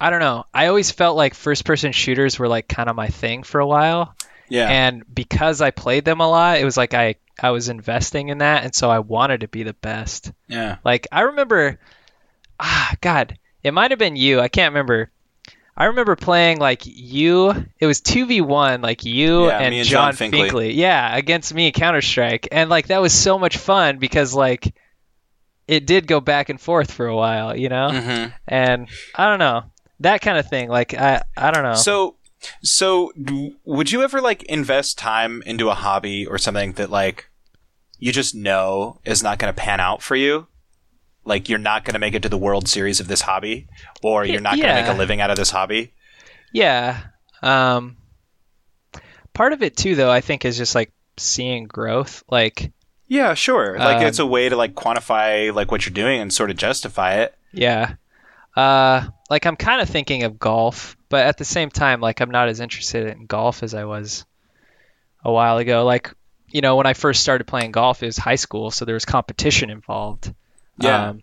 I 0.00 0.10
don't 0.10 0.20
know. 0.20 0.44
I 0.52 0.66
always 0.66 0.90
felt 0.90 1.16
like 1.16 1.34
first-person 1.34 1.92
shooters 1.92 2.38
were 2.38 2.48
like 2.48 2.68
kind 2.68 2.88
of 2.88 2.96
my 2.96 3.08
thing 3.08 3.42
for 3.42 3.60
a 3.60 3.66
while, 3.66 4.14
yeah 4.48 4.68
and 4.68 5.02
because 5.12 5.60
I 5.60 5.70
played 5.70 6.04
them 6.04 6.20
a 6.20 6.28
lot, 6.28 6.58
it 6.58 6.64
was 6.64 6.76
like 6.76 6.94
I 6.94 7.16
I 7.40 7.50
was 7.50 7.68
investing 7.68 8.28
in 8.28 8.38
that, 8.38 8.64
and 8.64 8.74
so 8.74 8.90
I 8.90 8.98
wanted 8.98 9.40
to 9.40 9.48
be 9.48 9.62
the 9.62 9.74
best. 9.74 10.32
yeah 10.48 10.76
Like 10.84 11.06
I 11.10 11.22
remember, 11.22 11.78
ah, 12.60 12.94
God, 13.00 13.38
it 13.62 13.72
might 13.72 13.90
have 13.90 13.98
been 13.98 14.16
you. 14.16 14.40
I 14.40 14.48
can't 14.48 14.72
remember. 14.72 15.10
I 15.80 15.84
remember 15.84 16.16
playing 16.16 16.58
like 16.58 16.82
you. 16.84 17.50
It 17.78 17.86
was 17.86 18.00
two 18.00 18.26
v 18.26 18.40
one, 18.40 18.80
like 18.82 19.04
you 19.04 19.46
Yeah, 19.46 19.58
and, 19.58 19.72
and 19.72 19.86
John, 19.86 20.12
John 20.12 20.30
Finkley. 20.32 20.50
Finkley. 20.50 20.74
Yeah, 20.74 21.16
against 21.16 21.54
me, 21.54 21.70
Counter 21.70 22.02
Strike, 22.02 22.48
and 22.50 22.68
like 22.68 22.88
that 22.88 23.00
was 23.00 23.12
so 23.12 23.38
much 23.38 23.56
fun 23.56 23.98
because 23.98 24.34
like 24.34 24.74
it 25.68 25.86
did 25.86 26.08
go 26.08 26.18
back 26.18 26.48
and 26.48 26.60
forth 26.60 26.90
for 26.90 27.06
a 27.06 27.14
while, 27.14 27.56
you 27.56 27.68
know. 27.68 27.90
Mhm. 27.92 28.32
And 28.48 28.88
I 29.14 29.28
don't 29.28 29.38
know 29.38 29.64
that 30.00 30.20
kind 30.20 30.36
of 30.36 30.48
thing. 30.48 30.68
Like 30.68 30.94
I, 30.94 31.22
I 31.36 31.52
don't 31.52 31.62
know. 31.62 31.74
So, 31.74 32.16
so 32.62 33.12
d- 33.22 33.54
would 33.64 33.92
you 33.92 34.02
ever 34.02 34.20
like 34.20 34.42
invest 34.44 34.98
time 34.98 35.42
into 35.46 35.68
a 35.70 35.74
hobby 35.74 36.26
or 36.26 36.38
something 36.38 36.72
that 36.72 36.90
like 36.90 37.28
you 38.00 38.10
just 38.12 38.34
know 38.34 38.98
is 39.04 39.22
not 39.22 39.38
going 39.38 39.54
to 39.54 39.60
pan 39.60 39.78
out 39.78 40.02
for 40.02 40.16
you? 40.16 40.48
Like 41.24 41.48
you're 41.48 41.58
not 41.58 41.84
going 41.84 41.94
to 41.94 41.98
make 41.98 42.14
it 42.14 42.22
to 42.22 42.28
the 42.28 42.38
World 42.38 42.68
Series 42.68 43.00
of 43.00 43.08
this 43.08 43.20
hobby, 43.20 43.68
or 44.02 44.24
you're 44.24 44.40
not 44.40 44.56
going 44.56 44.68
to 44.74 44.82
make 44.82 44.90
a 44.90 44.96
living 44.96 45.20
out 45.20 45.30
of 45.30 45.36
this 45.36 45.50
hobby. 45.50 45.92
Yeah. 46.52 47.00
Um, 47.42 47.96
part 49.34 49.52
of 49.52 49.62
it 49.62 49.76
too, 49.76 49.94
though, 49.94 50.10
I 50.10 50.20
think 50.20 50.44
is 50.44 50.56
just 50.56 50.74
like 50.74 50.92
seeing 51.18 51.66
growth. 51.66 52.24
Like, 52.30 52.72
Yeah, 53.06 53.34
sure. 53.34 53.78
Like 53.78 53.98
Um, 53.98 54.06
it's 54.06 54.18
a 54.18 54.26
way 54.26 54.48
to 54.48 54.56
like 54.56 54.74
quantify 54.74 55.54
like 55.54 55.70
what 55.70 55.84
you're 55.84 55.94
doing 55.94 56.20
and 56.20 56.32
sort 56.32 56.50
of 56.50 56.56
justify 56.56 57.16
it. 57.16 57.34
yeah, 57.52 57.94
uh, 58.56 59.06
like 59.30 59.46
I'm 59.46 59.56
kind 59.56 59.80
of 59.80 59.88
thinking 59.88 60.24
of 60.24 60.38
golf, 60.38 60.96
but 61.08 61.26
at 61.26 61.38
the 61.38 61.44
same 61.44 61.70
time, 61.70 62.00
like 62.00 62.20
I'm 62.20 62.30
not 62.30 62.48
as 62.48 62.60
interested 62.60 63.06
in 63.06 63.26
golf 63.26 63.62
as 63.62 63.74
I 63.74 63.84
was 63.84 64.24
a 65.24 65.30
while 65.32 65.58
ago. 65.58 65.84
Like, 65.84 66.12
you 66.48 66.60
know, 66.60 66.76
when 66.76 66.86
I 66.86 66.94
first 66.94 67.20
started 67.20 67.46
playing 67.46 67.72
golf, 67.72 68.02
it 68.02 68.06
was 68.06 68.16
high 68.16 68.36
school, 68.36 68.70
so 68.70 68.84
there 68.84 68.94
was 68.94 69.04
competition 69.04 69.70
involved. 69.70 70.32
Yeah. 70.78 71.10
Um, 71.10 71.22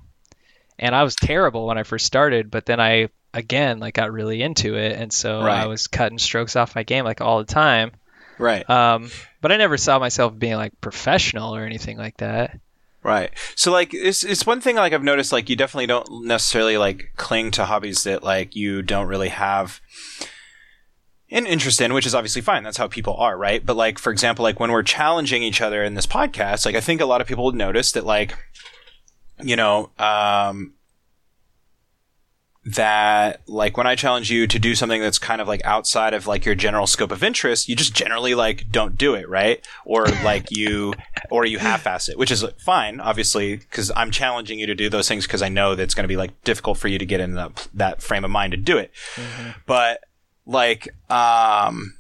and 0.77 0.95
I 0.95 1.03
was 1.03 1.15
terrible 1.15 1.67
when 1.67 1.77
I 1.77 1.83
first 1.83 2.05
started, 2.05 2.51
but 2.51 2.65
then 2.65 2.79
I 2.79 3.09
again 3.33 3.79
like 3.79 3.93
got 3.93 4.11
really 4.11 4.41
into 4.41 4.75
it, 4.75 4.99
and 4.99 5.11
so 5.11 5.41
I 5.41 5.67
was 5.67 5.87
cutting 5.87 6.19
strokes 6.19 6.55
off 6.55 6.75
my 6.75 6.83
game 6.83 7.05
like 7.05 7.21
all 7.21 7.39
the 7.39 7.45
time. 7.45 7.91
Right. 8.37 8.69
Um, 8.69 9.09
but 9.41 9.51
I 9.51 9.57
never 9.57 9.77
saw 9.77 9.99
myself 9.99 10.37
being 10.37 10.55
like 10.55 10.79
professional 10.81 11.55
or 11.55 11.63
anything 11.63 11.97
like 11.97 12.17
that. 12.17 12.59
Right. 13.03 13.29
So 13.55 13.71
like 13.71 13.93
it's 13.93 14.23
it's 14.23 14.47
one 14.47 14.61
thing 14.61 14.77
like 14.77 14.91
I've 14.91 15.03
noticed 15.03 15.31
like 15.31 15.47
you 15.47 15.55
definitely 15.55 15.85
don't 15.85 16.25
necessarily 16.25 16.77
like 16.77 17.11
cling 17.17 17.51
to 17.51 17.65
hobbies 17.65 18.03
that 18.03 18.23
like 18.23 18.55
you 18.55 18.81
don't 18.81 19.07
really 19.07 19.29
have 19.29 19.79
an 21.29 21.45
interest 21.45 21.81
in, 21.81 21.93
which 21.93 22.07
is 22.07 22.15
obviously 22.15 22.41
fine. 22.41 22.63
That's 22.63 22.77
how 22.77 22.87
people 22.87 23.15
are, 23.17 23.37
right? 23.37 23.63
But 23.63 23.75
like 23.75 23.99
for 23.99 24.11
example, 24.11 24.43
like 24.43 24.59
when 24.59 24.71
we're 24.71 24.83
challenging 24.83 25.43
each 25.43 25.61
other 25.61 25.83
in 25.83 25.93
this 25.93 26.07
podcast, 26.07 26.65
like 26.65 26.75
I 26.75 26.81
think 26.81 26.99
a 26.99 27.05
lot 27.05 27.21
of 27.21 27.27
people 27.27 27.45
would 27.45 27.55
notice 27.55 27.91
that 27.91 28.05
like 28.05 28.35
you 29.41 29.55
know, 29.55 29.89
um 29.97 30.73
that 32.65 33.41
like 33.47 33.77
when 33.77 33.85
I 33.85 33.93
challenge 33.93 34.31
you 34.31 34.47
to 34.47 34.57
do 34.57 34.73
something 34.73 34.99
that's 34.99 35.19
kind 35.19 35.39
of 35.39 35.47
like 35.47 35.63
outside 35.63 36.15
of 36.15 36.25
like 36.25 36.45
your 36.45 36.55
general 36.55 36.87
scope 36.87 37.11
of 37.11 37.23
interest, 37.23 37.69
you 37.69 37.75
just 37.75 37.93
generally 37.93 38.33
like 38.33 38.71
don't 38.71 38.97
do 38.97 39.13
it, 39.13 39.29
right? 39.29 39.65
Or 39.85 40.07
like 40.23 40.49
you 40.49 40.93
or 41.29 41.45
you 41.45 41.59
half-ass 41.59 42.09
it, 42.09 42.17
which 42.17 42.31
is 42.31 42.43
fine, 42.57 42.99
obviously, 42.99 43.57
because 43.57 43.91
I'm 43.95 44.09
challenging 44.09 44.57
you 44.57 44.65
to 44.65 44.73
do 44.73 44.89
those 44.89 45.07
things 45.07 45.27
because 45.27 45.43
I 45.43 45.49
know 45.49 45.75
that 45.75 45.83
it's 45.83 45.93
going 45.93 46.05
to 46.05 46.07
be 46.07 46.17
like 46.17 46.43
difficult 46.43 46.79
for 46.79 46.87
you 46.87 46.97
to 46.97 47.05
get 47.05 47.19
in 47.19 47.35
that 47.35 47.67
that 47.75 48.01
frame 48.01 48.25
of 48.25 48.31
mind 48.31 48.51
to 48.51 48.57
do 48.57 48.79
it. 48.79 48.91
But 49.67 49.99
like, 50.47 50.89
um, 51.11 51.93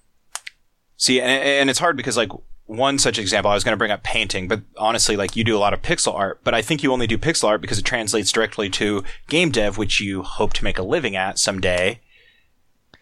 see, 0.97 1.21
and, 1.21 1.29
and 1.29 1.69
it's 1.69 1.79
hard 1.79 1.95
because 1.95 2.17
like 2.17 2.31
one 2.65 2.97
such 2.97 3.19
example, 3.19 3.51
I 3.51 3.53
was 3.53 3.63
going 3.63 3.73
to 3.73 3.77
bring 3.77 3.91
up 3.91 4.03
painting, 4.03 4.47
but 4.47 4.61
honestly, 4.77 5.15
like 5.15 5.35
you 5.35 5.43
do 5.43 5.55
a 5.55 5.59
lot 5.59 5.73
of 5.73 5.81
pixel 5.81 6.15
art, 6.15 6.41
but 6.43 6.53
I 6.53 6.61
think 6.61 6.81
you 6.81 6.91
only 6.91 7.07
do 7.07 7.17
pixel 7.17 7.47
art 7.47 7.61
because 7.61 7.77
it 7.77 7.85
translates 7.85 8.31
directly 8.31 8.69
to 8.71 9.03
game 9.27 9.51
dev, 9.51 9.77
which 9.77 10.01
you 10.01 10.23
hope 10.23 10.53
to 10.53 10.63
make 10.63 10.79
a 10.79 10.83
living 10.83 11.15
at 11.15 11.37
someday. 11.37 12.01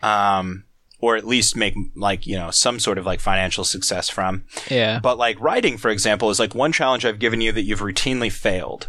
Um, 0.02 0.66
or 1.00 1.18
at 1.18 1.28
least 1.28 1.58
make 1.58 1.76
like, 1.96 2.26
you 2.26 2.38
know, 2.38 2.50
some 2.50 2.80
sort 2.80 2.98
of 2.98 3.06
like 3.06 3.20
financial 3.20 3.66
success 3.66 4.08
from. 4.08 4.46
Yeah. 4.70 5.00
But 5.00 5.18
like 5.18 5.38
writing, 5.42 5.78
for 5.78 5.90
example, 5.92 6.30
is 6.30 6.40
like 6.40 6.56
one 6.56 6.72
challenge 6.72 7.06
I've 7.06 7.20
given 7.20 7.42
you 7.42 7.52
that 7.52 7.64
you've 7.64 7.82
routinely 7.82 8.32
failed. 8.32 8.88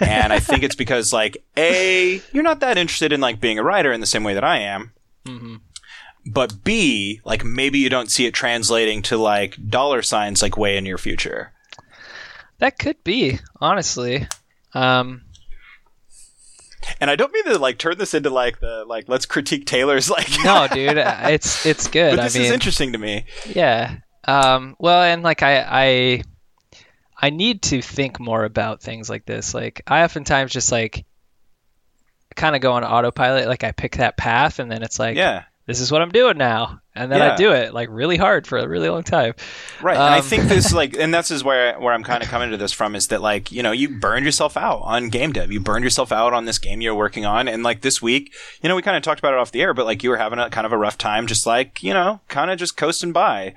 And 0.00 0.32
I 0.32 0.38
think 0.38 0.62
it's 0.62 0.74
because 0.74 1.12
like, 1.12 1.36
A, 1.58 2.22
you're 2.32 2.42
not 2.42 2.60
that 2.60 2.78
interested 2.78 3.12
in 3.12 3.20
like 3.20 3.38
being 3.38 3.58
a 3.58 3.62
writer 3.62 3.92
in 3.92 4.00
the 4.00 4.06
same 4.06 4.24
way 4.24 4.32
that 4.32 4.44
I 4.44 4.60
am. 4.60 4.92
hmm 5.26 5.56
But 6.24 6.62
B, 6.62 7.20
like 7.24 7.44
maybe 7.44 7.78
you 7.78 7.88
don't 7.88 8.10
see 8.10 8.26
it 8.26 8.32
translating 8.34 9.02
to 9.02 9.16
like 9.16 9.56
dollar 9.68 10.02
signs 10.02 10.40
like 10.42 10.56
way 10.56 10.76
in 10.76 10.86
your 10.86 10.98
future. 10.98 11.52
That 12.58 12.78
could 12.78 13.02
be, 13.02 13.40
honestly. 13.60 14.28
Um, 14.72 15.22
And 17.00 17.10
I 17.10 17.16
don't 17.16 17.32
mean 17.32 17.44
to 17.46 17.58
like 17.58 17.78
turn 17.78 17.98
this 17.98 18.14
into 18.14 18.30
like 18.30 18.60
the 18.60 18.84
like 18.86 19.08
let's 19.08 19.26
critique 19.26 19.66
Taylor's 19.66 20.08
like 20.18 20.28
no, 20.44 20.68
dude, 20.72 20.96
it's 20.96 21.66
it's 21.66 21.88
good. 21.98 22.16
but 22.16 22.22
this 22.24 22.36
I 22.36 22.38
mean, 22.38 22.46
is 22.46 22.52
interesting 22.52 22.92
to 22.92 22.98
me. 22.98 23.24
yeah. 23.46 23.96
Um, 24.24 24.76
well, 24.78 25.02
and 25.02 25.24
like 25.24 25.42
I, 25.42 25.58
I, 25.68 26.22
I 27.20 27.30
need 27.30 27.62
to 27.62 27.82
think 27.82 28.20
more 28.20 28.44
about 28.44 28.80
things 28.80 29.10
like 29.10 29.24
this. 29.26 29.52
Like 29.54 29.82
I 29.88 30.04
oftentimes 30.04 30.52
just 30.52 30.70
like 30.70 31.04
kind 32.36 32.54
of 32.54 32.62
go 32.62 32.72
on 32.72 32.84
autopilot. 32.84 33.48
Like 33.48 33.64
I 33.64 33.72
pick 33.72 33.96
that 33.96 34.16
path, 34.16 34.60
and 34.60 34.70
then 34.70 34.84
it's 34.84 35.00
like, 35.00 35.16
yeah. 35.16 35.42
This 35.66 35.80
is 35.80 35.92
what 35.92 36.02
I'm 36.02 36.10
doing 36.10 36.36
now, 36.38 36.80
and 36.94 37.10
then 37.10 37.20
I 37.22 37.36
do 37.36 37.52
it 37.52 37.72
like 37.72 37.88
really 37.90 38.16
hard 38.16 38.46
for 38.46 38.58
a 38.58 38.66
really 38.68 38.88
long 38.88 39.02
time. 39.04 39.34
Right. 39.80 39.94
and 39.94 40.02
I 40.02 40.18
Um, 40.18 40.24
think 40.24 40.44
this 40.44 40.72
like 40.80 40.96
and 40.96 41.14
that's 41.14 41.30
is 41.30 41.44
where 41.44 41.78
where 41.78 41.94
I'm 41.94 42.02
kind 42.02 42.22
of 42.22 42.28
coming 42.28 42.50
to 42.50 42.56
this 42.56 42.72
from 42.72 42.94
is 42.96 43.06
that 43.08 43.22
like, 43.22 43.52
you 43.52 43.62
know, 43.62 43.70
you 43.72 43.88
burned 44.00 44.24
yourself 44.26 44.56
out 44.56 44.80
on 44.82 45.08
game 45.08 45.32
dev. 45.32 45.52
You 45.52 45.60
burned 45.60 45.84
yourself 45.84 46.10
out 46.12 46.32
on 46.32 46.44
this 46.46 46.58
game 46.58 46.80
you're 46.80 46.94
working 46.94 47.24
on 47.24 47.46
and 47.48 47.62
like 47.62 47.80
this 47.82 48.02
week, 48.02 48.34
you 48.60 48.68
know, 48.68 48.74
we 48.76 48.82
kind 48.82 48.96
of 48.96 49.02
talked 49.02 49.20
about 49.20 49.34
it 49.34 49.38
off 49.38 49.52
the 49.52 49.62
air, 49.62 49.72
but 49.72 49.86
like 49.86 50.02
you 50.02 50.10
were 50.10 50.16
having 50.16 50.38
a 50.40 50.50
kind 50.50 50.66
of 50.66 50.72
a 50.72 50.78
rough 50.78 50.98
time 50.98 51.26
just 51.26 51.46
like, 51.46 51.82
you 51.82 51.94
know, 51.94 52.20
kind 52.28 52.50
of 52.50 52.58
just 52.58 52.76
coasting 52.76 53.12
by. 53.12 53.54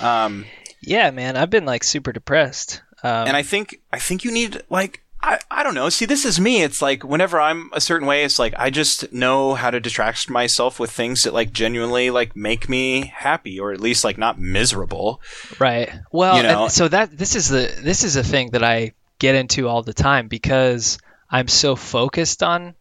Um 0.00 0.44
Yeah, 0.82 1.10
man, 1.10 1.36
I've 1.36 1.50
been 1.50 1.64
like 1.64 1.84
super 1.84 2.12
depressed. 2.12 2.82
Um, 3.02 3.28
and 3.28 3.36
I 3.36 3.42
think 3.42 3.80
I 3.92 3.98
think 3.98 4.24
you 4.24 4.30
need 4.32 4.62
like 4.68 5.02
I, 5.26 5.38
I 5.50 5.62
don't 5.64 5.74
know. 5.74 5.88
See, 5.88 6.04
this 6.06 6.24
is 6.24 6.38
me. 6.38 6.62
It's 6.62 6.80
like 6.80 7.02
whenever 7.02 7.40
I'm 7.40 7.68
a 7.72 7.80
certain 7.80 8.06
way, 8.06 8.22
it's 8.24 8.38
like 8.38 8.54
I 8.56 8.70
just 8.70 9.12
know 9.12 9.54
how 9.54 9.70
to 9.72 9.80
distract 9.80 10.30
myself 10.30 10.78
with 10.78 10.90
things 10.92 11.24
that 11.24 11.34
like 11.34 11.52
genuinely 11.52 12.10
like 12.10 12.36
make 12.36 12.68
me 12.68 13.06
happy 13.14 13.58
or 13.58 13.72
at 13.72 13.80
least 13.80 14.04
like 14.04 14.18
not 14.18 14.38
miserable. 14.38 15.20
Right. 15.58 15.90
Well, 16.12 16.36
You 16.36 16.44
know- 16.44 16.68
so 16.68 16.86
that 16.88 17.16
this 17.18 17.34
is 17.34 17.48
the 17.48 17.74
this 17.82 18.04
is 18.04 18.14
a 18.16 18.22
thing 18.22 18.50
that 18.52 18.62
I 18.62 18.92
get 19.18 19.34
into 19.34 19.66
all 19.66 19.82
the 19.82 19.92
time 19.94 20.28
because 20.28 20.98
I'm 21.28 21.48
so 21.48 21.74
focused 21.74 22.42
on 22.44 22.74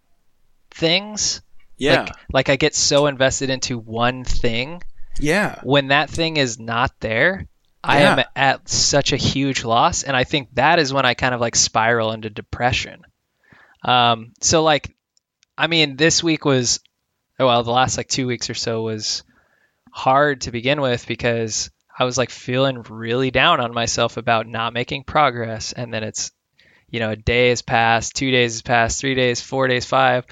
things. 0.71 1.41
Yeah. 1.77 2.01
Like, 2.01 2.11
like 2.31 2.49
I 2.49 2.55
get 2.57 2.75
so 2.75 3.07
invested 3.07 3.49
into 3.49 3.77
one 3.79 4.23
thing. 4.23 4.81
yeah. 5.19 5.59
When 5.63 5.87
that 5.87 6.09
thing 6.09 6.37
is 6.37 6.59
not 6.59 6.91
there, 6.99 7.47
I 7.87 8.01
Yeah. 8.01 8.17
am 8.19 8.25
at 8.35 8.67
such 8.69 9.13
a 9.13 9.17
huge 9.17 9.63
loss, 9.63 10.03
and 10.03 10.15
I 10.15 10.23
think 10.23 10.49
that 10.55 10.79
is 10.79 10.91
when 10.93 11.05
I 11.05 11.13
kind 11.13 11.33
of 11.33 11.41
like 11.41 11.55
spiral 11.55 12.11
into 12.11 12.29
depression. 12.29 13.01
Um, 13.83 14.33
so 14.41 14.63
like, 14.63 14.93
I 15.57 15.67
mean, 15.67 15.95
this 15.95 16.23
week 16.23 16.43
was, 16.45 16.79
well, 17.39 17.63
the 17.63 17.71
last 17.71 17.97
like 17.97 18.07
two 18.07 18.27
weeks 18.27 18.49
or 18.49 18.53
so 18.55 18.81
was 18.81 19.23
hard 19.91 20.41
to 20.41 20.51
begin 20.51 20.81
with 20.81 21.07
because 21.07 21.69
I 21.97 22.03
was 22.03 22.17
like 22.17 22.29
feeling 22.29 22.81
really 22.89 23.31
down 23.31 23.59
on 23.61 23.73
myself 23.73 24.17
about 24.17 24.47
not 24.47 24.73
making 24.73 25.03
progress, 25.03 25.71
and 25.71 25.93
then 25.93 26.03
it's, 26.03 26.31
you 26.89 26.99
know, 26.99 27.11
a 27.11 27.15
day 27.15 27.49
has 27.49 27.61
passed, 27.61 28.15
two 28.15 28.31
days 28.31 28.53
has 28.55 28.61
passed, 28.61 28.99
three 28.99 29.15
days, 29.15 29.41
four 29.41 29.67
days, 29.67 29.85
five, 29.85 30.25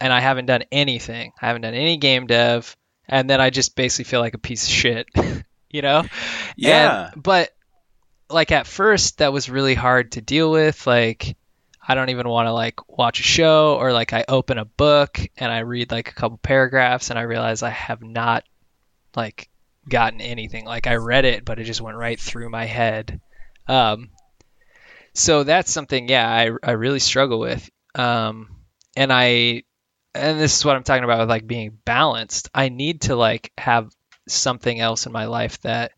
and 0.00 0.12
I 0.12 0.20
haven't 0.20 0.46
done 0.46 0.64
anything. 0.72 1.32
I 1.40 1.46
haven't 1.46 1.62
done 1.62 1.74
any 1.74 1.96
game 1.98 2.26
dev, 2.26 2.76
and 3.08 3.28
then 3.28 3.40
I 3.40 3.50
just 3.50 3.76
basically 3.76 4.04
feel 4.08 4.20
like 4.20 4.34
a 4.34 4.38
piece 4.38 4.64
of 4.64 4.70
shit, 4.72 5.06
you 5.70 5.82
know? 5.82 6.04
Yeah. 6.56 7.10
And- 7.12 7.22
but 7.22 7.50
like 8.28 8.52
at 8.52 8.66
first 8.66 9.18
that 9.18 9.32
was 9.32 9.50
really 9.50 9.74
hard 9.74 10.12
to 10.12 10.20
deal 10.20 10.50
with. 10.50 10.86
Like 10.86 11.36
I 11.86 11.94
don't 11.94 12.10
even 12.10 12.28
want 12.28 12.46
to 12.46 12.52
like 12.52 12.88
watch 12.88 13.18
a 13.20 13.24
show 13.24 13.76
or 13.80 13.92
like 13.92 14.12
I 14.12 14.24
open 14.28 14.58
a 14.58 14.64
book 14.64 15.18
and 15.36 15.50
I 15.50 15.60
read 15.60 15.90
like 15.90 16.08
a 16.10 16.14
couple 16.14 16.38
paragraphs 16.38 17.10
and 17.10 17.18
I 17.18 17.22
realize 17.22 17.62
I 17.62 17.70
have 17.70 18.02
not 18.02 18.44
like 19.16 19.48
gotten 19.88 20.20
anything. 20.20 20.64
Like 20.66 20.86
I 20.86 20.96
read 20.96 21.24
it, 21.24 21.44
but 21.44 21.58
it 21.58 21.64
just 21.64 21.80
went 21.80 21.96
right 21.96 22.20
through 22.20 22.50
my 22.50 22.66
head. 22.66 23.20
Um, 23.66 24.10
so 25.14 25.42
that's 25.42 25.72
something, 25.72 26.08
yeah, 26.08 26.28
I, 26.28 26.50
I 26.62 26.72
really 26.72 27.00
struggle 27.00 27.40
with. 27.40 27.68
Um, 27.96 28.56
and 28.96 29.12
I, 29.12 29.64
and 30.14 30.38
this 30.38 30.56
is 30.56 30.64
what 30.64 30.76
I'm 30.76 30.84
talking 30.84 31.04
about 31.04 31.20
with 31.20 31.28
like 31.30 31.46
being 31.46 31.76
balanced. 31.84 32.48
I 32.54 32.68
need 32.68 33.02
to 33.02 33.16
like 33.16 33.52
have 33.58 33.90
something 34.32 34.78
else 34.80 35.06
in 35.06 35.12
my 35.12 35.26
life 35.26 35.60
that, 35.62 35.92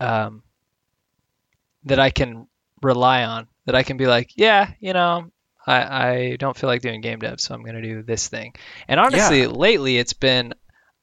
um, 0.00 0.42
that 1.84 1.98
I 1.98 2.10
can 2.10 2.46
rely 2.82 3.24
on, 3.24 3.48
that 3.66 3.74
I 3.74 3.82
can 3.82 3.96
be 3.96 4.06
like, 4.06 4.30
yeah, 4.36 4.70
you 4.80 4.92
know, 4.92 5.30
I, 5.66 6.08
I 6.08 6.36
don't 6.36 6.56
feel 6.56 6.68
like 6.68 6.82
doing 6.82 7.00
game 7.00 7.20
dev, 7.20 7.40
so 7.40 7.54
I'm 7.54 7.62
going 7.62 7.76
to 7.76 7.82
do 7.82 8.02
this 8.02 8.28
thing. 8.28 8.54
And 8.88 8.98
honestly, 8.98 9.42
Yeah. 9.42 9.48
lately 9.48 9.98
it's 9.98 10.12
been, 10.12 10.54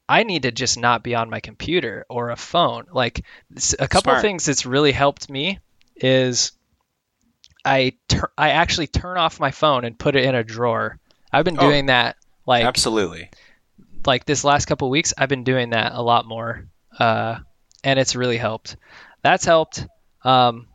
I 0.07 0.23
need 0.23 0.43
to 0.43 0.51
just 0.51 0.77
not 0.77 1.03
be 1.03 1.15
on 1.15 1.29
my 1.29 1.39
computer 1.39 2.05
or 2.09 2.29
a 2.31 2.35
phone. 2.35 2.85
Like 2.91 3.23
a 3.79 3.87
couple 3.87 4.13
of 4.13 4.21
things 4.21 4.45
that's 4.45 4.65
really 4.65 4.91
helped 4.91 5.29
me 5.29 5.59
is 5.95 6.51
I 7.63 7.93
tur- 8.07 8.31
I 8.37 8.49
actually 8.51 8.87
turn 8.87 9.17
off 9.17 9.39
my 9.39 9.51
phone 9.51 9.85
and 9.85 9.97
put 9.99 10.15
it 10.15 10.23
in 10.23 10.33
a 10.33 10.43
drawer. 10.43 10.97
I've 11.31 11.45
been 11.45 11.57
Oh. 11.59 11.61
doing 11.61 11.87
that 11.87 12.15
like 12.45 12.65
Absolutely. 12.65 13.29
Like 14.05 14.25
this 14.25 14.43
last 14.43 14.65
couple 14.65 14.89
weeks. 14.89 15.13
I've 15.17 15.29
been 15.29 15.43
doing 15.43 15.71
that 15.71 15.93
a 15.93 16.01
lot 16.01 16.25
more, 16.25 16.67
uh, 16.97 17.39
and 17.83 17.99
it's 17.99 18.15
really 18.15 18.37
helped. 18.37 18.77
That's 19.21 19.45
helped. 19.45 19.85
Um, 20.23 20.67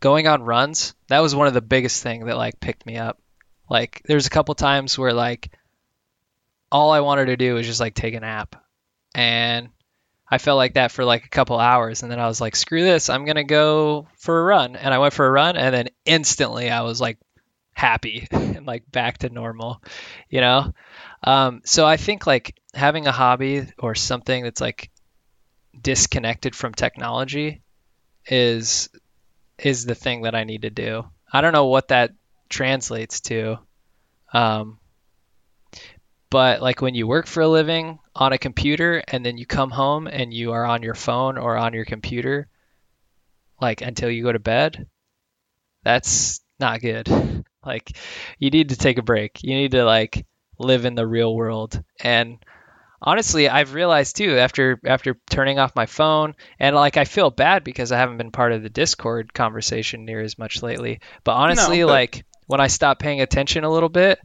going 0.00 0.26
on 0.26 0.42
runs 0.42 0.94
that 1.08 1.20
was 1.20 1.34
one 1.34 1.46
of 1.46 1.54
the 1.54 1.60
biggest 1.60 2.02
thing 2.02 2.26
that 2.26 2.36
like 2.36 2.60
picked 2.60 2.86
me 2.86 2.96
up. 2.96 3.20
Like 3.68 4.02
there's 4.04 4.26
a 4.26 4.30
couple 4.30 4.54
times 4.54 4.98
where 4.98 5.12
like 5.12 5.50
all 6.70 6.92
I 6.92 7.00
wanted 7.00 7.26
to 7.26 7.36
do 7.36 7.54
was 7.54 7.66
just 7.66 7.80
like 7.80 7.94
take 7.94 8.14
a 8.14 8.20
nap, 8.20 8.56
and 9.14 9.68
I 10.28 10.38
felt 10.38 10.56
like 10.56 10.74
that 10.74 10.92
for 10.92 11.04
like 11.04 11.24
a 11.24 11.30
couple 11.30 11.58
hours, 11.58 12.02
and 12.02 12.10
then 12.10 12.20
I 12.20 12.26
was 12.26 12.40
like, 12.40 12.56
screw 12.56 12.82
this, 12.82 13.08
I'm 13.08 13.24
gonna 13.24 13.44
go 13.44 14.08
for 14.18 14.40
a 14.40 14.44
run, 14.44 14.76
and 14.76 14.92
I 14.92 14.98
went 14.98 15.14
for 15.14 15.26
a 15.26 15.30
run, 15.30 15.56
and 15.56 15.74
then 15.74 15.88
instantly 16.04 16.70
I 16.70 16.82
was 16.82 17.00
like 17.00 17.18
happy 17.72 18.26
and 18.30 18.66
like 18.66 18.90
back 18.90 19.18
to 19.18 19.28
normal, 19.28 19.82
you 20.28 20.40
know. 20.40 20.72
Um, 21.22 21.62
so 21.64 21.86
I 21.86 21.96
think 21.96 22.26
like 22.26 22.58
having 22.74 23.06
a 23.06 23.12
hobby 23.12 23.66
or 23.78 23.94
something 23.94 24.44
that's 24.44 24.60
like 24.60 24.90
disconnected 25.80 26.54
from 26.54 26.74
technology 26.74 27.62
is 28.26 28.88
is 29.58 29.84
the 29.84 29.94
thing 29.94 30.22
that 30.22 30.34
I 30.34 30.44
need 30.44 30.62
to 30.62 30.70
do. 30.70 31.04
I 31.32 31.40
don't 31.40 31.52
know 31.52 31.66
what 31.66 31.88
that 31.88 32.12
translates 32.48 33.20
to. 33.22 33.58
Um, 34.32 34.78
but 36.28 36.60
like 36.60 36.82
when 36.82 36.94
you 36.94 37.06
work 37.06 37.26
for 37.26 37.40
a 37.40 37.48
living 37.48 37.98
on 38.14 38.32
a 38.32 38.38
computer 38.38 39.02
and 39.08 39.24
then 39.24 39.38
you 39.38 39.46
come 39.46 39.70
home 39.70 40.06
and 40.06 40.34
you 40.34 40.52
are 40.52 40.66
on 40.66 40.82
your 40.82 40.94
phone 40.94 41.38
or 41.38 41.56
on 41.56 41.72
your 41.72 41.84
computer 41.84 42.48
like 43.60 43.80
until 43.80 44.10
you 44.10 44.22
go 44.22 44.32
to 44.32 44.38
bed, 44.38 44.86
that's 45.82 46.40
not 46.58 46.80
good. 46.80 47.08
like 47.64 47.96
you 48.38 48.50
need 48.50 48.70
to 48.70 48.76
take 48.76 48.98
a 48.98 49.02
break. 49.02 49.42
You 49.42 49.54
need 49.54 49.72
to 49.72 49.84
like 49.84 50.26
live 50.58 50.84
in 50.84 50.94
the 50.94 51.06
real 51.06 51.34
world. 51.34 51.82
And 52.00 52.38
honestly, 53.00 53.48
I've 53.48 53.74
realized 53.74 54.16
too 54.16 54.38
after 54.38 54.80
after 54.84 55.16
turning 55.30 55.58
off 55.58 55.76
my 55.76 55.86
phone 55.86 56.34
and 56.58 56.74
like 56.74 56.96
I 56.96 57.04
feel 57.04 57.30
bad 57.30 57.62
because 57.64 57.92
I 57.92 57.98
haven't 57.98 58.18
been 58.18 58.30
part 58.32 58.52
of 58.52 58.62
the 58.62 58.70
Discord 58.70 59.32
conversation 59.34 60.04
near 60.04 60.20
as 60.20 60.38
much 60.38 60.62
lately. 60.62 61.00
But 61.24 61.32
honestly, 61.34 61.80
No, 61.80 61.86
but- 61.86 61.92
like 61.92 62.24
when 62.46 62.60
I 62.60 62.68
stopped 62.68 63.00
paying 63.02 63.20
attention 63.20 63.64
a 63.64 63.70
little 63.72 63.88
bit, 63.88 64.18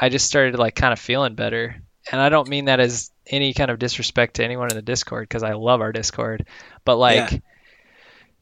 I 0.00 0.08
just 0.08 0.26
started 0.26 0.58
like 0.58 0.74
kind 0.74 0.92
of 0.92 0.98
feeling 0.98 1.34
better. 1.34 1.76
And 2.10 2.20
I 2.20 2.30
don't 2.30 2.48
mean 2.48 2.64
that 2.64 2.80
as 2.80 3.10
any 3.26 3.52
kind 3.52 3.70
of 3.70 3.78
disrespect 3.78 4.36
to 4.36 4.44
anyone 4.44 4.70
in 4.70 4.76
the 4.76 4.82
Discord 4.82 5.28
because 5.28 5.42
I 5.42 5.52
love 5.52 5.80
our 5.82 5.92
Discord, 5.92 6.46
but 6.84 6.96
like 6.96 7.30
Yeah. 7.32 7.38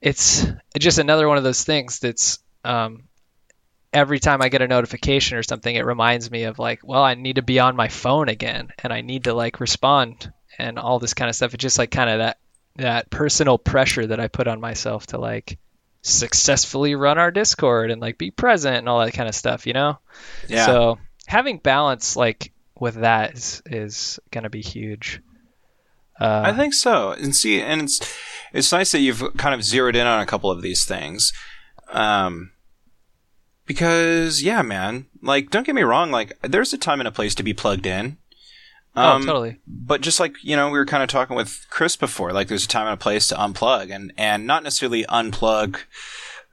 it's 0.00 0.46
just 0.78 0.98
another 0.98 1.26
one 1.28 1.36
of 1.38 1.44
those 1.44 1.64
things 1.64 1.98
that's 1.98 2.38
um, 2.64 3.07
every 3.92 4.18
time 4.18 4.42
I 4.42 4.48
get 4.48 4.62
a 4.62 4.68
notification 4.68 5.38
or 5.38 5.42
something, 5.42 5.74
it 5.74 5.84
reminds 5.84 6.30
me 6.30 6.44
of 6.44 6.58
like, 6.58 6.80
well, 6.84 7.02
I 7.02 7.14
need 7.14 7.36
to 7.36 7.42
be 7.42 7.58
on 7.58 7.76
my 7.76 7.88
phone 7.88 8.28
again 8.28 8.70
and 8.82 8.92
I 8.92 9.00
need 9.00 9.24
to 9.24 9.34
like 9.34 9.60
respond 9.60 10.32
and 10.58 10.78
all 10.78 10.98
this 10.98 11.14
kind 11.14 11.28
of 11.28 11.36
stuff. 11.36 11.54
It's 11.54 11.62
just 11.62 11.78
like 11.78 11.90
kind 11.90 12.10
of 12.10 12.18
that 12.18 12.38
that 12.76 13.10
personal 13.10 13.58
pressure 13.58 14.06
that 14.06 14.20
I 14.20 14.28
put 14.28 14.46
on 14.46 14.60
myself 14.60 15.08
to 15.08 15.18
like 15.18 15.58
successfully 16.02 16.94
run 16.94 17.18
our 17.18 17.30
Discord 17.30 17.90
and 17.90 18.00
like 18.00 18.18
be 18.18 18.30
present 18.30 18.76
and 18.76 18.88
all 18.88 19.04
that 19.04 19.12
kind 19.12 19.28
of 19.28 19.34
stuff, 19.34 19.66
you 19.66 19.72
know? 19.72 19.98
Yeah. 20.48 20.66
So 20.66 20.98
having 21.26 21.58
balance 21.58 22.16
like 22.16 22.52
with 22.78 22.96
that 22.96 23.34
is 23.34 23.62
is 23.66 24.20
gonna 24.30 24.50
be 24.50 24.62
huge. 24.62 25.20
Uh, 26.20 26.42
I 26.46 26.52
think 26.52 26.74
so. 26.74 27.12
And 27.12 27.34
see, 27.34 27.60
and 27.60 27.82
it's 27.82 28.00
it's 28.52 28.72
nice 28.72 28.92
that 28.92 29.00
you've 29.00 29.36
kind 29.36 29.54
of 29.54 29.62
zeroed 29.62 29.96
in 29.96 30.06
on 30.06 30.20
a 30.20 30.26
couple 30.26 30.50
of 30.50 30.62
these 30.62 30.84
things, 30.84 31.32
um, 31.90 32.52
because 33.68 34.42
yeah, 34.42 34.62
man. 34.62 35.06
Like, 35.22 35.50
don't 35.50 35.64
get 35.66 35.74
me 35.76 35.82
wrong. 35.82 36.10
Like, 36.10 36.32
there's 36.42 36.72
a 36.72 36.78
time 36.78 37.00
and 37.00 37.06
a 37.06 37.12
place 37.12 37.34
to 37.36 37.42
be 37.44 37.52
plugged 37.54 37.86
in. 37.86 38.16
Um, 38.96 39.22
oh, 39.22 39.26
totally. 39.26 39.58
But 39.68 40.00
just 40.00 40.18
like 40.18 40.34
you 40.42 40.56
know, 40.56 40.66
we 40.70 40.78
were 40.78 40.86
kind 40.86 41.02
of 41.04 41.08
talking 41.08 41.36
with 41.36 41.66
Chris 41.70 41.94
before. 41.94 42.32
Like, 42.32 42.48
there's 42.48 42.64
a 42.64 42.68
time 42.68 42.86
and 42.86 42.94
a 42.94 42.96
place 42.96 43.28
to 43.28 43.36
unplug, 43.36 43.94
and 43.94 44.12
and 44.16 44.44
not 44.46 44.64
necessarily 44.64 45.04
unplug, 45.04 45.78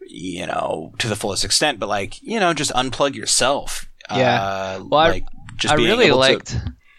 you 0.08 0.46
know, 0.46 0.94
to 1.00 1.08
the 1.08 1.16
fullest 1.16 1.44
extent, 1.44 1.80
but 1.80 1.90
like 1.90 2.22
you 2.22 2.40
know, 2.40 2.54
just 2.54 2.72
unplug 2.74 3.16
yourself. 3.16 3.88
Yeah. 4.12 4.44
Uh, 4.44 4.84
Well, 4.88 5.00
I- 5.00 5.24
just 5.56 5.74
I 5.74 5.78
really 5.78 6.06
able 6.08 6.18
to- 6.18 6.20
liked. 6.20 6.58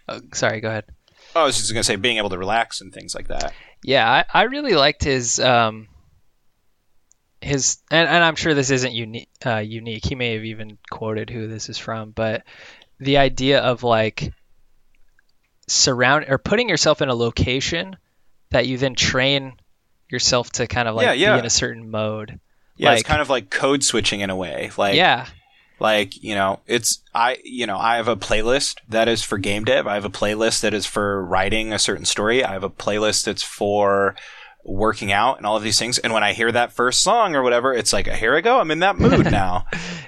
oh, 0.08 0.20
sorry, 0.32 0.60
go 0.60 0.68
ahead. 0.68 0.84
oh, 1.36 1.42
I 1.42 1.44
was 1.44 1.58
just 1.58 1.70
gonna 1.72 1.84
say 1.84 1.94
being 1.96 2.16
able 2.16 2.30
to 2.30 2.38
relax 2.38 2.80
and 2.80 2.92
things 2.92 3.14
like 3.14 3.28
that. 3.28 3.52
Yeah, 3.84 4.10
I, 4.10 4.24
I 4.32 4.42
really 4.44 4.72
liked 4.74 5.04
his 5.04 5.38
um 5.38 5.88
his 7.46 7.78
and, 7.90 8.08
and 8.08 8.22
I'm 8.24 8.36
sure 8.36 8.54
this 8.54 8.70
isn't 8.70 8.92
unique 8.92 9.28
uh, 9.44 9.56
unique. 9.58 10.04
He 10.04 10.14
may 10.14 10.34
have 10.34 10.44
even 10.44 10.78
quoted 10.90 11.30
who 11.30 11.46
this 11.48 11.68
is 11.68 11.78
from, 11.78 12.10
but 12.10 12.42
the 12.98 13.18
idea 13.18 13.60
of 13.60 13.82
like 13.82 14.32
surround 15.68 16.26
or 16.28 16.38
putting 16.38 16.68
yourself 16.68 17.02
in 17.02 17.08
a 17.08 17.14
location 17.14 17.96
that 18.50 18.66
you 18.66 18.78
then 18.78 18.94
train 18.94 19.54
yourself 20.08 20.50
to 20.52 20.66
kind 20.66 20.88
of 20.88 20.94
like 20.94 21.04
Yeah, 21.06 21.12
yeah. 21.12 21.34
be 21.34 21.40
in 21.40 21.46
a 21.46 21.50
certain 21.50 21.90
mode. 21.90 22.38
Yeah, 22.76 22.90
Like- 22.90 23.00
it's 23.00 23.08
kind 23.08 23.20
of 23.22 23.28
like 23.30 23.50
code 23.50 23.82
switching 23.82 24.20
in 24.20 24.30
a 24.30 24.36
way. 24.36 24.70
Like 24.76 24.94
yeah. 24.94 25.26
like 25.80 26.22
you 26.22 26.34
know 26.34 26.60
it's 26.66 27.02
i 27.14 27.36
you 27.44 27.66
know 27.66 27.76
i 27.76 27.96
have 27.96 28.08
a 28.08 28.16
playlist 28.16 28.76
that 28.88 29.08
is 29.08 29.22
for 29.22 29.36
game 29.36 29.62
dev 29.64 29.86
i 29.86 29.92
have 29.94 30.06
a 30.06 30.10
playlist 30.10 30.60
that 30.62 30.72
is 30.72 30.86
for 30.86 31.22
writing 31.22 31.70
a 31.70 31.78
certain 31.78 32.06
story 32.06 32.42
i 32.42 32.52
have 32.52 32.64
a 32.64 32.70
playlist 32.70 33.24
that's 33.24 33.42
for 33.42 34.14
working 34.68 35.12
out 35.12 35.36
and 35.38 35.46
all 35.46 35.56
of 35.56 35.62
these 35.62 35.78
things. 35.78 35.98
And 35.98 36.12
when 36.12 36.24
i 36.24 36.32
hear 36.32 36.50
that 36.50 36.72
first 36.72 37.02
song 37.02 37.34
or 37.36 37.42
whatever 37.42 37.72
it's 37.72 37.92
like 37.92 38.06
here 38.08 38.34
i 38.36 38.40
go. 38.40 38.58
I'm 38.60 38.70
in 38.70 38.80
that 38.80 38.98
mood 38.98 39.24
now. 39.30 39.64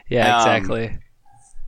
Yeah, 0.08 0.36
Um, 0.36 0.40
exactly. 0.40 0.98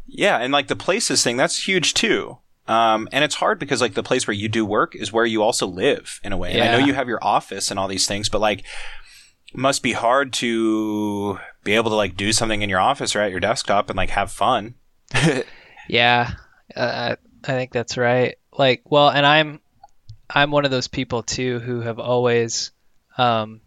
yeah 0.06 0.38
and 0.38 0.52
like 0.52 0.66
the 0.68 0.76
places 0.76 1.22
thing 1.22 1.36
that's 1.36 1.66
huge 1.68 1.94
too. 1.94 2.38
Um, 2.66 3.08
and 3.12 3.24
it's 3.24 3.36
hard 3.36 3.58
because 3.58 3.80
like 3.80 3.94
the 3.94 4.02
place 4.02 4.26
where 4.26 4.34
you 4.34 4.48
do 4.48 4.64
work 4.66 4.94
is 4.94 5.12
where 5.12 5.24
you 5.26 5.42
also 5.42 5.66
live 5.66 6.20
in 6.24 6.32
a 6.32 6.36
way. 6.36 6.52
And 6.52 6.62
i 6.62 6.72
know 6.78 6.84
you 6.84 6.94
have 6.94 7.08
your 7.08 7.22
office 7.22 7.70
and 7.70 7.78
all 7.78 7.88
these 7.88 8.06
things 8.06 8.28
but 8.28 8.40
like 8.40 8.64
must 9.54 9.82
be 9.82 9.92
hard 9.92 10.32
to 10.34 11.38
be 11.64 11.72
able 11.72 11.90
to 11.90 11.96
like 11.96 12.16
do 12.16 12.32
something 12.32 12.62
in 12.62 12.70
your 12.70 12.78
office 12.80 13.16
or 13.16 13.20
at 13.20 13.30
your 13.32 13.40
desktop 13.40 13.90
and 13.90 13.96
like 13.96 14.10
have 14.10 14.30
fun. 14.32 14.74
Yeah, 15.88 16.34
uh, 16.76 17.16
I 17.42 17.46
think 17.46 17.72
that's 17.72 17.96
right. 17.96 18.36
Like, 18.56 18.82
well, 18.84 19.08
and 19.08 19.26
I'm 19.26 19.60
I'm 20.32 20.52
one 20.52 20.64
of 20.64 20.70
those 20.70 20.86
people 20.86 21.24
too 21.24 21.58
who 21.58 21.80
have 21.80 21.98
always 21.98 22.70
um, 23.18 23.60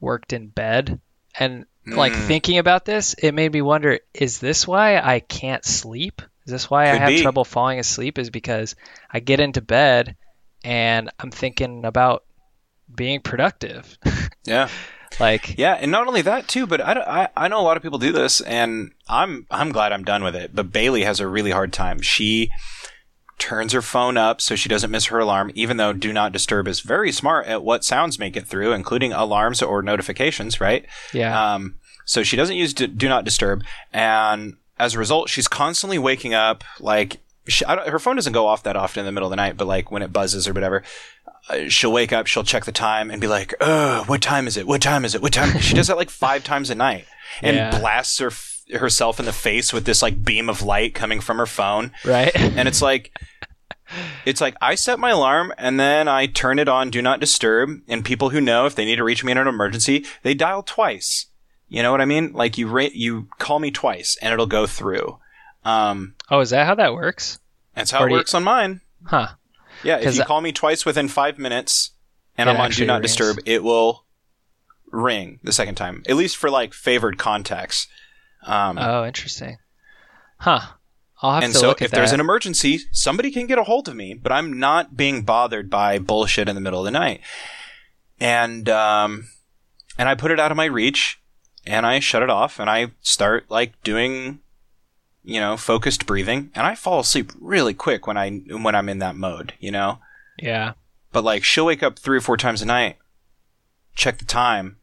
worked 0.00 0.32
in 0.32 0.48
bed, 0.48 1.00
and 1.38 1.66
like 1.86 2.12
Mm. 2.12 2.26
thinking 2.26 2.58
about 2.58 2.84
this, 2.84 3.14
it 3.14 3.32
made 3.32 3.52
me 3.52 3.62
wonder: 3.62 3.98
Is 4.14 4.38
this 4.38 4.66
why 4.66 4.98
I 4.98 5.20
can't 5.20 5.64
sleep? 5.64 6.22
Is 6.46 6.52
this 6.52 6.70
why 6.70 6.84
I 6.90 6.96
have 6.96 7.08
be. 7.08 7.22
trouble 7.22 7.44
falling 7.44 7.78
asleep? 7.78 8.18
Is 8.18 8.30
because 8.30 8.74
I 9.10 9.20
get 9.20 9.40
into 9.40 9.60
bed 9.60 10.16
and 10.64 11.10
I'm 11.18 11.30
thinking 11.30 11.84
about 11.84 12.24
being 12.94 13.20
productive. 13.20 13.98
yeah 14.44 14.68
like, 15.20 15.58
Yeah, 15.58 15.74
and 15.74 15.90
not 15.90 16.06
only 16.06 16.22
that 16.22 16.48
too, 16.48 16.66
but 16.66 16.80
I, 16.80 16.92
I, 16.92 17.28
I 17.44 17.48
know 17.48 17.60
a 17.60 17.62
lot 17.62 17.76
of 17.76 17.82
people 17.82 17.98
do 17.98 18.12
this, 18.12 18.40
and 18.40 18.92
I'm 19.08 19.46
I'm 19.50 19.72
glad 19.72 19.92
I'm 19.92 20.04
done 20.04 20.24
with 20.24 20.34
it. 20.34 20.54
But 20.54 20.72
Bailey 20.72 21.04
has 21.04 21.20
a 21.20 21.26
really 21.26 21.50
hard 21.50 21.72
time. 21.72 22.00
She 22.00 22.50
turns 23.42 23.72
her 23.72 23.82
phone 23.82 24.16
up 24.16 24.40
so 24.40 24.54
she 24.54 24.68
doesn't 24.68 24.90
miss 24.90 25.06
her 25.06 25.18
alarm, 25.18 25.50
even 25.54 25.76
though 25.76 25.92
Do 25.92 26.12
Not 26.12 26.32
Disturb 26.32 26.68
is 26.68 26.80
very 26.80 27.10
smart 27.10 27.46
at 27.46 27.62
what 27.64 27.84
sounds 27.84 28.18
make 28.18 28.36
it 28.36 28.46
through, 28.46 28.72
including 28.72 29.12
alarms 29.12 29.60
or 29.60 29.82
notifications, 29.82 30.60
right? 30.60 30.86
yeah, 31.12 31.54
Um, 31.54 31.74
so 32.04 32.22
she 32.22 32.36
doesn't 32.36 32.56
use 32.56 32.72
do, 32.72 32.86
do 32.86 33.08
Not 33.08 33.24
Disturb, 33.24 33.62
and 33.92 34.56
as 34.78 34.94
a 34.94 34.98
result, 34.98 35.28
she's 35.28 35.48
constantly 35.48 35.98
waking 35.98 36.34
up. 36.34 36.62
Like 36.80 37.18
she, 37.48 37.64
I 37.64 37.74
don't, 37.74 37.88
her 37.88 37.98
phone 37.98 38.16
doesn't 38.16 38.32
go 38.32 38.46
off 38.46 38.62
that 38.62 38.76
often 38.76 39.00
in 39.00 39.06
the 39.06 39.12
middle 39.12 39.26
of 39.26 39.30
the 39.30 39.36
night, 39.36 39.56
but 39.56 39.66
like 39.66 39.90
when 39.90 40.02
it 40.02 40.12
buzzes 40.12 40.46
or 40.48 40.52
whatever, 40.52 40.82
uh, 41.50 41.68
she'll 41.68 41.92
wake 41.92 42.12
up, 42.12 42.26
she'll 42.26 42.44
check 42.44 42.64
the 42.64 42.72
time, 42.72 43.10
and 43.10 43.20
be 43.20 43.26
like, 43.26 43.54
"Ugh, 43.60 44.08
what 44.08 44.22
time 44.22 44.46
is 44.46 44.56
it? 44.56 44.66
What 44.66 44.80
time 44.82 45.04
is 45.04 45.14
it? 45.16 45.22
What 45.22 45.32
time?" 45.32 45.58
she 45.60 45.74
does 45.74 45.88
that 45.88 45.96
like 45.96 46.10
five 46.10 46.44
times 46.44 46.70
a 46.70 46.74
night, 46.74 47.06
and 47.42 47.56
Yeah. 47.56 47.78
blasts 47.78 48.18
her 48.18 48.30
herself 48.74 49.18
in 49.20 49.26
the 49.26 49.32
face 49.32 49.72
with 49.72 49.84
this 49.84 50.02
like 50.02 50.22
beam 50.24 50.48
of 50.48 50.62
light 50.62 50.94
coming 50.94 51.20
from 51.20 51.38
her 51.38 51.46
phone 51.46 51.90
right. 52.04 52.34
and 52.36 52.66
it's 52.68 52.82
like 52.82 53.12
it's 54.24 54.40
like 54.40 54.54
I 54.60 54.74
set 54.74 54.98
my 54.98 55.10
alarm 55.10 55.52
and 55.58 55.78
then 55.78 56.08
I 56.08 56.26
turn 56.26 56.58
it 56.58 56.68
on 56.68 56.90
do 56.90 57.02
not 57.02 57.20
disturb 57.20 57.70
and 57.88 58.04
people 58.04 58.30
who 58.30 58.40
know 58.40 58.66
if 58.66 58.74
they 58.74 58.84
need 58.84 58.96
to 58.96 59.04
reach 59.04 59.22
me 59.24 59.32
in 59.32 59.38
an 59.38 59.46
emergency 59.48 60.04
they 60.22 60.34
dial 60.34 60.62
twice 60.62 61.26
you 61.68 61.82
know 61.82 61.90
what 61.90 62.00
I 62.00 62.04
mean 62.06 62.32
like 62.32 62.56
you 62.58 62.68
ra- 62.68 62.88
you 62.92 63.28
call 63.38 63.58
me 63.58 63.70
twice 63.70 64.16
and 64.22 64.32
it'll 64.32 64.46
go 64.46 64.66
through 64.66 65.18
um 65.64 66.14
oh, 66.30 66.40
is 66.40 66.50
that 66.50 66.66
how 66.66 66.74
that 66.76 66.94
works? 66.94 67.38
that's 67.74 67.90
how 67.90 68.00
Or 68.00 68.06
it 68.06 68.08
do 68.10 68.14
you- 68.14 68.18
works 68.20 68.34
on 68.34 68.44
mine 68.44 68.80
Huh. 69.04 69.28
yeah 69.82 69.98
if 69.98 70.14
you 70.16 70.22
I- 70.22 70.26
call 70.26 70.40
me 70.40 70.52
twice 70.52 70.84
within 70.86 71.08
5 71.08 71.38
minutes 71.38 71.90
and 72.38 72.48
It 72.48 72.52
I'm 72.54 72.60
on 72.60 72.70
do 72.70 72.86
not 72.86 73.00
rings. 73.00 73.10
disturb 73.10 73.38
it 73.44 73.62
will 73.62 74.04
ring 74.90 75.40
the 75.42 75.52
second 75.52 75.74
time 75.74 76.02
at 76.08 76.16
least 76.16 76.36
for 76.36 76.50
like 76.50 76.72
favored 76.74 77.18
contacts 77.18 77.88
um 78.44 78.78
Oh, 78.78 79.04
interesting. 79.04 79.58
Huh. 80.38 80.60
I'll 81.20 81.34
have 81.34 81.44
and 81.44 81.52
to 81.52 81.58
so 81.58 81.68
look 81.68 81.76
at 81.76 81.78
that. 81.78 81.84
And 81.84 81.90
so 81.90 81.94
if 81.94 81.98
there's 81.98 82.12
an 82.12 82.20
emergency, 82.20 82.80
somebody 82.90 83.30
can 83.30 83.46
get 83.46 83.58
a 83.58 83.62
hold 83.62 83.88
of 83.88 83.94
me, 83.94 84.12
but 84.14 84.32
I'm 84.32 84.58
not 84.58 84.96
being 84.96 85.22
bothered 85.22 85.70
by 85.70 85.98
bullshit 86.00 86.48
in 86.48 86.56
the 86.56 86.60
middle 86.60 86.80
of 86.80 86.84
the 86.84 86.90
night. 86.90 87.20
And 88.18 88.68
um 88.68 89.28
and 89.98 90.08
I 90.08 90.14
put 90.14 90.30
it 90.30 90.40
out 90.40 90.50
of 90.50 90.56
my 90.56 90.64
reach 90.64 91.20
and 91.64 91.86
I 91.86 92.00
shut 92.00 92.22
it 92.22 92.30
off 92.30 92.58
and 92.58 92.68
I 92.68 92.92
start 93.00 93.50
like 93.50 93.80
doing 93.82 94.40
you 95.24 95.38
know, 95.38 95.56
focused 95.56 96.06
breathing 96.06 96.50
and 96.54 96.66
I 96.66 96.74
fall 96.74 96.98
asleep 96.98 97.30
really 97.40 97.74
quick 97.74 98.08
when 98.08 98.16
I 98.16 98.30
when 98.30 98.74
I'm 98.74 98.88
in 98.88 98.98
that 98.98 99.14
mode, 99.14 99.54
you 99.60 99.70
know? 99.70 99.98
yeah. 100.38 100.72
But 101.12 101.22
like 101.24 101.44
she'll 101.44 101.66
wake 101.66 101.82
up 101.82 101.98
3 101.98 102.16
or 102.16 102.20
4 102.20 102.36
times 102.38 102.62
a 102.62 102.66
night, 102.66 102.96
check 103.94 104.18
the 104.18 104.24
time, 104.24 104.78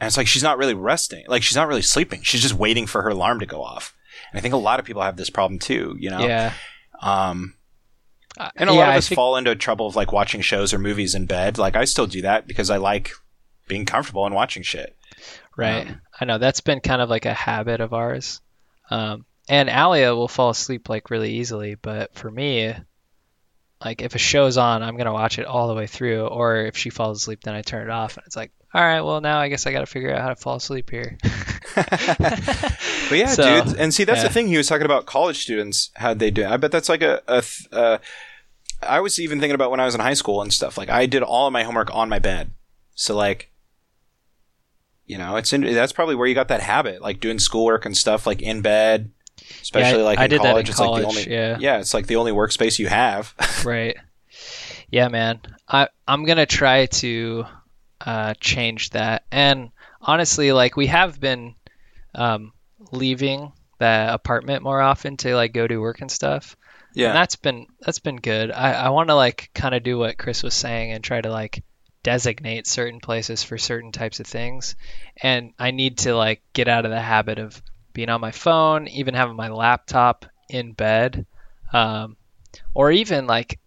and 0.00 0.06
it's 0.08 0.16
like 0.16 0.26
she's 0.26 0.42
not 0.42 0.58
really 0.58 0.74
resting. 0.74 1.24
Like 1.28 1.42
she's 1.42 1.56
not 1.56 1.68
really 1.68 1.82
sleeping. 1.82 2.22
She's 2.22 2.42
just 2.42 2.54
waiting 2.54 2.86
for 2.86 3.02
her 3.02 3.10
alarm 3.10 3.40
to 3.40 3.46
go 3.46 3.62
off. 3.62 3.94
And 4.32 4.38
I 4.38 4.40
think 4.42 4.54
a 4.54 4.58
lot 4.58 4.80
of 4.80 4.86
people 4.86 5.02
have 5.02 5.16
this 5.16 5.30
problem 5.30 5.58
too, 5.58 5.94
you 5.98 6.10
know? 6.10 6.20
Yeah. 6.26 6.52
Um, 7.02 7.54
Uh, 8.38 8.48
and 8.56 8.70
a 8.70 8.72
yeah, 8.72 8.78
lot 8.78 8.88
of 8.90 8.94
I 8.94 8.98
us 8.98 9.08
think- 9.08 9.16
fall 9.16 9.36
into 9.36 9.54
trouble 9.56 9.86
of 9.88 9.96
like 9.96 10.12
watching 10.12 10.40
shows 10.40 10.72
or 10.72 10.78
movies 10.78 11.14
in 11.14 11.26
bed. 11.26 11.58
Like 11.58 11.76
I 11.76 11.84
still 11.84 12.06
do 12.06 12.22
that 12.22 12.46
because 12.46 12.70
I 12.70 12.76
like 12.78 13.10
being 13.68 13.84
comfortable 13.86 14.24
and 14.26 14.34
watching 14.34 14.62
shit. 14.62 14.96
Right. 15.56 15.88
Um, 15.88 16.00
I 16.20 16.24
know 16.24 16.38
that's 16.38 16.60
been 16.60 16.80
kind 16.80 17.02
of 17.02 17.10
like 17.10 17.26
a 17.26 17.34
habit 17.34 17.80
of 17.80 17.92
ours. 17.92 18.40
Um, 18.88 19.26
and 19.48 19.68
Alia 19.68 20.14
will 20.14 20.28
fall 20.28 20.50
asleep 20.50 20.88
like 20.88 21.10
really 21.10 21.34
easily, 21.34 21.74
but 21.74 22.14
for 22.14 22.30
me, 22.30 22.72
like 23.84 24.02
if 24.02 24.14
a 24.14 24.18
show's 24.18 24.56
on, 24.58 24.82
I'm 24.82 24.96
gonna 24.96 25.12
watch 25.12 25.38
it 25.38 25.46
all 25.46 25.68
the 25.68 25.74
way 25.74 25.86
through. 25.86 26.26
Or 26.26 26.56
if 26.56 26.76
she 26.76 26.90
falls 26.90 27.18
asleep, 27.18 27.40
then 27.42 27.54
I 27.54 27.62
turn 27.62 27.82
it 27.82 27.90
off, 27.90 28.16
and 28.16 28.26
it's 28.26 28.36
like, 28.36 28.52
all 28.74 28.82
right, 28.82 29.00
well 29.00 29.20
now 29.20 29.38
I 29.40 29.48
guess 29.48 29.66
I 29.66 29.72
got 29.72 29.80
to 29.80 29.86
figure 29.86 30.14
out 30.14 30.20
how 30.20 30.28
to 30.28 30.36
fall 30.36 30.56
asleep 30.56 30.90
here. 30.90 31.18
But 33.10 33.18
yeah, 33.18 33.26
So, 33.26 33.64
dude. 33.64 33.76
And 33.76 33.92
see, 33.92 34.04
that's 34.04 34.22
the 34.22 34.28
thing. 34.28 34.46
He 34.48 34.56
was 34.56 34.68
talking 34.68 34.84
about 34.84 35.04
college 35.06 35.42
students. 35.42 35.90
How'd 35.96 36.20
they 36.20 36.30
do? 36.30 36.42
It. 36.42 36.48
I 36.50 36.56
bet 36.56 36.70
that's 36.70 36.88
like 36.88 37.02
a. 37.02 37.20
a 37.26 37.42
th- 37.42 37.68
uh, 37.72 37.98
I 38.82 39.00
was 39.00 39.18
even 39.20 39.40
thinking 39.40 39.54
about 39.56 39.70
when 39.70 39.80
I 39.80 39.84
was 39.84 39.94
in 39.94 40.00
high 40.00 40.14
school 40.14 40.40
and 40.40 40.52
stuff. 40.52 40.78
Like 40.78 40.88
I 40.88 41.06
did 41.06 41.22
all 41.22 41.46
of 41.46 41.52
my 41.52 41.64
homework 41.64 41.94
on 41.94 42.08
my 42.08 42.18
bed. 42.18 42.52
So 42.94 43.16
like, 43.16 43.50
you 45.06 45.18
know, 45.18 45.36
it's 45.36 45.52
in, 45.52 45.62
that's 45.62 45.92
probably 45.92 46.14
where 46.14 46.26
you 46.28 46.34
got 46.34 46.48
that 46.48 46.62
habit, 46.62 47.02
like 47.02 47.20
doing 47.20 47.38
schoolwork 47.38 47.84
and 47.84 47.96
stuff, 47.96 48.26
like 48.26 48.40
in 48.40 48.62
bed. 48.62 49.10
Especially 49.62 50.00
I- 50.00 50.04
like 50.04 50.18
I 50.18 50.24
in 50.24 50.30
did 50.30 50.42
that 50.42 50.46
in 50.46 50.50
college, 50.50 50.68
it's 50.70 50.80
like 50.80 51.02
the 51.02 51.06
only 51.06 51.30
yeah. 51.30 51.56
yeah, 51.60 51.78
it's 51.78 51.94
like 51.94 52.06
the 52.06 52.16
only 52.16 52.32
workspace 52.32 52.78
you 52.78 52.88
have. 52.88 53.34
right. 53.64 53.96
Yeah, 54.90 55.08
man. 55.08 55.40
I 55.68 55.88
I'm 56.06 56.24
gonna 56.24 56.46
try 56.46 56.86
to 56.86 57.44
uh, 58.00 58.34
change 58.40 58.90
that. 58.90 59.24
And 59.30 59.70
honestly, 60.00 60.52
like 60.52 60.76
we 60.76 60.86
have 60.86 61.20
been 61.20 61.54
um, 62.14 62.52
leaving 62.92 63.52
the 63.78 64.08
apartment 64.12 64.62
more 64.62 64.80
often 64.80 65.16
to 65.18 65.34
like 65.34 65.52
go 65.52 65.66
to 65.66 65.78
work 65.78 66.00
and 66.00 66.10
stuff. 66.10 66.56
And 66.90 66.96
yeah, 66.96 67.12
that's 67.12 67.36
been 67.36 67.66
that's 67.80 68.00
been 68.00 68.16
good. 68.16 68.50
I, 68.50 68.72
I 68.72 68.88
want 68.90 69.08
to 69.08 69.14
like 69.14 69.50
kind 69.54 69.74
of 69.74 69.82
do 69.82 69.98
what 69.98 70.18
Chris 70.18 70.42
was 70.42 70.54
saying 70.54 70.92
and 70.92 71.04
try 71.04 71.20
to 71.20 71.30
like 71.30 71.62
designate 72.02 72.66
certain 72.66 73.00
places 73.00 73.42
for 73.42 73.58
certain 73.58 73.92
types 73.92 74.20
of 74.20 74.26
things. 74.26 74.74
And 75.22 75.52
I 75.58 75.70
need 75.70 75.98
to 75.98 76.16
like 76.16 76.42
get 76.52 76.68
out 76.68 76.84
of 76.84 76.90
the 76.90 77.00
habit 77.00 77.38
of 77.38 77.62
being 77.92 78.08
on 78.08 78.20
my 78.20 78.30
phone, 78.30 78.88
even 78.88 79.14
having 79.14 79.36
my 79.36 79.48
laptop 79.48 80.26
in 80.48 80.72
bed, 80.72 81.26
um, 81.72 82.16
or 82.74 82.90
even 82.90 83.26
like 83.26 83.58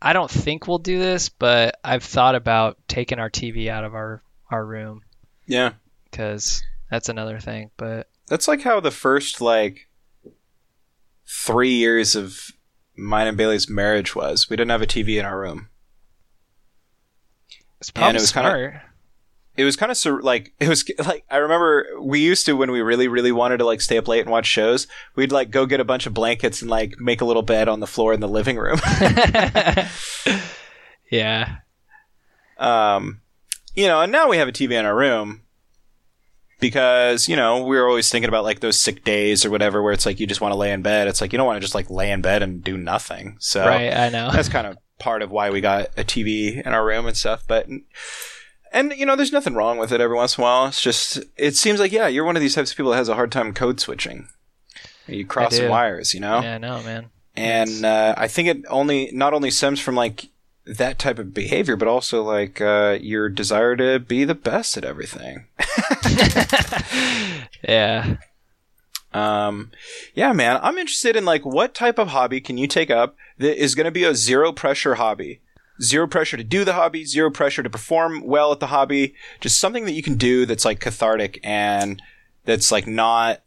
I 0.00 0.12
don't 0.12 0.30
think 0.30 0.66
we'll 0.66 0.78
do 0.78 0.98
this, 0.98 1.28
but 1.28 1.76
I've 1.84 2.02
thought 2.02 2.34
about 2.34 2.76
taking 2.88 3.18
our 3.18 3.30
TV 3.30 3.68
out 3.68 3.84
of 3.84 3.94
our 3.94 4.22
our 4.50 4.64
room 4.66 5.02
yeah. 5.46 5.72
because 6.10 6.62
that's 6.90 7.08
another 7.08 7.38
thing. 7.40 7.70
But 7.76 8.08
That's 8.28 8.48
like 8.48 8.62
how 8.62 8.80
the 8.80 8.90
first 8.90 9.40
like 9.40 9.88
three 11.26 11.72
years 11.72 12.14
of 12.16 12.50
mine 12.96 13.26
and 13.28 13.36
Bailey's 13.36 13.68
marriage 13.70 14.14
was. 14.14 14.50
We 14.50 14.56
didn't 14.56 14.70
have 14.72 14.82
a 14.82 14.86
TV 14.86 15.18
in 15.18 15.24
our 15.24 15.38
room. 15.40 15.68
it's 17.80 17.88
And 17.90 17.94
probably 17.94 18.16
it 18.16 18.20
was 18.20 18.32
kinda- 18.32 18.48
smart. 18.50 18.82
It 19.56 19.64
was 19.64 19.76
kind 19.76 19.90
of 19.92 19.98
sur- 19.98 20.22
like 20.22 20.52
it 20.60 20.68
was 20.68 20.84
like 21.06 21.24
I 21.30 21.36
remember 21.38 21.86
we 22.00 22.20
used 22.20 22.46
to 22.46 22.54
when 22.56 22.70
we 22.70 22.80
really 22.80 23.08
really 23.08 23.32
wanted 23.32 23.58
to 23.58 23.64
like 23.66 23.80
stay 23.80 23.98
up 23.98 24.08
late 24.08 24.20
and 24.20 24.30
watch 24.30 24.46
shows. 24.46 24.86
We'd 25.16 25.32
like 25.32 25.50
go 25.50 25.66
get 25.66 25.80
a 25.80 25.84
bunch 25.84 26.06
of 26.06 26.14
blankets 26.14 26.62
and 26.62 26.70
like 26.70 26.94
make 26.98 27.20
a 27.20 27.24
little 27.24 27.42
bed 27.42 27.68
on 27.68 27.80
the 27.80 27.86
floor 27.86 28.12
in 28.12 28.20
the 28.20 28.28
living 28.28 28.56
room. 28.56 28.80
yeah. 31.10 31.56
um, 32.58 33.20
you 33.74 33.86
know, 33.86 34.00
and 34.02 34.12
now 34.12 34.28
we 34.28 34.36
have 34.36 34.48
a 34.48 34.52
TV 34.52 34.72
in 34.72 34.84
our 34.84 34.96
room 34.96 35.42
because 36.60 37.28
you 37.28 37.34
know 37.34 37.64
we 37.64 37.76
were 37.76 37.88
always 37.88 38.08
thinking 38.08 38.28
about 38.28 38.44
like 38.44 38.60
those 38.60 38.78
sick 38.78 39.02
days 39.04 39.44
or 39.44 39.50
whatever 39.50 39.82
where 39.82 39.92
it's 39.92 40.06
like 40.06 40.20
you 40.20 40.26
just 40.26 40.40
want 40.40 40.52
to 40.52 40.56
lay 40.58 40.72
in 40.72 40.82
bed. 40.82 41.08
It's 41.08 41.20
like 41.20 41.32
you 41.32 41.36
don't 41.36 41.46
want 41.46 41.56
to 41.56 41.60
just 41.60 41.74
like 41.74 41.90
lay 41.90 42.10
in 42.10 42.22
bed 42.22 42.42
and 42.42 42.62
do 42.62 42.76
nothing. 42.76 43.36
So 43.40 43.66
Right, 43.66 43.92
I 43.92 44.08
know. 44.10 44.30
that's 44.30 44.48
kind 44.48 44.66
of 44.66 44.76
part 44.98 45.22
of 45.22 45.30
why 45.30 45.50
we 45.50 45.60
got 45.60 45.88
a 45.96 46.04
TV 46.04 46.64
in 46.64 46.72
our 46.72 46.84
room 46.84 47.06
and 47.06 47.16
stuff. 47.16 47.42
But 47.48 47.66
and 48.72 48.92
you 48.96 49.06
know, 49.06 49.16
there's 49.16 49.32
nothing 49.32 49.54
wrong 49.54 49.78
with 49.78 49.92
it. 49.92 50.00
Every 50.00 50.16
once 50.16 50.36
in 50.36 50.42
a 50.42 50.44
while, 50.44 50.66
it's 50.66 50.80
just 50.80 51.18
it 51.36 51.56
seems 51.56 51.78
like 51.80 51.92
yeah, 51.92 52.06
you're 52.08 52.24
one 52.24 52.36
of 52.36 52.42
these 52.42 52.54
types 52.54 52.70
of 52.70 52.76
people 52.76 52.90
that 52.92 52.98
has 52.98 53.08
a 53.08 53.14
hard 53.14 53.30
time 53.32 53.52
code 53.54 53.80
switching. 53.80 54.28
You 55.06 55.26
cross 55.26 55.58
wires, 55.60 56.14
you 56.14 56.20
know, 56.20 56.40
Yeah, 56.40 56.54
I 56.54 56.58
know, 56.58 56.82
man. 56.82 57.10
and 57.36 57.84
uh, 57.84 58.14
I 58.16 58.28
think 58.28 58.48
it 58.48 58.58
only 58.70 59.10
not 59.12 59.34
only 59.34 59.50
stems 59.50 59.80
from 59.80 59.94
like 59.96 60.26
that 60.64 60.98
type 60.98 61.18
of 61.18 61.34
behavior, 61.34 61.74
but 61.76 61.88
also 61.88 62.22
like 62.22 62.60
uh, 62.60 62.96
your 63.00 63.28
desire 63.28 63.74
to 63.76 63.98
be 63.98 64.24
the 64.24 64.34
best 64.34 64.76
at 64.76 64.84
everything. 64.84 65.46
Yeah. 67.62 68.16
Um, 69.12 69.70
yeah, 70.14 70.32
man, 70.32 70.58
I'm 70.62 70.78
interested 70.78 71.16
in 71.16 71.24
like 71.24 71.44
what 71.44 71.74
type 71.74 71.98
of 71.98 72.08
hobby 72.08 72.40
can 72.40 72.56
you 72.58 72.66
take 72.66 72.90
up 72.90 73.14
that 73.38 73.62
is 73.62 73.74
going 73.74 73.84
to 73.84 73.90
be 73.90 74.04
a 74.04 74.14
zero 74.14 74.52
pressure 74.52 74.94
hobby. 74.96 75.40
Zero 75.80 76.06
pressure 76.06 76.36
to 76.36 76.44
do 76.44 76.64
the 76.64 76.74
hobby, 76.74 77.04
zero 77.04 77.30
pressure 77.30 77.62
to 77.62 77.70
perform 77.70 78.22
well 78.24 78.52
at 78.52 78.60
the 78.60 78.68
hobby. 78.68 79.14
Just 79.40 79.58
something 79.58 79.84
that 79.84 79.92
you 79.92 80.02
can 80.02 80.16
do 80.16 80.46
that's 80.46 80.64
like 80.64 80.80
cathartic 80.80 81.40
and 81.42 82.00
that's 82.44 82.70
like 82.70 82.86
not 82.86 83.42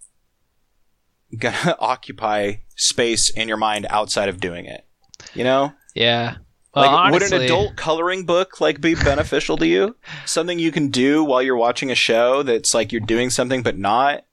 gonna 1.37 1.75
occupy 1.79 2.55
space 2.75 3.29
in 3.29 3.47
your 3.47 3.57
mind 3.57 3.85
outside 3.89 4.29
of 4.29 4.39
doing 4.39 4.65
it. 4.65 4.85
You 5.33 5.43
know? 5.43 5.73
Yeah. 5.93 6.37
Well, 6.73 6.91
like, 6.91 7.13
would 7.13 7.21
an 7.21 7.41
adult 7.41 7.77
coloring 7.77 8.25
book 8.25 8.59
like 8.59 8.81
be 8.81 8.95
beneficial 8.95 9.55
to 9.57 9.67
you? 9.67 9.95
Something 10.25 10.59
you 10.59 10.71
can 10.73 10.89
do 10.89 11.23
while 11.23 11.41
you're 11.41 11.55
watching 11.55 11.89
a 11.89 11.95
show 11.95 12.43
that's 12.43 12.73
like 12.73 12.91
you're 12.91 12.99
doing 12.99 13.29
something 13.29 13.63
but 13.63 13.77
not. 13.77 14.25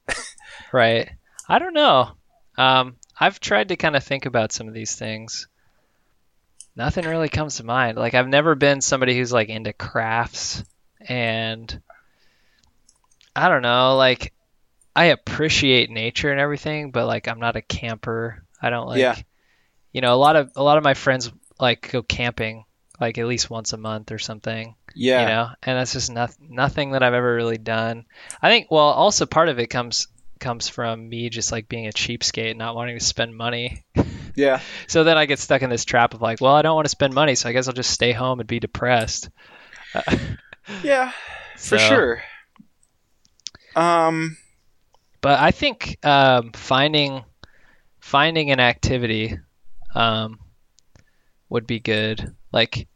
Right. 0.73 1.11
I 1.49 1.59
don't 1.59 1.75
know. 1.75 2.13
Um, 2.57 2.97
I've 3.19 3.41
tried 3.41 3.69
to 3.69 3.77
kind 3.77 3.95
of 3.95 4.03
think 4.03 4.27
about 4.27 4.53
some 4.53 4.69
of 4.69 4.75
these 4.75 4.97
things. 4.97 5.47
Nothing 6.75 7.05
really 7.07 7.29
comes 7.29 7.57
to 7.57 7.65
mind. 7.65 7.99
Like 7.99 8.15
I've 8.15 8.29
never 8.29 8.55
been 8.55 8.81
somebody 8.81 9.17
who's 9.17 9.33
like 9.33 9.49
into 9.49 9.73
crafts 9.73 10.65
and 11.01 11.81
I 13.35 13.49
don't 13.49 13.63
know, 13.63 13.97
like 13.97 14.33
I 14.95 15.07
appreciate 15.07 15.91
nature 15.91 16.31
and 16.31 16.41
everything, 16.41 16.91
but 16.91 17.07
like 17.07 17.29
I'm 17.29 17.41
not 17.41 17.57
a 17.57 17.63
camper. 17.63 18.45
I 18.61 18.71
don't 18.71 18.87
like 18.87 18.99
Yeah. 19.01 19.17
you 19.93 20.01
know, 20.01 20.15
a 20.15 20.17
lot 20.17 20.37
of 20.37 20.53
a 20.57 20.63
lot 20.63 20.79
of 20.79 20.85
my 20.85 20.95
friends 20.95 21.31
like 21.61 21.91
go 21.93 22.03
camping 22.03 22.65
like 23.01 23.19
at 23.19 23.27
least 23.27 23.51
once 23.51 23.73
a 23.73 23.77
month 23.77 24.13
or 24.13 24.19
something 24.19 24.75
Yeah. 24.95 25.21
you 25.23 25.27
know 25.27 25.49
and 25.63 25.79
that's 25.79 25.93
just 25.93 26.11
not, 26.13 26.33
nothing 26.41 26.93
that 26.93 27.03
i've 27.03 27.15
ever 27.15 27.35
really 27.35 27.59
done 27.59 28.05
i 28.41 28.49
think 28.49 28.71
well 28.71 28.85
also 28.85 29.27
part 29.27 29.49
of 29.49 29.59
it 29.59 29.69
comes 29.69 30.07
comes 30.39 30.69
from 30.69 31.09
me 31.09 31.29
just 31.31 31.51
like 31.51 31.69
being 31.69 31.87
a 31.89 31.91
cheapskate 31.93 32.57
not 32.57 32.77
wanting 32.77 32.99
to 32.99 33.05
spend 33.05 33.35
money 33.37 33.85
Yeah. 34.35 34.61
so 34.87 35.05
then 35.05 35.17
i 35.19 35.27
get 35.27 35.39
stuck 35.39 35.63
in 35.63 35.71
this 35.71 35.85
trap 35.85 36.15
of 36.15 36.23
like 36.23 36.41
well 36.41 36.55
i 36.55 36.63
don't 36.63 36.75
want 36.75 36.87
to 36.87 36.91
spend 36.91 37.15
money 37.15 37.35
so 37.35 37.49
i 37.49 37.53
guess 37.53 37.67
i'll 37.69 37.75
just 37.75 37.91
stay 37.91 38.13
home 38.13 38.41
and 38.41 38.47
be 38.47 38.61
depressed 38.61 39.29
Yeah. 40.83 41.13
For 41.57 41.77
sure. 41.79 42.23
Um 43.75 44.37
but 45.21 45.39
i 45.41 45.51
think 45.51 45.99
um, 46.05 46.53
finding 46.53 47.25
finding 48.01 48.51
an 48.51 48.61
activity 48.61 49.39
um, 49.95 50.39
would 51.49 51.67
be 51.67 51.81
good 51.81 52.35
like 52.53 52.87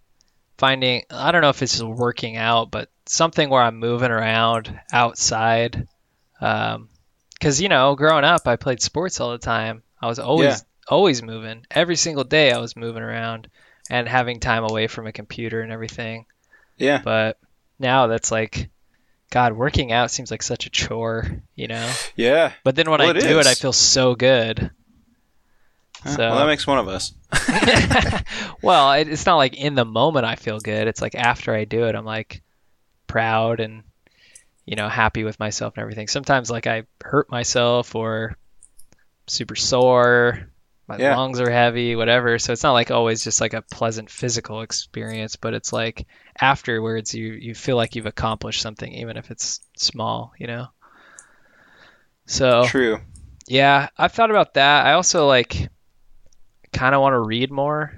finding 0.59 1.03
i 1.11 1.33
don't 1.33 1.43
know 1.43 1.51
if 1.51 1.63
it's 1.63 1.83
working 1.83 2.37
out 2.37 2.71
but 2.71 2.91
something 3.07 3.49
where 3.51 3.63
i'm 3.63 3.79
moving 3.79 4.11
around 4.11 4.79
outside 4.93 5.87
because 6.41 7.61
you 7.61 7.69
know 7.69 7.95
growing 7.95 8.25
up 8.25 8.47
i 8.47 8.57
played 8.57 8.81
sports 8.83 9.21
all 9.21 9.33
the 9.33 9.39
time 9.39 9.83
i 10.01 10.07
was 10.07 10.19
always 10.19 10.47
Yeah. 10.47 10.59
Always 10.89 11.23
moving 11.23 11.65
every 11.71 11.97
single 11.97 12.25
day 12.25 12.53
i 12.53 12.59
was 12.59 12.77
moving 12.77 13.03
around 13.03 13.49
and 13.91 14.09
having 14.09 14.41
time 14.41 14.65
away 14.65 14.87
from 14.87 15.07
a 15.07 15.13
computer 15.13 15.61
and 15.61 15.73
everything 15.73 16.27
yeah. 16.77 17.01
but 17.03 17.39
now 17.79 18.07
that's 18.07 18.31
like 18.31 18.69
god 19.31 19.53
working 19.53 19.93
out 19.93 20.11
seems 20.11 20.31
like 20.31 20.43
such 20.43 20.67
a 20.67 20.71
chore 20.71 21.43
you 21.55 21.67
know 21.69 21.91
Yeah. 22.17 22.53
but 22.65 22.77
then 22.77 22.91
when 22.91 23.01
Well, 23.01 23.09
I 23.09 23.19
it 23.19 23.21
do 23.21 23.39
it, 23.41 23.47
I 23.47 23.55
feel 23.55 23.73
so 23.73 24.15
good. 24.15 24.71
Huh, 26.03 26.11
So- 26.11 26.29
Well, 26.31 26.39
that 26.39 26.47
makes 26.47 26.67
one 26.67 26.79
of 26.79 26.89
us. 26.89 27.13
well, 28.63 28.93
it, 28.93 29.09
it's 29.09 29.27
not 29.27 29.37
like 29.37 29.57
in 29.57 29.75
the 29.75 29.85
moment 29.85 30.25
I 30.27 30.37
feel 30.37 30.59
good. 30.61 30.87
It's 30.89 31.03
like 31.03 31.15
after 31.15 31.55
I 31.55 31.65
do 31.65 31.85
it, 31.87 31.95
I'm 31.95 32.05
like 32.05 32.43
proud 33.07 33.61
and 33.61 33.83
you 34.65 34.77
know 34.77 34.89
happy 34.89 35.25
with 35.25 35.39
myself 35.41 35.75
and 35.77 35.83
everything. 35.83 36.09
Sometimes 36.09 36.51
like 36.51 36.67
I 36.67 36.85
hurt 37.03 37.31
myself 37.31 37.95
or 37.95 38.37
super 39.27 39.57
sore, 39.57 40.49
my 40.89 40.99
Yeah. 40.99 41.17
lungs 41.17 41.41
are 41.41 41.51
heavy, 41.51 41.97
whatever. 41.97 42.39
So 42.39 42.53
it's 42.53 42.63
not 42.63 42.73
like 42.73 42.91
always 42.91 43.25
just 43.25 43.41
like 43.41 43.55
a 43.55 43.63
pleasant 43.63 44.11
physical 44.11 44.63
experience, 44.63 45.37
but 45.37 45.55
it's 45.55 45.73
like 45.73 46.07
afterwards 46.41 47.15
you 47.15 47.33
you 47.33 47.55
feel 47.55 47.77
like 47.77 47.97
you've 47.97 48.07
accomplished 48.07 48.61
something, 48.61 48.93
even 48.93 49.17
if 49.17 49.31
it's 49.31 49.61
small, 49.77 50.33
you 50.39 50.47
know. 50.47 50.69
So 52.27 52.67
True. 52.69 53.01
yeah, 53.49 53.89
I've 53.97 54.13
thought 54.13 54.31
about 54.31 54.55
that. 54.55 54.87
I 54.87 54.93
also 54.93 55.27
like 55.27 55.69
kind 56.73 56.95
of 56.95 57.01
want 57.01 57.15
to 57.15 57.21
read 57.21 57.51
more. 57.51 57.93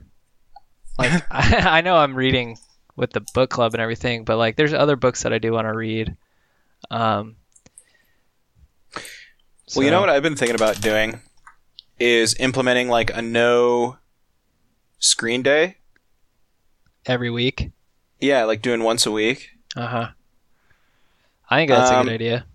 Like 0.99 1.13
I, 1.31 1.57
I 1.79 1.81
know 1.83 1.97
I'm 1.97 2.15
reading 2.15 2.59
with 2.97 3.13
the 3.13 3.21
book 3.21 3.51
club 3.51 3.75
and 3.75 3.83
everything, 3.83 4.25
but 4.25 4.37
like 4.37 4.57
there's 4.57 4.75
other 4.75 4.97
books 4.97 5.23
that 5.23 5.33
I 5.33 5.39
do 5.39 5.53
want 5.53 5.67
to 5.67 5.75
read. 5.77 6.17
Um 6.91 7.37
Well, 9.75 9.85
you 9.85 9.91
know 9.91 10.01
what 10.01 10.09
I've 10.11 10.23
been 10.23 10.37
thinking 10.37 10.55
about 10.55 10.81
doing 10.81 11.21
is 11.99 12.35
implementing 12.39 12.89
like 12.89 13.11
a 13.17 13.23
no 13.23 13.99
screen 14.99 15.43
day. 15.43 15.77
every 17.07 17.31
week. 17.31 17.71
Yeah, 18.21 18.45
like 18.45 18.61
doing 18.63 18.83
once 18.83 19.07
a 19.07 19.11
week. 19.11 19.51
Uh-huh. 19.77 20.09
I 21.49 21.57
think 21.57 21.71
that's 21.71 21.91
a 21.91 21.97
Um, 21.99 22.07
good 22.07 22.15
idea. 22.15 22.47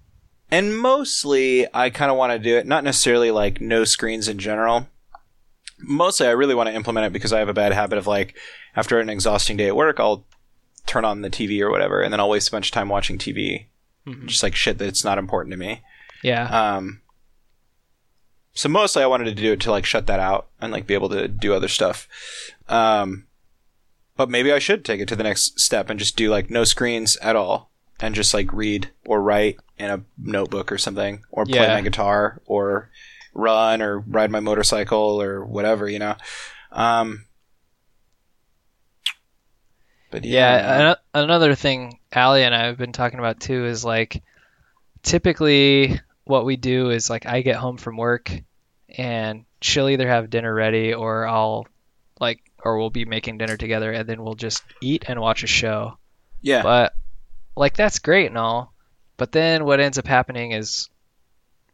And 0.52 0.78
mostly 0.78 1.66
I 1.74 1.90
kind 1.90 2.12
of 2.12 2.18
want 2.18 2.34
to 2.34 2.40
do 2.40 2.58
it 2.58 2.68
not 2.68 2.84
necessarily 2.84 3.32
like 3.32 3.60
no 3.60 3.84
screens 3.86 4.28
in 4.28 4.38
general, 4.38 4.88
mostly 5.80 6.28
I 6.28 6.32
really 6.32 6.54
want 6.54 6.70
to 6.70 6.76
implement 6.76 7.08
it 7.08 7.14
because 7.14 7.34
I 7.34 7.40
have 7.40 7.50
a 7.50 7.54
bad 7.54 7.74
habit 7.74 7.98
of 7.98 8.06
like 8.06 8.36
after 8.76 9.00
an 9.00 9.10
exhausting 9.10 9.58
day 9.58 9.68
at 9.68 9.76
work, 9.76 10.00
I'll 10.00 10.26
turn 10.86 11.06
on 11.06 11.22
the 11.22 11.30
TV 11.30 11.62
or 11.62 11.72
whatever, 11.72 12.02
and 12.02 12.12
then 12.14 12.20
I'll 12.20 12.30
waste 12.30 12.50
a 12.50 12.52
bunch 12.52 12.68
of 12.68 12.72
time 12.74 12.90
watching 12.90 13.18
TV, 13.18 13.66
Mhm. 14.06 14.28
just 14.28 14.44
like 14.44 14.56
shit 14.56 14.78
that's 14.78 15.04
not 15.04 15.18
important 15.18 15.54
to 15.54 15.58
me. 15.58 15.82
Yeah. 16.22 16.76
Um, 16.76 17.02
so 18.54 18.70
mostly 18.70 19.04
I 19.04 19.08
wanted 19.08 19.26
to 19.26 19.34
do 19.42 19.52
it 19.54 19.60
to 19.62 19.72
like 19.72 19.86
shut 19.86 20.08
that 20.08 20.20
out 20.20 20.48
and 20.62 20.72
like 20.72 20.88
be 20.88 20.94
able 20.94 21.10
to 21.10 21.28
do 21.28 21.54
other 21.54 21.68
stuff. 21.68 22.08
Um, 22.70 23.26
but 24.16 24.30
maybe 24.30 24.52
I 24.52 24.60
should 24.60 24.86
take 24.86 25.02
it 25.02 25.08
to 25.08 25.16
the 25.16 25.24
next 25.24 25.60
step 25.60 25.90
and 25.90 26.00
just 26.00 26.16
do 26.16 26.30
like 26.30 26.50
no 26.50 26.64
screens 26.64 27.18
at 27.18 27.36
all 27.36 27.72
and 28.00 28.14
just 28.14 28.34
like 28.34 28.52
read 28.54 28.90
or 29.06 29.22
write 29.22 29.58
in 29.78 29.90
a 29.90 30.04
notebook 30.18 30.72
or 30.72 30.78
something 30.78 31.24
or 31.32 31.46
play 31.46 31.60
Yeah. 31.62 31.74
my 31.74 31.82
guitar 31.82 32.42
or 32.46 32.90
run 33.34 33.82
or 33.82 34.00
ride 34.00 34.30
my 34.30 34.40
motorcycle 34.40 35.20
or 35.22 35.44
whatever, 35.44 35.90
you 35.90 35.98
know. 36.00 36.16
Um, 36.72 37.26
but 40.12 40.24
yeah, 40.26 40.58
Yeah, 40.58 40.80
ano- 41.14 41.24
another 41.26 41.56
thing 41.56 42.00
Allie 42.12 42.44
and 42.44 42.54
I 42.54 42.66
have 42.66 42.78
been 42.78 42.92
talking 42.92 43.18
about 43.20 43.40
too 43.40 43.66
is 43.66 43.84
like 43.84 44.22
typically 45.02 46.00
what 46.26 46.46
we 46.46 46.56
do 46.56 46.90
is 46.90 47.10
like 47.10 47.26
I 47.26 47.42
get 47.42 47.56
home 47.56 47.78
from 47.78 47.98
work 47.98 48.32
and 48.90 49.46
she'll 49.62 49.90
either 49.90 50.08
have 50.08 50.30
dinner 50.30 50.54
ready 50.54 50.94
or 50.94 51.28
I'll 51.28 51.68
like 52.20 52.40
or 52.64 52.78
we'll 52.78 52.90
be 52.90 53.06
making 53.06 53.38
dinner 53.38 53.58
together 53.58 53.92
and 53.92 54.08
then 54.08 54.24
we'll 54.24 54.36
just 54.36 54.64
eat 54.82 55.06
and 55.08 55.20
watch 55.20 55.44
a 55.44 55.48
show. 55.48 55.98
yeah, 56.42 56.64
But 56.64 56.94
like 57.56 57.76
that's 57.76 58.00
great 58.00 58.28
and 58.28 58.38
all, 58.38 58.74
but 59.18 59.32
then 59.32 59.66
what 59.66 59.80
ends 59.80 59.98
up 59.98 60.08
happening 60.08 60.52
is 60.52 60.90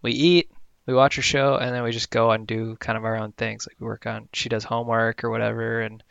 we 0.01 0.11
eat, 0.11 0.51
we 0.85 0.93
watch 0.93 1.17
a 1.17 1.21
show, 1.21 1.55
and 1.55 1.73
then 1.73 1.83
we 1.83 1.91
just 1.91 2.09
go 2.09 2.31
and 2.31 2.47
do 2.47 2.75
kind 2.77 2.97
of 2.97 3.05
our 3.05 3.17
own 3.17 3.31
things. 3.33 3.67
Like 3.67 3.79
we 3.79 3.85
work 3.85 4.07
on, 4.07 4.27
she 4.33 4.49
does 4.49 4.63
homework 4.63 5.23
or 5.23 5.29
whatever, 5.29 5.81
and 5.81 6.03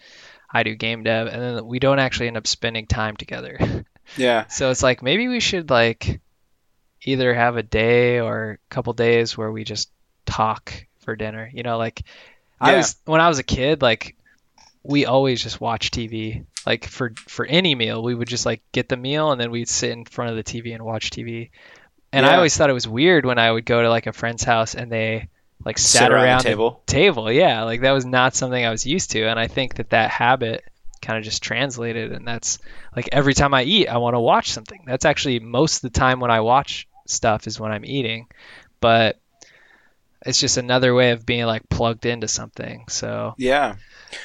I 0.53 0.63
do 0.63 0.75
game 0.75 1.03
dev, 1.03 1.27
and 1.27 1.43
then 1.43 1.67
we 1.67 1.79
don't 1.79 1.99
actually 1.99 2.29
end 2.29 2.37
up 2.37 2.47
spending 2.47 2.87
time 2.87 3.17
together. 3.17 3.85
yeah, 4.17 4.47
so 4.47 4.71
it's 4.71 4.83
like 4.83 5.03
maybe 5.03 5.29
we 5.29 5.41
should 5.41 5.69
like 5.71 6.21
either 7.05 7.35
have 7.35 7.57
a 7.57 7.63
day 7.63 8.21
or 8.21 8.53
a 8.53 8.75
couple 8.75 8.93
days 8.93 9.37
where 9.37 9.51
we 9.51 9.65
just 9.65 9.91
talk 10.27 10.73
for 11.01 11.17
dinner. 11.17 11.51
You 11.53 11.63
know, 11.63 11.79
like 11.79 12.03
I 12.61 12.77
was 12.77 12.97
when 13.05 13.21
I 13.21 13.29
was 13.29 13.39
a 13.39 13.45
kid, 13.45 13.83
like 13.83 14.17
we 14.83 15.07
always 15.07 15.43
just 15.43 15.61
watch 15.61 15.91
TV. 15.91 16.45
Like 16.67 16.87
for 16.87 17.13
for 17.27 17.47
any 17.47 17.75
meal, 17.75 18.03
we 18.03 18.15
would 18.15 18.29
just 18.29 18.47
like 18.47 18.63
get 18.73 18.89
the 18.89 18.97
meal 18.97 19.33
and 19.33 19.41
then 19.41 19.51
we'd 19.51 19.69
sit 19.69 19.91
in 19.91 20.05
front 20.05 20.31
of 20.31 20.37
the 20.37 20.45
TV 20.45 20.75
and 20.75 20.85
watch 20.85 21.11
TV. 21.11 21.51
And 22.13 22.25
I 22.25 22.37
always 22.37 22.57
thought 22.57 22.71
it 22.71 22.75
was 22.75 22.89
weird 22.89 23.27
when 23.27 23.39
I 23.39 23.51
would 23.51 23.67
go 23.67 23.83
to 23.83 23.91
like 23.91 24.07
a 24.07 24.13
friend's 24.15 24.43
house 24.43 24.75
and 24.75 24.91
they 24.91 25.29
like 25.65 25.77
sat 25.77 26.03
Sit 26.03 26.13
around 26.13 26.21
the 26.21 26.27
around 26.27 26.41
table. 26.41 26.83
table. 26.87 27.33
Yeah, 27.33 27.65
like 27.65 27.83
that 27.83 27.93
was 27.93 28.07
not 28.07 28.35
something 28.35 28.65
I 28.65 28.71
was 28.71 28.87
used 28.87 29.11
to, 29.11 29.25
and 29.25 29.39
I 29.39 29.47
think 29.47 29.75
that 29.75 29.91
that 29.91 30.11
habit 30.11 30.65
kind 31.01 31.19
of 31.19 31.25
just 31.25 31.43
translated, 31.43 32.13
and 32.13 32.27
that's 32.27 32.59
like 32.97 33.09
every 33.13 33.35
time 33.35 33.55
I 33.55 33.63
eat, 33.65 33.89
I 33.89 33.99
want 33.99 34.15
to 34.15 34.21
watch 34.21 34.51
something. 34.53 34.83
That's 34.87 35.05
actually 35.05 35.41
most 35.41 35.77
of 35.85 35.93
the 35.93 35.99
time 35.99 36.21
when 36.21 36.31
I 36.31 36.41
watch 36.41 36.87
stuff 37.07 37.47
is 37.47 37.59
when 37.61 37.73
I'm 37.73 37.85
eating, 37.85 38.27
but 38.81 39.19
it's 40.27 40.41
just 40.41 40.57
another 40.57 40.95
way 40.95 41.13
of 41.13 41.25
being 41.25 41.47
like 41.47 41.69
plugged 41.69 42.05
into 42.05 42.29
something. 42.29 42.85
So, 42.89 43.35
yeah. 43.39 43.77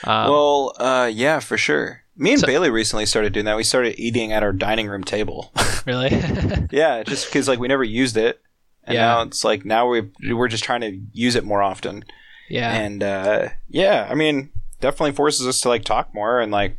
um, 0.03 0.30
well, 0.32 0.74
uh, 0.80 1.09
yeah, 1.13 1.39
for 1.39 1.57
sure. 1.57 2.01
Me 2.17 2.32
and 2.32 2.39
So- 2.41 2.47
Bailey 2.47 2.69
recently 2.69 3.05
started 3.05 3.34
doing 3.34 3.45
that. 3.45 3.57
We 3.57 3.63
started 3.63 3.99
eating 3.99 4.32
at 4.34 4.43
our 4.43 4.51
dining 4.53 4.88
room 4.88 5.03
table. 5.03 5.51
really, 5.86 6.09
yeah, 6.71 7.03
just 7.03 7.28
because 7.28 7.47
like 7.47 7.59
we 7.59 7.67
never 7.67 7.84
used 7.84 8.17
it, 8.17 8.41
and 8.84 8.95
Yeah. 8.95 9.01
now 9.07 9.21
it's 9.24 9.43
like 9.43 9.65
now 9.65 9.88
we 9.88 10.09
we're 10.34 10.47
just 10.47 10.63
trying 10.63 10.82
to 10.82 10.99
use 11.11 11.36
it 11.36 11.43
more 11.43 11.61
often. 11.61 12.03
yeah, 12.49 12.71
And 12.74 13.01
uh, 13.03 13.49
yeah, 13.69 14.07
I 14.09 14.15
mean, 14.15 14.49
definitely 14.84 15.13
forces 15.13 15.47
us 15.47 15.61
to 15.61 15.69
like 15.69 15.86
talk 15.86 16.13
more 16.13 16.41
and 16.41 16.51
like 16.51 16.77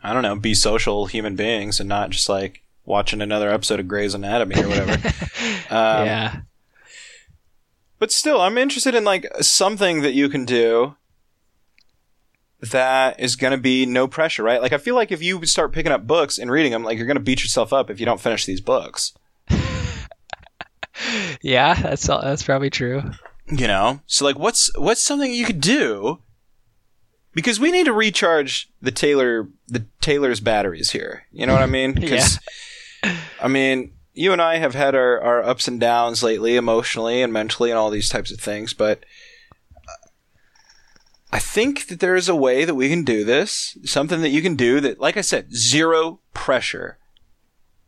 I 0.00 0.12
don't 0.12 0.22
know, 0.22 0.36
be 0.36 0.54
social 0.54 1.06
human 1.06 1.34
beings 1.34 1.80
and 1.80 1.88
not 1.88 2.10
just 2.10 2.28
like 2.28 2.62
watching 2.84 3.20
another 3.20 3.50
episode 3.50 3.80
of 3.80 3.88
Grey's 3.88 4.14
Anatomy 4.14 4.62
or 4.62 4.68
whatever. 4.68 4.92
um, 5.70 6.06
yeah, 6.06 6.40
But 7.98 8.12
still, 8.12 8.40
I'm 8.40 8.58
interested 8.58 8.94
in 8.94 9.02
like 9.02 9.26
something 9.40 10.02
that 10.02 10.12
you 10.12 10.28
can 10.28 10.44
do 10.44 10.94
that 12.60 13.18
is 13.18 13.34
going 13.34 13.50
to 13.50 13.58
be 13.58 13.86
no 13.86 14.06
pressure, 14.06 14.44
right? 14.44 14.62
Like 14.62 14.72
I 14.72 14.78
feel 14.78 14.94
like 14.94 15.10
if 15.10 15.20
you 15.20 15.44
start 15.46 15.72
picking 15.72 15.90
up 15.90 16.06
books 16.06 16.38
and 16.38 16.48
reading 16.48 16.70
them, 16.70 16.84
like 16.84 16.96
you're 16.96 17.08
going 17.08 17.16
to 17.16 17.22
beat 17.22 17.42
yourself 17.42 17.72
up 17.72 17.90
if 17.90 17.98
you 17.98 18.06
don't 18.06 18.20
finish 18.20 18.44
these 18.44 18.60
books. 18.60 19.14
yeah. 21.42 21.74
That's 21.74 22.08
all, 22.08 22.22
that's 22.22 22.44
probably 22.44 22.70
true. 22.70 23.02
You 23.48 23.66
know? 23.66 24.00
So 24.06 24.24
like 24.24 24.38
what's 24.38 24.70
what's 24.78 25.02
something 25.02 25.32
you 25.32 25.44
could 25.44 25.60
do? 25.60 26.20
Because 27.34 27.58
we 27.58 27.70
need 27.72 27.84
to 27.84 27.92
recharge 27.92 28.70
the 28.80 28.90
Taylor 28.92 29.48
the 29.66 29.86
Taylor's 30.00 30.40
batteries 30.40 30.90
here. 30.92 31.24
You 31.32 31.46
know 31.46 31.52
what 31.52 31.62
I 31.62 31.66
mean? 31.66 31.94
'Cause, 32.08 32.38
I 33.40 33.48
mean, 33.48 33.92
you 34.12 34.32
and 34.32 34.40
I 34.40 34.56
have 34.58 34.74
had 34.74 34.94
our, 34.94 35.20
our 35.20 35.42
ups 35.42 35.66
and 35.66 35.80
downs 35.80 36.22
lately, 36.22 36.56
emotionally 36.56 37.20
and 37.22 37.32
mentally, 37.32 37.70
and 37.70 37.78
all 37.78 37.90
these 37.90 38.08
types 38.08 38.30
of 38.30 38.40
things. 38.40 38.72
But 38.72 39.04
uh, 39.88 40.08
I 41.32 41.38
think 41.40 41.88
that 41.88 42.00
there 42.00 42.14
is 42.14 42.28
a 42.28 42.36
way 42.36 42.64
that 42.64 42.74
we 42.76 42.88
can 42.88 43.02
do 43.02 43.24
this. 43.24 43.76
Something 43.84 44.20
that 44.20 44.28
you 44.30 44.40
can 44.40 44.54
do 44.54 44.80
that, 44.80 45.00
like 45.00 45.16
I 45.16 45.20
said, 45.22 45.52
zero 45.54 46.20
pressure. 46.32 46.98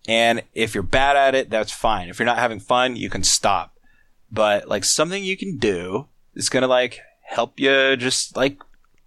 And 0.08 0.42
if 0.54 0.74
you're 0.74 0.82
bad 0.82 1.16
at 1.16 1.34
it, 1.34 1.50
that's 1.50 1.72
fine. 1.72 2.08
If 2.08 2.18
you're 2.18 2.26
not 2.26 2.38
having 2.38 2.60
fun, 2.60 2.96
you 2.96 3.08
can 3.10 3.22
stop. 3.22 3.76
But 4.30 4.68
like 4.68 4.84
something 4.84 5.22
you 5.22 5.36
can 5.36 5.56
do 5.58 6.08
is 6.34 6.48
gonna 6.48 6.66
like 6.68 7.00
help 7.22 7.58
you 7.60 7.96
just 7.96 8.36
like 8.36 8.58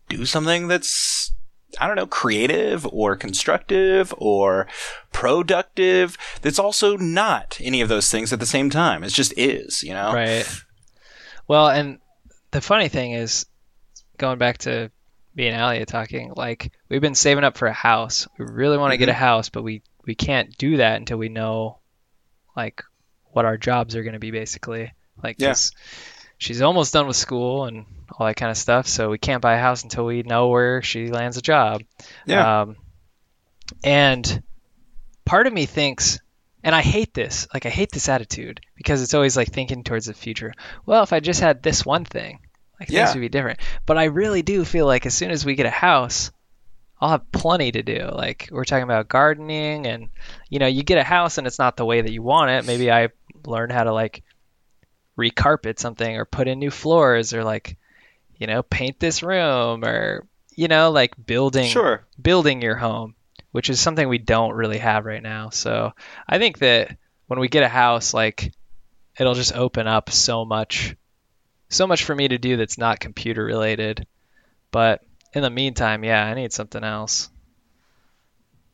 do 0.10 0.26
something 0.26 0.68
that's 0.68 1.32
I 1.80 1.88
don't 1.88 1.96
know, 1.96 2.08
creative 2.08 2.86
or 2.88 3.16
constructive 3.16 4.14
or 4.18 4.68
productive. 5.12 6.18
That's 6.42 6.58
also 6.58 6.98
not 6.98 7.60
any 7.62 7.82
of 7.82 7.90
those 7.90 8.10
things 8.10 8.34
at 8.34 8.40
the 8.40 8.46
same 8.46 8.70
time. 8.70 9.04
It 9.04 9.10
just 9.10 9.34
is, 9.38 9.84
you 9.84 9.94
know? 9.94 10.12
Right. 10.14 10.50
Well, 11.48 11.68
and 11.68 12.00
the 12.52 12.62
funny 12.62 12.90
thing 12.90 13.12
is, 13.12 13.46
going 14.18 14.40
back 14.40 14.58
to 14.60 14.92
me 15.36 15.48
and 15.48 15.62
Alia 15.62 15.86
talking, 15.86 16.34
like 16.36 16.72
we've 16.90 17.02
been 17.02 17.16
saving 17.16 17.44
up 17.44 17.58
for 17.58 17.68
a 17.68 17.74
house. 17.74 18.28
We 18.38 18.46
really 18.46 18.78
want 18.78 18.92
to 18.92 18.98
get 18.98 19.10
a 19.10 19.12
mm-hmm. 19.12 19.20
house, 19.20 19.50
but 19.50 19.64
we 19.64 19.84
we 20.06 20.16
can't 20.16 20.58
do 20.58 20.78
that 20.78 20.98
until 20.98 21.18
we 21.18 21.30
know, 21.30 21.80
like, 22.58 22.84
what 23.32 23.46
our 23.46 23.58
jobs 23.58 23.96
are 23.96 24.02
going 24.02 24.14
to 24.14 24.20
be, 24.20 24.32
basically. 24.32 24.92
Like, 25.24 25.36
Yeah. 25.40 25.54
she's 26.40 26.62
almost 26.62 26.94
done 26.94 27.06
with 27.06 27.16
school 27.16 27.66
and 27.66 27.86
all 28.18 28.26
that 28.28 28.36
kind 28.36 28.52
of 28.52 28.58
stuff, 28.58 28.88
so 28.88 29.10
we 29.10 29.18
can't 29.18 29.42
buy 29.42 29.56
a 29.56 29.60
house 29.62 29.84
until 29.84 30.06
we 30.06 30.24
know 30.24 30.48
where 30.50 30.82
she 30.82 31.08
lands 31.10 31.38
a 31.38 31.42
job. 31.42 31.82
Yeah. 32.26 32.62
Um, 32.62 32.76
and 33.84 34.44
part 35.26 35.48
of 35.48 35.54
me 35.54 35.66
thinks, 35.66 36.20
and 36.64 36.76
I 36.76 36.82
hate 36.82 37.14
this, 37.14 37.48
like 37.54 37.66
I 37.66 37.70
hate 37.70 37.92
this 37.92 38.10
attitude 38.10 38.62
because 38.76 39.02
it's 39.02 39.14
always 39.14 39.38
like 39.38 39.50
thinking 39.52 39.84
towards 39.84 40.08
the 40.08 40.14
future. 40.14 40.54
Well, 40.86 41.04
if 41.04 41.14
I 41.14 41.20
just 41.20 41.40
had 41.40 41.62
this 41.64 41.86
one 41.86 42.06
thing, 42.06 42.40
like 42.80 42.90
Yeah. 42.90 43.06
things 43.06 43.16
would 43.16 43.22
be 43.22 43.30
different. 43.30 43.60
But 43.86 43.98
I 43.98 44.06
really 44.06 44.42
do 44.42 44.66
feel 44.66 44.86
like 44.86 45.06
as 45.06 45.14
soon 45.14 45.32
as 45.32 45.46
we 45.46 45.56
get 45.56 45.66
a 45.66 45.72
house, 45.72 46.32
I'll 47.02 47.10
have 47.10 47.32
plenty 47.32 47.72
to 47.72 47.82
do. 47.84 48.10
Like 48.12 48.50
we're 48.52 48.66
talking 48.66 48.84
about 48.84 49.08
gardening, 49.08 49.86
and 49.88 50.10
you 50.50 50.60
know, 50.60 50.68
you 50.68 50.84
get 50.84 50.98
a 50.98 51.04
house 51.04 51.38
and 51.38 51.48
it's 51.48 51.60
not 51.60 51.78
the 51.78 51.86
way 51.86 52.02
that 52.02 52.12
you 52.12 52.22
want 52.22 52.52
it. 52.52 52.66
Maybe 52.66 52.92
I 52.92 53.10
learn 53.46 53.70
how 53.70 53.86
to 53.86 53.94
like 53.94 54.24
recarpet 55.18 55.80
something 55.80 56.16
or 56.18 56.26
put 56.26 56.48
in 56.48 56.60
new 56.60 56.72
floors 56.72 57.34
or 57.34 57.44
like 57.44 57.78
you 58.40 58.48
know 58.48 58.64
paint 58.64 59.00
this 59.00 59.22
room 59.22 59.86
or 59.86 60.26
you 60.56 60.68
know 60.68 60.90
like 60.90 61.14
building 61.24 61.70
Sure. 61.70 62.06
building 62.20 62.62
your 62.64 62.76
home, 62.76 63.14
which 63.52 63.70
is 63.70 63.80
something 63.80 64.10
we 64.10 64.18
don't 64.18 64.54
really 64.56 64.80
have 64.80 65.06
right 65.06 65.22
now. 65.22 65.50
So 65.52 65.92
I 66.28 66.40
think 66.40 66.58
that 66.60 66.98
when 67.28 67.40
we 67.40 67.48
get 67.50 67.64
a 67.64 67.70
house, 67.70 68.14
like 68.14 68.52
it'll 69.20 69.36
just 69.36 69.54
open 69.54 69.86
up 69.86 70.10
so 70.10 70.46
much, 70.46 70.96
so 71.70 71.86
much 71.86 72.04
for 72.04 72.16
me 72.16 72.30
to 72.30 72.38
do 72.40 72.58
that's 72.58 72.78
not 72.78 73.00
computer 73.00 73.44
related. 73.44 74.08
But 74.72 75.02
in 75.34 75.44
the 75.44 75.50
meantime, 75.50 76.04
yeah, 76.04 76.24
I 76.24 76.34
need 76.34 76.54
something 76.54 76.84
else. 76.84 77.30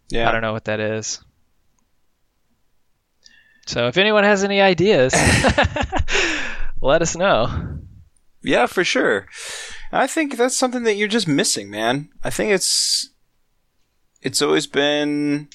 Yeah. 0.10 0.30
I 0.30 0.32
don't 0.32 0.42
know 0.42 0.54
what 0.54 0.66
that 0.66 0.80
is. 0.80 1.20
So 3.68 3.88
if 3.88 3.98
anyone 3.98 4.24
has 4.24 4.44
any 4.44 4.62
ideas, 4.62 5.14
let 6.82 7.02
us 7.02 7.16
know. 7.16 7.75
Yeah, 8.46 8.68
for 8.68 8.84
sure. 8.84 9.26
I 9.92 10.06
think 10.06 10.38
that's 10.38 10.56
something 10.56 10.84
that 10.84 10.96
you're 10.96 11.08
just 11.08 11.28
missing, 11.28 11.70
man. 11.70 12.10
I 12.24 12.30
think 12.30 12.52
it's 12.52 13.10
it's 14.22 14.42
always 14.42 14.68
been 14.68 15.50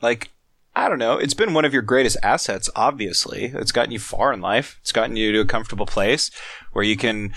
like 0.00 0.30
I 0.74 0.88
don't 0.88 1.00
know, 1.00 1.18
it's 1.18 1.34
been 1.34 1.54
one 1.54 1.64
of 1.64 1.72
your 1.72 1.82
greatest 1.82 2.16
assets 2.22 2.70
obviously. 2.76 3.46
It's 3.46 3.72
gotten 3.72 3.90
you 3.90 3.98
far 3.98 4.32
in 4.32 4.40
life. 4.40 4.78
It's 4.80 4.92
gotten 4.92 5.16
you 5.16 5.32
to 5.32 5.40
a 5.40 5.44
comfortable 5.44 5.86
place 5.86 6.30
where 6.72 6.84
you 6.84 6.96
can 6.96 7.32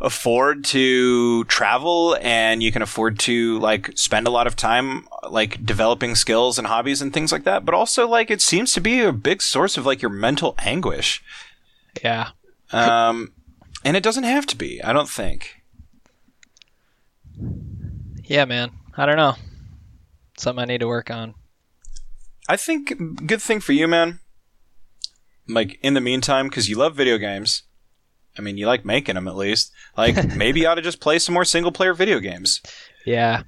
afford 0.00 0.64
to 0.64 1.44
travel 1.44 2.16
and 2.22 2.62
you 2.62 2.72
can 2.72 2.82
afford 2.82 3.18
to 3.20 3.58
like 3.58 3.96
spend 3.96 4.26
a 4.26 4.30
lot 4.30 4.46
of 4.46 4.56
time 4.56 5.06
like 5.28 5.64
developing 5.64 6.14
skills 6.14 6.58
and 6.58 6.66
hobbies 6.66 7.02
and 7.02 7.12
things 7.12 7.30
like 7.30 7.44
that, 7.44 7.66
but 7.66 7.74
also 7.74 8.08
like 8.08 8.30
it 8.30 8.40
seems 8.40 8.72
to 8.72 8.80
be 8.80 9.00
a 9.00 9.12
big 9.12 9.42
source 9.42 9.76
of 9.76 9.84
like 9.84 10.00
your 10.00 10.10
mental 10.10 10.54
anguish. 10.58 11.22
Yeah. 12.02 12.30
Um, 12.72 13.32
And 13.84 13.96
it 13.96 14.02
doesn't 14.02 14.24
have 14.24 14.46
to 14.46 14.56
be. 14.56 14.82
I 14.82 14.92
don't 14.92 15.08
think. 15.08 15.62
Yeah, 18.24 18.44
man. 18.44 18.70
I 18.96 19.06
don't 19.06 19.16
know. 19.16 19.34
Something 20.38 20.62
I 20.62 20.66
need 20.66 20.80
to 20.80 20.86
work 20.88 21.10
on. 21.10 21.34
I 22.48 22.56
think 22.56 22.92
good 23.26 23.42
thing 23.42 23.60
for 23.60 23.72
you, 23.72 23.88
man. 23.88 24.20
Like 25.48 25.78
in 25.82 25.94
the 25.94 26.00
meantime, 26.00 26.48
because 26.48 26.68
you 26.68 26.76
love 26.76 26.96
video 26.96 27.18
games. 27.18 27.62
I 28.38 28.42
mean, 28.42 28.56
you 28.56 28.66
like 28.66 28.84
making 28.84 29.14
them 29.16 29.28
at 29.28 29.36
least. 29.36 29.72
Like 29.96 30.36
maybe 30.36 30.60
you 30.60 30.68
ought 30.68 30.76
to 30.76 30.82
just 30.82 31.00
play 31.00 31.18
some 31.18 31.34
more 31.34 31.44
single 31.44 31.72
player 31.72 31.94
video 31.94 32.20
games. 32.20 32.60
Yeah. 33.04 33.42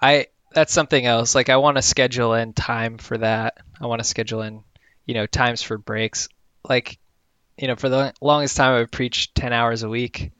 I 0.00 0.26
that's 0.52 0.72
something 0.72 1.04
else. 1.04 1.34
Like 1.34 1.48
I 1.48 1.56
want 1.56 1.76
to 1.76 1.82
schedule 1.82 2.34
in 2.34 2.52
time 2.52 2.98
for 2.98 3.18
that. 3.18 3.58
I 3.80 3.86
want 3.86 4.00
to 4.00 4.08
schedule 4.08 4.42
in, 4.42 4.64
you 5.06 5.14
know, 5.14 5.26
times 5.26 5.62
for 5.62 5.78
breaks. 5.78 6.28
Like, 6.68 6.98
you 7.58 7.68
know, 7.68 7.76
for 7.76 7.88
the 7.88 8.12
longest 8.20 8.56
time 8.56 8.74
I've 8.80 8.90
preached 8.90 9.34
10 9.34 9.52
hours 9.52 9.82
a 9.82 9.88
week. 9.88 10.32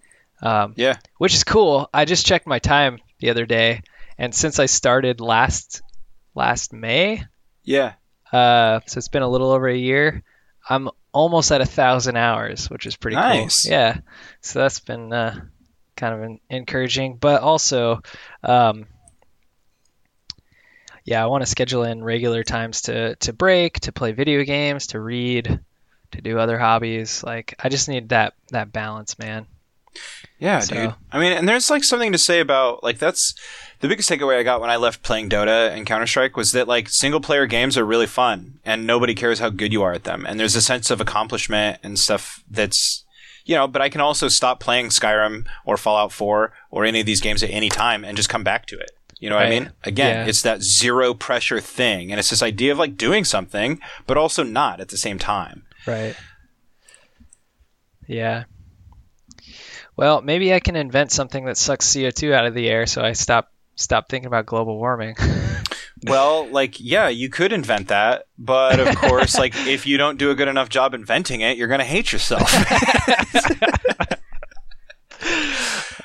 Um, 0.43 0.75
Yeah. 0.77 0.97
which 1.19 1.35
is 1.35 1.45
cool. 1.45 1.89
I 1.95 2.05
just 2.05 2.27
checked 2.27 2.47
my 2.47 2.59
time 2.59 2.99
the 3.21 3.31
other 3.31 3.47
day, 3.47 3.83
and 4.19 4.35
since 4.35 4.59
I 4.59 4.67
started 4.67 5.21
last 5.21 5.81
last 6.35 6.73
May, 6.73 7.23
Yeah. 7.63 7.93
uh, 8.33 8.81
so 8.87 8.99
it's 8.99 9.09
been 9.09 9.23
a 9.23 9.29
little 9.29 9.53
over 9.53 9.69
a 9.69 9.77
year. 9.77 10.23
I'm 10.69 10.91
almost 11.13 11.53
at 11.53 11.61
a 11.61 11.67
thousand 11.67 12.17
hours, 12.17 12.69
which 12.69 12.85
is 12.87 12.97
pretty 12.97 13.17
Nice. 13.17 13.63
cool. 13.63 13.73
Yeah, 13.73 13.99
so 14.41 14.59
that's 14.59 14.81
been 14.81 15.13
uh, 15.13 15.41
kind 15.97 16.15
of 16.15 16.23
en- 16.23 16.41
encouraging, 16.51 17.17
but 17.19 17.41
also, 17.41 18.01
um, 18.43 18.87
yeah, 21.05 21.23
I 21.23 21.27
want 21.27 21.43
to 21.43 21.47
schedule 21.47 21.85
in 21.85 22.03
regular 22.03 22.43
times 22.43 22.83
to 22.83 23.15
to 23.17 23.33
break, 23.33 23.81
to 23.81 23.93
play 23.93 24.13
video 24.13 24.43
games, 24.43 24.89
to 24.89 25.01
read, 25.01 25.61
to 26.15 26.21
do 26.23 26.39
other 26.39 26.59
hobbies. 26.59 27.23
Like 27.23 27.55
I 27.63 27.69
just 27.69 27.89
need 27.89 28.09
that 28.11 28.35
that 28.51 28.73
balance, 28.73 29.19
man. 29.19 29.47
Yeah, 30.39 30.59
So- 30.61 30.75
dude. 30.75 30.95
I 31.13 31.19
mean, 31.19 31.33
and 31.33 31.49
there's 31.49 31.71
like 31.71 31.85
something 31.85 32.13
to 32.13 32.19
say 32.19 32.41
about 32.41 32.83
like 32.83 32.99
that's 32.99 33.35
the 33.81 33.89
biggest 33.89 34.11
takeaway 34.11 34.39
I 34.39 34.43
got 34.43 34.61
when 34.61 34.71
I 34.71 34.77
left 34.77 35.03
playing 35.03 35.29
Dota 35.29 35.71
and 35.71 35.87
Counter 35.87 36.07
Strike 36.07 36.37
was 36.37 36.53
that 36.53 36.67
like 36.69 36.89
single 36.89 37.21
player 37.21 37.47
games 37.47 37.77
are 37.79 37.85
really 37.85 38.07
fun 38.07 38.59
and 38.65 38.87
nobody 38.87 39.15
cares 39.15 39.39
how 39.39 39.51
good 39.51 39.73
you 39.73 39.83
are 39.83 39.93
at 39.93 40.05
them. 40.05 40.25
And 40.27 40.41
there's 40.41 40.57
a 40.57 40.63
sense 40.63 40.91
of 40.91 41.01
accomplishment 41.01 41.79
and 41.83 41.99
stuff 41.99 42.43
that's 42.51 43.03
you 43.47 43.55
know, 43.55 43.69
but 43.69 43.83
I 43.83 43.91
can 43.91 44.01
also 44.01 44.29
stop 44.29 44.59
playing 44.59 44.87
Skyrim 44.89 45.47
or 45.67 45.77
Fallout 45.77 46.13
4 46.13 46.51
or 46.71 46.85
any 46.87 47.01
of 47.01 47.07
these 47.07 47.21
games 47.21 47.43
at 47.43 47.51
any 47.51 47.69
time 47.69 48.03
and 48.03 48.17
just 48.17 48.31
come 48.31 48.43
back 48.43 48.65
to 48.67 48.79
it. 48.79 48.91
You 49.21 49.29
know 49.29 49.37
what 49.37 49.45
I 49.47 49.51
mean? 49.51 49.71
Again, 49.85 50.17
Yeah. 50.17 50.27
it's 50.27 50.41
that 50.43 50.63
zero 50.63 51.13
pressure 51.13 51.61
thing. 51.61 52.11
And 52.11 52.19
it's 52.19 52.31
this 52.31 52.43
idea 52.43 52.73
of 52.73 52.79
like 52.79 52.97
doing 52.97 53.23
something, 53.23 53.81
but 54.07 54.17
also 54.17 54.43
not 54.45 54.81
at 54.81 54.89
the 54.89 54.97
same 54.97 55.19
time. 55.19 55.65
Right. 55.87 56.17
Yeah. 58.07 58.45
Well, 59.97 60.23
maybe 60.23 60.53
I 60.53 60.61
can 60.61 60.77
invent 60.77 61.13
something 61.13 61.45
that 61.45 61.57
sucks 61.57 61.87
CO2 61.87 62.33
out 62.33 62.47
of 62.47 62.55
the 62.55 62.69
air 62.69 62.87
so 62.87 63.03
I 63.03 63.13
stop 63.13 63.53
stop 63.77 64.09
thinking 64.09 64.27
about 64.27 64.47
global 64.47 64.77
warming. 64.79 65.17
Well, 66.07 66.49
like, 66.49 66.81
yeah, 66.81 67.09
you 67.09 67.31
could 67.31 67.51
invent 67.53 67.89
that, 67.89 68.27
but 68.37 68.79
of 68.79 68.95
course, 68.97 69.39
like, 69.39 69.55
if 69.67 69.87
you 69.87 69.97
don't 69.97 70.19
do 70.19 70.31
a 70.31 70.35
good 70.35 70.49
enough 70.49 70.69
job 70.69 70.93
inventing 70.93 71.41
it, 71.41 71.57
you're 71.57 71.69
gonna 71.69 71.83
hate 71.85 72.13
yourself. 72.13 72.53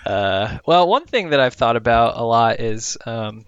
Uh, 0.05 0.57
well, 0.65 0.87
one 0.87 1.05
thing 1.05 1.29
that 1.29 1.39
I've 1.39 1.53
thought 1.53 1.75
about 1.75 2.17
a 2.17 2.23
lot 2.23 2.59
is 2.59 2.97
um, 3.05 3.45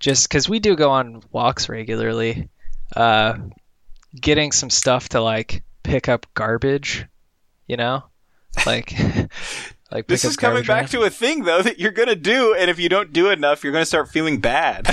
just 0.00 0.26
because 0.26 0.48
we 0.48 0.60
do 0.60 0.76
go 0.76 0.90
on 0.90 1.22
walks 1.30 1.68
regularly, 1.68 2.48
uh, 2.96 3.36
getting 4.20 4.52
some 4.52 4.70
stuff 4.70 5.08
to 5.10 5.20
like 5.20 5.62
pick 5.82 6.08
up 6.08 6.26
garbage, 6.34 7.06
you 7.66 7.76
know, 7.76 8.04
like 8.66 8.94
like 9.92 10.06
this 10.06 10.24
is 10.24 10.36
coming 10.36 10.64
back 10.64 10.88
to 10.90 11.02
a 11.02 11.10
thing 11.10 11.44
though 11.44 11.62
that 11.62 11.78
you're 11.78 11.90
gonna 11.90 12.16
do, 12.16 12.54
and 12.54 12.70
if 12.70 12.78
you 12.78 12.88
don't 12.88 13.12
do 13.12 13.30
enough, 13.30 13.62
you're 13.62 13.72
gonna 13.72 13.84
start 13.84 14.08
feeling 14.08 14.40
bad. 14.40 14.86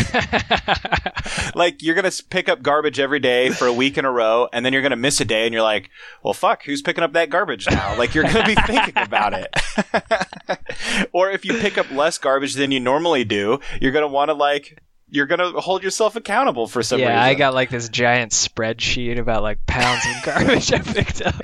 like, 1.55 1.81
you're 1.81 1.95
gonna 1.95 2.11
pick 2.29 2.49
up 2.49 2.61
garbage 2.61 2.99
every 2.99 3.19
day 3.19 3.49
for 3.49 3.65
a 3.65 3.73
week 3.73 3.97
in 3.97 4.05
a 4.05 4.11
row, 4.11 4.49
and 4.51 4.65
then 4.65 4.73
you're 4.73 4.81
gonna 4.81 4.95
miss 4.95 5.21
a 5.21 5.25
day, 5.25 5.45
and 5.45 5.53
you're 5.53 5.63
like, 5.63 5.89
"Well, 6.23 6.33
fuck, 6.33 6.63
who's 6.63 6.81
picking 6.81 7.03
up 7.03 7.13
that 7.13 7.29
garbage 7.29 7.69
now?" 7.69 7.97
Like, 7.97 8.13
you're 8.13 8.25
gonna 8.25 8.45
be 8.45 8.55
thinking 8.67 8.97
about 8.97 9.33
it. 9.33 11.09
or 11.13 11.31
if 11.31 11.45
you 11.45 11.53
pick 11.59 11.77
up 11.77 11.89
less 11.91 12.17
garbage 12.17 12.55
than 12.55 12.71
you 12.71 12.79
normally 12.79 13.23
do, 13.23 13.59
you're 13.81 13.91
gonna 13.91 14.07
want 14.07 14.29
to 14.29 14.33
like. 14.33 14.81
You're 15.11 15.25
gonna 15.25 15.51
hold 15.59 15.83
yourself 15.83 16.15
accountable 16.15 16.67
for 16.67 16.83
some 16.83 16.99
yeah, 16.99 17.07
reason. 17.07 17.19
I 17.19 17.33
got 17.33 17.53
like 17.53 17.69
this 17.69 17.89
giant 17.89 18.31
spreadsheet 18.31 19.17
about 19.17 19.41
like 19.41 19.65
pounds 19.65 20.03
of 20.05 20.23
garbage 20.23 20.71
I 20.73 20.79
picked 20.79 21.21
up. 21.21 21.35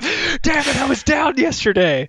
Damn 0.42 0.68
it, 0.68 0.76
I 0.76 0.88
was 0.88 1.02
down 1.02 1.36
yesterday. 1.36 2.08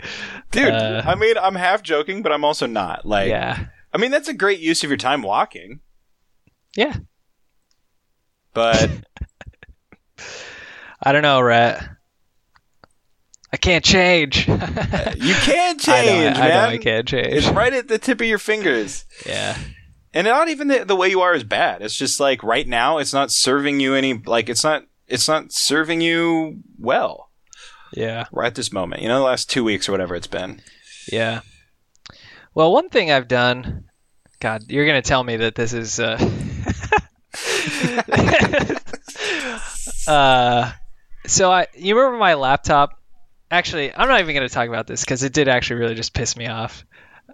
Dude, 0.51 0.69
Uh, 0.71 1.01
I 1.05 1.15
mean, 1.15 1.35
I'm 1.37 1.55
half 1.55 1.81
joking, 1.81 2.21
but 2.21 2.31
I'm 2.31 2.45
also 2.45 2.67
not. 2.67 3.05
Like, 3.05 3.29
yeah, 3.29 3.65
I 3.93 3.97
mean, 3.97 4.11
that's 4.11 4.27
a 4.27 4.33
great 4.33 4.59
use 4.59 4.83
of 4.83 4.89
your 4.89 4.97
time 4.97 5.23
walking, 5.23 5.79
yeah. 6.75 6.95
but 8.53 8.89
I 11.03 11.11
don't 11.11 11.23
know, 11.23 11.41
Rhett. 11.41 11.83
I 13.51 13.57
can't 13.57 13.83
change. 13.83 14.47
you 14.47 14.55
can't 14.55 15.79
change, 15.79 15.87
I 15.87 16.05
know, 16.05 16.19
man. 16.19 16.37
I, 16.37 16.47
know 16.49 16.65
I 16.65 16.77
can't 16.77 17.07
change. 17.07 17.33
It's 17.33 17.47
right 17.47 17.73
at 17.73 17.87
the 17.87 17.97
tip 17.97 18.19
of 18.19 18.27
your 18.27 18.37
fingers. 18.39 19.05
Yeah, 19.25 19.57
And 20.17 20.25
not 20.25 20.49
even 20.49 20.67
the, 20.67 20.83
the 20.83 20.95
way 20.95 21.09
you 21.09 21.21
are 21.21 21.35
is 21.35 21.43
bad. 21.43 21.81
It's 21.81 21.95
just 21.95 22.19
like 22.19 22.41
right 22.41 22.67
now, 22.67 22.97
it's 22.97 23.13
not 23.13 23.31
serving 23.31 23.79
you 23.79 23.93
any, 23.93 24.15
like, 24.15 24.49
it's 24.49 24.63
not, 24.63 24.83
it's 25.07 25.27
not 25.27 25.51
serving 25.51 26.01
you 26.01 26.63
well 26.79 27.27
yeah, 27.93 28.25
right 28.31 28.47
at 28.47 28.55
this 28.55 28.73
moment. 28.73 29.01
You 29.01 29.07
know, 29.07 29.19
the 29.19 29.25
last 29.25 29.49
two 29.49 29.63
weeks 29.63 29.87
or 29.87 29.91
whatever 29.91 30.15
it's 30.15 30.27
been. 30.27 30.61
yeah. 31.11 31.41
Well, 32.53 32.71
one 32.73 32.89
thing 32.89 33.11
I've 33.11 33.27
done. 33.27 33.85
God, 34.39 34.63
you're 34.67 34.85
gonna 34.85 35.01
tell 35.01 35.23
me 35.23 35.37
that 35.37 35.55
this 35.55 35.73
is. 35.73 35.99
Uh, 35.99 36.17
uh, 40.11 40.71
so 41.25 41.51
I, 41.51 41.67
you 41.75 41.95
remember 41.97 42.17
my 42.17 42.35
laptop? 42.35 43.01
Actually, 43.49 43.93
I'm 43.93 44.07
not 44.07 44.19
even 44.21 44.35
gonna 44.35 44.49
talk 44.49 44.67
about 44.67 44.87
this 44.87 45.01
because 45.01 45.23
it 45.23 45.33
did 45.33 45.47
actually 45.47 45.79
really 45.81 45.95
just 45.95 46.13
piss 46.13 46.35
me 46.35 46.47
off. 46.47 46.85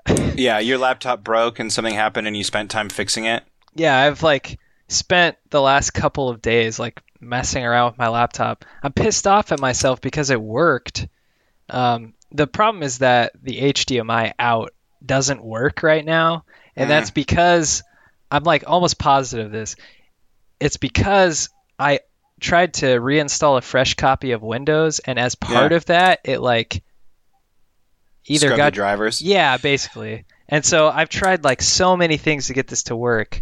Yeah, 0.36 0.60
your 0.60 0.78
laptop 0.80 1.24
broke 1.24 1.60
and 1.60 1.72
something 1.72 1.93
happened 1.93 2.28
and 2.28 2.36
you 2.36 2.43
spent 2.43 2.72
time 2.72 2.89
fixing 2.89 3.26
it. 3.26 3.43
yeah, 3.76 3.97
I've 3.99 4.24
like 4.24 4.60
spent 4.88 5.38
the 5.49 5.62
last 5.62 5.91
couple 5.91 6.28
of 6.30 6.41
days 6.41 6.80
like 6.80 7.01
messing 7.20 7.64
around 7.64 7.91
with 7.91 7.97
my 7.99 8.08
laptop. 8.10 8.66
I'm 8.82 8.93
pissed 8.93 9.28
off 9.28 9.51
at 9.51 9.60
myself 9.60 10.01
because 10.01 10.30
it 10.32 10.41
worked. 10.41 11.08
Um, 11.70 12.14
the 12.32 12.47
problem 12.47 12.84
is 12.84 12.97
that 12.99 13.32
the 13.41 13.60
HDMI 13.62 14.34
out 14.39 14.74
doesn't 15.06 15.43
work 15.43 15.84
right 15.84 16.04
now, 16.04 16.45
and 16.76 16.88
Mm. 16.88 16.89
that's 16.89 17.12
because 17.12 17.84
I'm 18.32 18.43
like 18.43 18.64
almost 18.68 18.97
positive 18.99 19.51
this. 19.51 19.76
It's 20.60 20.78
because 20.78 21.49
I 21.80 21.99
tried 22.39 22.74
to 22.76 22.86
reinstall 22.99 23.58
a 23.58 23.62
fresh 23.62 23.93
copy 23.93 24.32
of 24.32 24.41
Windows, 24.41 24.99
and 24.99 25.20
as 25.20 25.36
part 25.36 25.72
Yeah. 25.72 25.78
of 25.78 25.86
that, 25.86 26.20
it 26.26 26.39
like 26.41 26.84
either 28.26 28.47
Scrub 28.47 28.57
got 28.57 28.74
drivers. 28.74 29.21
yeah, 29.21 29.57
basically. 29.57 30.26
And 30.47 30.65
so 30.65 30.89
I've 30.89 31.09
tried 31.09 31.43
like 31.43 31.61
so 31.61 31.95
many 31.97 32.17
things 32.17 32.47
to 32.47 32.53
get 32.53 32.67
this 32.67 32.84
to 32.84 32.95
work, 32.95 33.41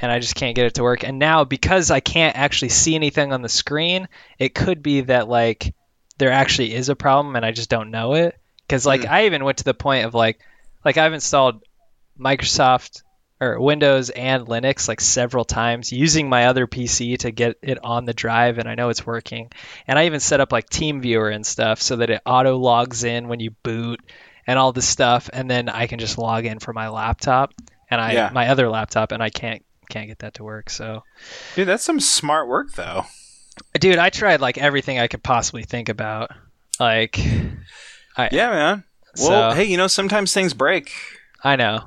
and 0.00 0.10
I 0.10 0.18
just 0.18 0.34
can't 0.34 0.54
get 0.56 0.66
it 0.66 0.74
to 0.74 0.82
work. 0.82 1.04
And 1.04 1.18
now 1.18 1.44
because 1.44 1.90
I 1.90 2.00
can't 2.00 2.36
actually 2.36 2.68
see 2.70 2.94
anything 2.94 3.32
on 3.32 3.42
the 3.42 3.48
screen, 3.48 4.08
it 4.38 4.54
could 4.54 4.82
be 4.82 5.02
that 5.02 5.28
like 5.28 5.74
there 6.18 6.30
actually 6.32 6.74
is 6.74 6.88
a 6.88 6.96
problem 6.96 7.34
and 7.36 7.44
I 7.44 7.52
just 7.52 7.70
don't 7.70 7.90
know 7.90 8.14
it. 8.14 8.38
Because 8.66 8.86
like 8.86 9.02
Hmm. 9.04 9.12
I 9.12 9.26
even 9.26 9.44
went 9.44 9.58
to 9.58 9.64
the 9.64 9.74
point 9.74 10.06
of 10.06 10.14
like 10.14 10.40
like 10.84 10.96
I've 10.96 11.12
installed 11.14 11.62
Microsoft 12.18 13.02
or 13.52 13.60
Windows 13.60 14.10
and 14.10 14.46
Linux 14.46 14.88
like 14.88 15.00
several 15.00 15.44
times 15.44 15.92
using 15.92 16.28
my 16.28 16.46
other 16.46 16.66
PC 16.66 17.18
to 17.18 17.30
get 17.30 17.56
it 17.62 17.78
on 17.84 18.04
the 18.04 18.14
drive 18.14 18.58
and 18.58 18.68
I 18.68 18.74
know 18.74 18.88
it's 18.88 19.06
working. 19.06 19.50
And 19.86 19.98
I 19.98 20.06
even 20.06 20.20
set 20.20 20.40
up 20.40 20.52
like 20.52 20.68
TeamViewer 20.70 21.34
and 21.34 21.44
stuff 21.46 21.80
so 21.82 21.96
that 21.96 22.10
it 22.10 22.22
auto 22.26 22.56
logs 22.56 23.04
in 23.04 23.28
when 23.28 23.40
you 23.40 23.50
boot 23.62 24.00
and 24.46 24.58
all 24.58 24.72
this 24.72 24.88
stuff 24.88 25.30
and 25.32 25.50
then 25.50 25.68
I 25.68 25.86
can 25.86 25.98
just 25.98 26.18
log 26.18 26.44
in 26.46 26.58
for 26.58 26.72
my 26.72 26.88
laptop 26.88 27.52
and 27.90 28.00
I 28.00 28.12
Yeah. 28.12 28.30
my 28.32 28.48
other 28.48 28.68
laptop 28.68 29.12
and 29.12 29.22
I 29.22 29.30
can't 29.30 29.64
can't 29.90 30.08
get 30.08 30.20
that 30.20 30.34
to 30.34 30.44
work. 30.44 30.70
So 30.70 31.02
Dude, 31.54 31.68
that's 31.68 31.84
some 31.84 32.00
smart 32.00 32.48
work 32.48 32.72
though. 32.72 33.04
dude, 33.78 33.98
I 33.98 34.10
tried 34.10 34.40
like 34.40 34.58
everything 34.58 34.98
I 34.98 35.06
could 35.08 35.22
possibly 35.22 35.62
think 35.62 35.88
about. 35.88 36.30
Like 36.80 37.18
Yeah, 37.18 38.50
man. 38.50 38.84
Well, 39.18 39.50
So- 39.52 39.56
hey, 39.56 39.64
you 39.64 39.76
know, 39.76 39.86
sometimes 39.86 40.32
things 40.32 40.54
break. 40.54 40.90
I 41.42 41.56
know. 41.56 41.84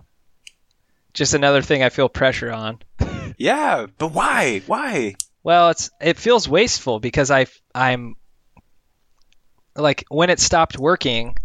Just 1.18 1.34
another 1.34 1.64
thing 1.64 1.82
I 1.82 1.90
feel 1.90 2.10
pressure 2.10 2.52
on. 2.52 2.78
Yeah, 3.40 3.88
but 3.98 4.10
why? 4.14 4.62
Why? 4.68 5.16
Well, 5.42 5.70
it's 5.72 5.90
it 6.00 6.18
feels 6.20 6.48
wasteful 6.48 7.00
because 7.00 7.32
I 7.32 7.48
I'm 7.74 8.18
like 9.76 10.06
when 10.10 10.30
it 10.30 10.40
stopped 10.40 10.78
working 10.78 11.38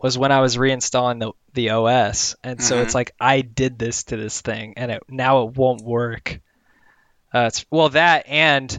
was 0.00 0.16
when 0.16 0.30
I 0.30 0.40
was 0.40 0.56
reinstalling 0.56 1.18
the 1.18 1.32
the 1.52 1.70
OS, 1.70 2.36
and 2.44 2.62
so 2.62 2.78
Mhm. 2.78 2.82
it's 2.84 2.94
like 2.94 3.12
I 3.20 3.40
did 3.40 3.76
this 3.76 4.04
to 4.04 4.16
this 4.16 4.40
thing, 4.40 4.74
and 4.76 4.92
it 4.92 5.02
now 5.08 5.42
it 5.48 5.56
won't 5.56 5.82
work. 5.82 6.40
Uh, 7.34 7.46
it's 7.48 7.66
well 7.72 7.88
that 7.88 8.26
and 8.28 8.78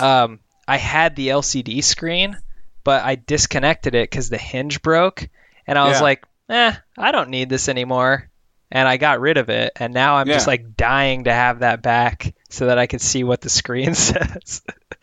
um, 0.00 0.40
I 0.66 0.78
had 0.78 1.14
the 1.14 1.28
LCD 1.28 1.84
screen, 1.84 2.38
but 2.84 3.04
I 3.04 3.16
disconnected 3.16 3.94
it 3.94 4.08
because 4.10 4.30
the 4.30 4.38
hinge 4.38 4.80
broke, 4.80 5.28
and 5.66 5.78
I 5.78 5.88
was 5.88 5.98
Yeah. 5.98 6.02
like, 6.02 6.24
eh, 6.48 6.72
I 6.96 7.12
don't 7.12 7.28
need 7.28 7.50
this 7.50 7.68
anymore, 7.68 8.30
and 8.70 8.86
I 8.88 8.96
got 8.96 9.20
rid 9.20 9.36
of 9.38 9.48
it, 9.50 9.72
and 9.76 9.92
now 9.94 10.16
I'm 10.16 10.26
just 10.26 10.46
like 10.46 10.76
dying 10.76 11.24
to 11.24 11.32
have 11.32 11.60
that 11.60 11.82
back 11.82 12.34
so 12.50 12.66
that 12.66 12.78
I 12.78 12.86
can 12.86 12.98
see 12.98 13.24
what 13.24 13.40
the 13.40 13.48
screen 13.48 13.94
says. 13.94 14.62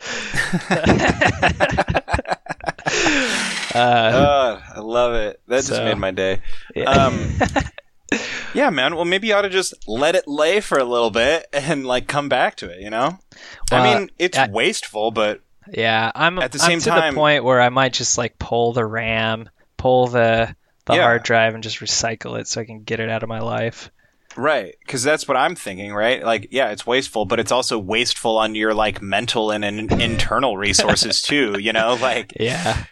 uh, 3.74 3.78
Uh, 3.78 4.60
I 4.74 4.80
love 4.80 5.14
it. 5.14 5.40
That 5.48 5.64
just 5.64 5.82
made 5.82 5.98
my 5.98 6.10
day. 6.10 6.40
yeah. 6.74 6.90
Um, 6.90 7.38
yeah, 8.54 8.70
man. 8.70 8.94
Well, 8.96 9.04
maybe 9.04 9.28
you 9.28 9.34
ought 9.34 9.42
to 9.42 9.48
just 9.50 9.74
let 9.88 10.14
it 10.14 10.26
lay 10.28 10.60
for 10.60 10.78
a 10.78 10.84
little 10.84 11.10
bit 11.10 11.46
and 11.52 11.86
like 11.86 12.06
come 12.08 12.28
back 12.28 12.56
to 12.56 12.70
it. 12.70 12.80
You 12.80 12.90
know, 12.90 13.18
I 13.72 13.82
mean, 13.98 14.10
it's 14.18 14.38
I- 14.38 14.48
wasteful, 14.48 15.10
but 15.10 15.40
Yeah, 15.72 16.10
I'm 16.14 16.38
At 16.38 16.52
the 16.52 16.60
I'm 16.62 16.70
same 16.70 16.78
to 16.80 16.90
time- 16.90 17.14
the 17.14 17.18
point 17.18 17.44
where 17.44 17.60
I 17.60 17.68
might 17.68 17.92
just 17.92 18.16
like 18.18 18.38
pull 18.38 18.72
the 18.72 18.84
RAM, 18.86 19.48
pull 19.76 20.06
the 20.08 20.54
the 20.86 20.94
Yeah. 20.94 21.02
hard 21.02 21.22
drive, 21.22 21.54
and 21.54 21.62
just 21.62 21.80
recycle 21.80 22.38
it 22.40 22.48
so 22.48 22.60
I 22.60 22.64
can 22.64 22.82
get 22.82 23.00
it 23.00 23.08
out 23.10 23.22
of 23.22 23.28
my 23.28 23.40
life. 23.40 23.90
right, 24.36 24.74
because 24.80 25.02
that's 25.02 25.26
what 25.26 25.36
I'm 25.36 25.54
thinking. 25.54 25.92
Right? 25.94 26.22
Like, 26.22 26.48
yeah, 26.50 26.70
it's 26.70 26.86
wasteful, 26.86 27.24
but 27.24 27.40
it's 27.40 27.52
also 27.52 27.78
wasteful 27.78 28.36
on 28.38 28.54
your 28.54 28.74
like 28.74 29.00
mental 29.00 29.50
and, 29.50 29.64
internal 29.64 30.56
resources 30.56 31.22
too. 31.30 31.56
You 31.58 31.72
know, 31.72 31.94
like, 32.00 32.32
Yeah. 32.38 32.84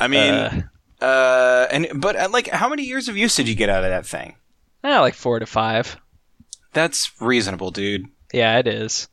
I 0.00 0.08
mean, 0.08 0.32
Uh, 0.34 0.62
uh, 1.04 1.66
and 1.70 1.88
but 2.00 2.16
uh, 2.16 2.28
like, 2.32 2.48
how 2.48 2.68
many 2.68 2.84
years 2.84 3.08
of 3.08 3.16
use 3.16 3.36
did 3.36 3.48
you 3.48 3.54
get 3.54 3.68
out 3.68 3.84
of 3.84 3.90
that 3.90 4.06
thing? 4.06 4.36
eh, 4.84 4.98
like 4.98 5.14
four 5.14 5.38
to 5.38 5.46
five. 5.46 5.96
That's 6.72 7.12
reasonable, 7.20 7.70
dude. 7.70 8.06
Yeah, 8.32 8.58
it 8.58 8.66
is. 8.66 9.08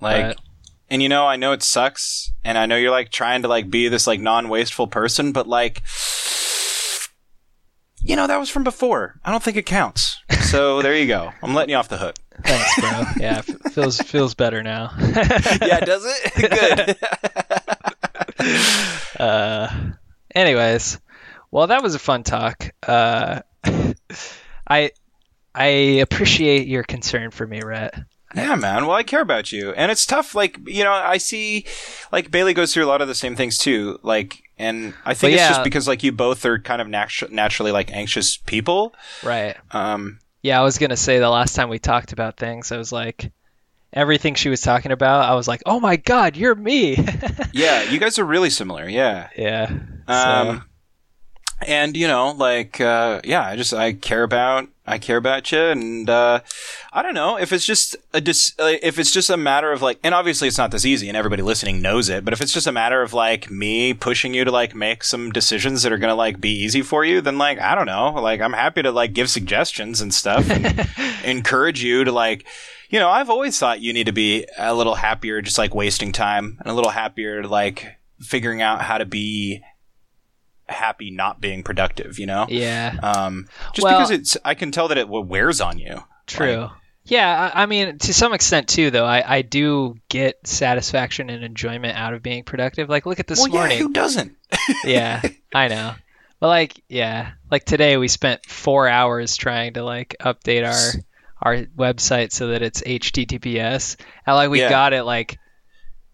Like, 0.00 0.36
But- 0.36 0.40
and 0.88 1.02
you 1.02 1.08
know, 1.08 1.26
I 1.26 1.34
know 1.36 1.50
it 1.52 1.62
sucks, 1.64 2.30
and 2.44 2.56
I 2.56 2.66
know 2.66 2.76
you're 2.76 2.92
like 2.92 3.10
trying 3.10 3.42
to 3.42 3.48
like 3.48 3.68
be 3.70 3.88
this 3.88 4.06
like 4.06 4.20
non-wasteful 4.20 4.86
person, 4.86 5.32
but 5.32 5.48
like, 5.48 5.82
you 8.06 8.16
know, 8.16 8.26
that 8.26 8.38
was 8.38 8.48
from 8.48 8.64
before. 8.64 9.18
I 9.24 9.30
don't 9.30 9.42
think 9.42 9.56
it 9.56 9.66
counts. 9.66 10.20
So 10.46 10.80
there 10.80 10.94
you 10.94 11.08
go. 11.08 11.32
I'm 11.42 11.54
letting 11.54 11.70
you 11.70 11.76
off 11.76 11.88
the 11.88 11.96
hook. 11.98 12.14
Thanks, 12.44 12.78
bro. 12.80 13.02
yeah, 13.18 13.40
feels 13.40 13.98
feels 13.98 14.34
better 14.34 14.62
now. 14.62 14.92
Yeah, 14.98 15.80
does 15.80 16.04
it? 16.06 16.96
Good. 18.38 18.48
Uh, 19.18 19.68
anyways, 20.34 21.00
well, 21.50 21.66
that 21.66 21.82
was 21.82 21.96
a 21.96 21.98
fun 21.98 22.22
talk. 22.22 22.70
Uh, 22.86 23.40
I 24.68 24.90
I 25.52 25.64
appreciate 25.66 26.68
your 26.68 26.84
concern 26.84 27.32
for 27.32 27.44
me, 27.46 27.60
Rhett. 27.60 27.94
Yeah, 28.36 28.54
man. 28.54 28.86
Well, 28.86 28.96
I 28.96 29.02
care 29.02 29.22
about 29.22 29.50
you, 29.50 29.72
and 29.72 29.90
it's 29.90 30.04
tough. 30.06 30.34
Like, 30.34 30.58
you 30.66 30.84
know, 30.84 30.92
I 30.92 31.16
see, 31.18 31.64
like 32.12 32.30
Bailey 32.30 32.52
goes 32.54 32.72
through 32.74 32.84
a 32.84 32.86
lot 32.86 33.00
of 33.00 33.08
the 33.08 33.14
same 33.14 33.34
things 33.34 33.56
too. 33.58 33.98
Like, 34.02 34.42
and 34.58 34.94
I 35.04 35.14
think 35.14 35.32
But 35.32 35.32
it's 35.32 35.40
yeah. 35.42 35.48
just 35.48 35.64
because 35.64 35.88
like 35.88 36.02
you 36.02 36.12
both 36.12 36.44
are 36.44 36.58
kind 36.58 36.80
of 36.82 36.88
natu- 36.88 37.30
naturally 37.30 37.72
like 37.72 37.90
anxious 37.92 38.36
people. 38.36 38.94
Right. 39.22 39.56
Um, 39.72 40.18
Yeah, 40.42 40.60
I 40.60 40.64
was 40.64 40.78
gonna 40.78 40.96
say 40.96 41.18
the 41.18 41.30
last 41.30 41.54
time 41.56 41.68
we 41.68 41.78
talked 41.78 42.12
about 42.12 42.36
things, 42.36 42.70
I 42.72 42.76
was 42.76 42.92
like, 42.92 43.32
everything 43.92 44.34
she 44.34 44.48
was 44.50 44.60
talking 44.60 44.92
about, 44.92 45.28
I 45.30 45.34
was 45.34 45.48
like, 45.48 45.62
oh 45.66 45.80
my 45.80 45.96
god, 45.96 46.36
you're 46.36 46.54
me. 46.54 46.96
yeah, 47.52 47.82
you 47.90 47.98
guys 47.98 48.18
are 48.18 48.24
really 48.24 48.50
similar. 48.50 48.88
Yeah. 48.88 49.28
yeah. 49.36 49.70
Um, 50.06 50.64
and 51.62 51.96
you 51.96 52.06
know, 52.06 52.32
like, 52.32 52.80
uh, 52.80 53.20
yeah, 53.24 53.42
I 53.42 53.56
just 53.56 53.72
I 53.72 53.92
care 53.92 54.22
about 54.22 54.68
I 54.86 54.98
care 54.98 55.16
about 55.16 55.50
you, 55.50 55.58
and 55.58 56.08
uh, 56.08 56.40
I 56.92 57.02
don't 57.02 57.14
know 57.14 57.38
if 57.38 57.52
it's 57.52 57.64
just 57.64 57.96
a 58.12 58.20
dis- 58.20 58.54
uh, 58.58 58.74
if 58.82 58.98
it's 58.98 59.10
just 59.10 59.30
a 59.30 59.36
matter 59.36 59.72
of 59.72 59.82
like, 59.82 59.98
and 60.04 60.14
obviously 60.14 60.48
it's 60.48 60.58
not 60.58 60.70
this 60.70 60.84
easy, 60.84 61.08
and 61.08 61.16
everybody 61.16 61.42
listening 61.42 61.82
knows 61.82 62.08
it, 62.08 62.24
but 62.24 62.32
if 62.32 62.40
it's 62.40 62.52
just 62.52 62.66
a 62.66 62.72
matter 62.72 63.02
of 63.02 63.12
like 63.12 63.50
me 63.50 63.94
pushing 63.94 64.34
you 64.34 64.44
to 64.44 64.50
like 64.52 64.74
make 64.74 65.02
some 65.02 65.32
decisions 65.32 65.82
that 65.82 65.92
are 65.92 65.98
gonna 65.98 66.14
like 66.14 66.40
be 66.40 66.50
easy 66.50 66.82
for 66.82 67.04
you, 67.04 67.20
then 67.20 67.38
like 67.38 67.58
I 67.58 67.74
don't 67.74 67.86
know, 67.86 68.12
like 68.12 68.40
I'm 68.40 68.52
happy 68.52 68.82
to 68.82 68.92
like 68.92 69.12
give 69.12 69.30
suggestions 69.30 70.00
and 70.00 70.12
stuff, 70.12 70.48
and 70.50 70.88
encourage 71.24 71.82
you 71.82 72.04
to 72.04 72.12
like. 72.12 72.46
You 72.88 73.00
know, 73.00 73.10
I've 73.10 73.30
always 73.30 73.58
thought 73.58 73.80
you 73.80 73.92
need 73.92 74.06
to 74.06 74.12
be 74.12 74.46
a 74.56 74.72
little 74.72 74.94
happier, 74.94 75.42
just 75.42 75.58
like 75.58 75.74
wasting 75.74 76.12
time, 76.12 76.56
and 76.60 76.70
a 76.70 76.72
little 76.72 76.92
happier, 76.92 77.42
like 77.42 77.96
figuring 78.20 78.62
out 78.62 78.80
how 78.80 78.98
to 78.98 79.04
be 79.04 79.64
happy 80.68 81.10
not 81.10 81.40
being 81.40 81.62
productive, 81.62 82.18
you 82.18 82.26
know? 82.26 82.46
yeah. 82.48 82.96
Um, 83.02 83.46
just 83.74 83.84
Well- 83.84 83.98
because 83.98 84.10
it's, 84.10 84.36
I 84.44 84.54
can 84.54 84.72
tell 84.72 84.88
that 84.88 84.98
it 84.98 85.08
wears 85.08 85.60
on 85.60 85.78
you. 85.78 86.02
True. 86.26 86.70
yeah, 87.04 87.50
I, 87.54 87.62
I 87.62 87.66
mean, 87.66 87.98
to 87.98 88.12
some 88.12 88.32
extent 88.34 88.68
too, 88.68 88.90
though, 88.90 89.04
I, 89.06 89.36
I 89.36 89.42
do 89.42 89.96
get 90.08 90.44
satisfaction 90.46 91.30
and 91.30 91.44
enjoyment 91.44 91.96
out 91.96 92.14
of 92.14 92.22
being 92.22 92.42
productive. 92.42 92.88
Like, 92.88 93.06
look 93.06 93.20
at 93.20 93.26
this 93.28 93.38
well, 93.38 93.48
yeah, 93.48 93.54
morning. 93.54 93.78
who 93.78 93.92
doesn't? 93.92 94.36
yeah, 94.84 95.22
I 95.54 95.68
know. 95.68 95.94
But 96.40 96.48
like, 96.48 96.82
yeah, 96.88 97.30
like 97.50 97.64
today 97.64 97.96
we 97.96 98.08
spent 98.08 98.44
four 98.44 98.88
hours 98.88 99.36
trying 99.36 99.74
to 99.74 99.84
like 99.84 100.16
update 100.20 100.66
our 100.66 101.00
our 101.40 101.64
website 101.76 102.32
so 102.32 102.48
that 102.48 102.62
it's 102.62 102.82
HTTPS, 102.82 103.96
and 104.26 104.36
like 104.36 104.50
we 104.50 104.60
Yeah. 104.60 104.68
got 104.68 104.92
it 104.92 105.04
like 105.04 105.38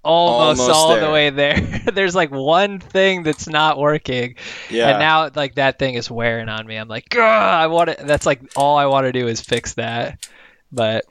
almost, 0.05 0.61
Almost 0.61 0.77
all 0.77 0.99
the 1.01 1.11
way 1.11 1.31
there. 1.31 1.61
There's 1.93 2.15
like 2.15 2.31
one 2.31 2.79
thing 2.81 3.23
that's 3.23 3.49
not 3.49 3.79
working, 3.79 4.37
Yeah. 4.71 4.91
and 4.91 4.99
now 4.99 5.31
like 5.35 5.55
that 5.57 5.79
thing 5.79 5.95
is 5.95 6.11
wearing 6.11 6.49
on 6.49 6.67
me. 6.67 6.77
I'm 6.77 6.89
like, 6.89 7.09
"Gah, 7.09 7.21
I 7.23 7.67
want 7.69 7.91
to. 7.91 8.05
That's 8.05 8.27
like 8.27 8.41
all 8.57 8.77
I 8.79 8.87
want 8.87 9.07
to 9.07 9.13
do 9.13 9.29
is 9.29 9.41
fix 9.41 9.75
that, 9.75 10.27
but 10.73 11.05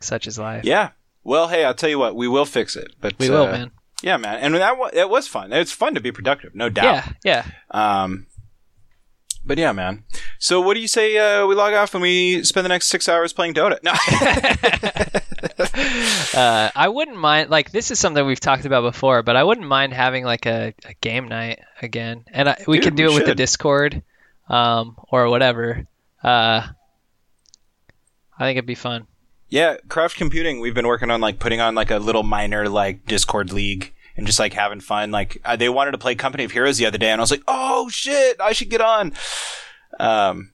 such 0.00 0.26
is 0.26 0.38
life. 0.38 0.64
yeah. 0.64 0.90
Well, 1.26 1.48
hey, 1.48 1.64
I'll 1.64 1.72
tell 1.74 1.88
you 1.88 1.98
what, 1.98 2.14
we 2.14 2.28
will 2.28 2.44
fix 2.44 2.76
it. 2.76 2.92
But 3.00 3.14
we 3.18 3.30
will, 3.30 3.44
uh, 3.44 3.52
man. 3.52 3.70
Yeah, 4.02 4.18
man. 4.18 4.40
And 4.40 4.54
that 4.56 4.76
wa- 4.76 4.90
it 4.92 5.08
was 5.08 5.26
fun. 5.26 5.50
It's 5.54 5.72
fun 5.72 5.94
to 5.94 6.00
be 6.00 6.12
productive, 6.12 6.54
no 6.54 6.68
doubt. 6.68 6.84
Yeah, 7.24 7.44
yeah. 7.72 8.02
Um, 8.02 8.26
but 9.42 9.56
yeah, 9.56 9.72
man. 9.72 10.04
So 10.38 10.60
what 10.60 10.74
do 10.74 10.80
you 10.80 10.88
say 10.88 11.16
uh, 11.16 11.46
we 11.46 11.54
log 11.54 11.72
off 11.72 11.94
and 11.94 12.02
we 12.02 12.42
spend 12.44 12.66
the 12.66 12.68
next 12.68 12.88
six 12.88 13.08
hours 13.08 13.32
playing 13.32 13.54
Dota? 13.54 13.78
No. 13.82 13.92
uh, 16.34 16.70
I 16.74 16.88
wouldn't 16.88 17.16
mind 17.16 17.50
like 17.50 17.70
this 17.70 17.90
is 17.90 17.98
something 17.98 18.24
we've 18.26 18.40
talked 18.40 18.64
about 18.64 18.82
before, 18.82 19.22
but 19.22 19.36
I 19.36 19.44
wouldn't 19.44 19.66
mind 19.66 19.92
having 19.92 20.24
like 20.24 20.46
a, 20.46 20.74
a 20.84 20.94
game 20.94 21.28
night 21.28 21.60
again, 21.80 22.24
and 22.32 22.48
I, 22.48 22.64
we 22.66 22.78
Dude, 22.78 22.84
could 22.84 22.96
do 22.96 23.06
we 23.06 23.12
it 23.12 23.14
with 23.14 23.26
the. 23.26 23.34
Discord, 23.34 24.02
um, 24.48 24.96
or 25.10 25.28
whatever. 25.28 25.86
Uh, 26.22 26.66
I 28.36 28.44
think 28.44 28.56
it'd 28.56 28.66
be 28.66 28.74
fun. 28.74 29.06
Yeah, 29.48 29.76
Craft 29.88 30.16
Computing. 30.16 30.58
We've 30.60 30.74
been 30.74 30.88
working 30.88 31.10
on 31.10 31.20
like 31.20 31.38
putting 31.38 31.60
on 31.60 31.74
like 31.76 31.90
a 31.92 31.98
little 31.98 32.24
minor 32.24 32.68
like 32.68 33.06
Discord 33.06 33.52
league 33.52 33.94
and 34.16 34.26
just 34.26 34.38
like 34.40 34.52
having 34.52 34.80
fun. 34.80 35.12
Like 35.12 35.38
uh, 35.44 35.54
they 35.54 35.68
wanted 35.68 35.92
to 35.92 35.98
play 35.98 36.16
Company 36.16 36.42
of 36.44 36.50
Heroes 36.50 36.78
the 36.78 36.86
other 36.86 36.98
day, 36.98 37.10
and 37.10 37.20
I 37.20 37.22
was 37.22 37.30
like, 37.30 37.44
oh 37.46 37.88
shit, 37.88 38.40
I 38.40 38.52
should 38.52 38.70
get 38.70 38.80
on. 38.80 39.12
Um, 40.00 40.50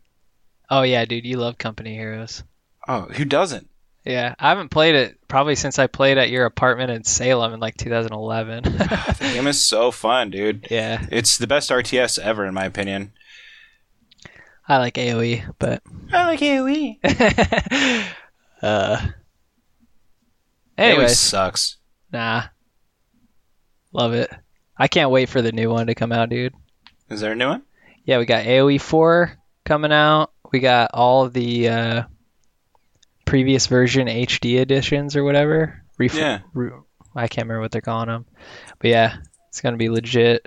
Oh 0.69 0.83
yeah, 0.83 1.05
dude, 1.07 1.25
you 1.25 1.39
love 1.39 1.57
Company 1.57 1.95
Heroes. 1.95 2.45
oh, 2.87 3.03
who 3.15 3.25
doesn't? 3.25 3.70
Yeah, 4.05 4.35
I 4.39 4.49
haven't 4.49 4.71
played 4.71 4.95
it 4.95 5.19
probably 5.29 5.55
since 5.57 5.79
I 5.79 5.87
played 5.87 6.17
at 6.17 6.31
your 6.31 6.47
apartment 6.47 6.91
in 6.91 7.05
Salem 7.05 7.53
in 7.53 7.61
like 7.61 7.77
2011. 7.77 8.65
The 9.21 9.31
game 9.35 9.47
is 9.47 9.61
so 9.61 9.91
fun, 9.91 10.31
dude. 10.31 10.67
yeah, 10.71 11.05
It's 11.11 11.37
the 11.37 11.47
best 11.47 11.71
RTS 11.71 12.19
ever, 12.19 12.47
in 12.47 12.55
my 12.55 12.65
opinion. 12.65 13.13
I 14.67 14.79
like 14.79 14.95
AOE, 14.95 15.53
but 15.59 15.83
I 16.13 16.27
like 16.27 16.41
AoE. 16.41 16.99
uh, 18.63 18.97
AoE 18.97 19.13
anyways, 20.79 21.19
sucks. 21.19 21.77
nah, 22.13 22.45
love 23.93 24.15
it. 24.15 24.31
I 24.77 24.89
can't 24.89 25.11
wait 25.11 25.29
for 25.29 25.43
the 25.43 25.53
new 25.53 25.71
one 25.71 25.89
to 25.89 25.95
come 25.95 26.13
out, 26.13 26.31
dude. 26.31 26.55
Is 27.11 27.21
there 27.21 27.33
a 27.33 27.37
new 27.37 27.49
one? 27.49 27.63
Yeah, 28.05 28.19
we 28.19 28.25
got 28.25 28.45
AoE 28.45 28.81
4 28.81 29.33
coming 29.65 29.93
out. 29.93 30.31
We 30.53 30.61
got 30.61 30.91
all 30.95 31.29
the 31.29 31.69
uh, 31.69 32.03
previous 33.31 33.67
version 33.69 34.09
HD 34.09 34.61
editions 34.61 35.15
or 35.17 35.23
whatever. 35.25 35.83
Ref- 35.99 36.15
Yeah. 36.15 36.41
re- 36.53 36.71
I 37.15 37.29
can't 37.29 37.47
remember 37.47 37.61
what 37.63 37.71
they're 37.71 37.81
calling 37.81 38.09
them. 38.09 38.27
But 38.81 38.89
yeah, 38.91 39.17
it's 39.49 39.61
going 39.61 39.73
to 39.75 39.79
be 39.79 39.89
legit. 39.89 40.45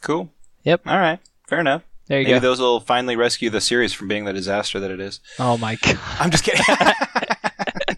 Cool. 0.00 0.32
Yep. 0.64 0.82
All 0.86 0.98
right. 0.98 1.18
Fair 1.48 1.60
enough. 1.60 1.82
There 2.06 2.18
you 2.20 2.26
Maybe 2.26 2.36
go. 2.40 2.40
those 2.48 2.60
will 2.60 2.80
finally 2.80 3.16
rescue 3.16 3.50
the 3.50 3.60
series 3.60 3.92
from 3.92 4.08
being 4.08 4.24
the 4.24 4.32
disaster 4.32 4.78
that 4.80 4.90
it 4.90 5.00
is. 5.00 5.20
oh 5.38 5.56
my 5.58 5.76
god. 5.76 5.98
I'm 6.20 6.30
just 6.30 6.44
kidding. 6.44 6.64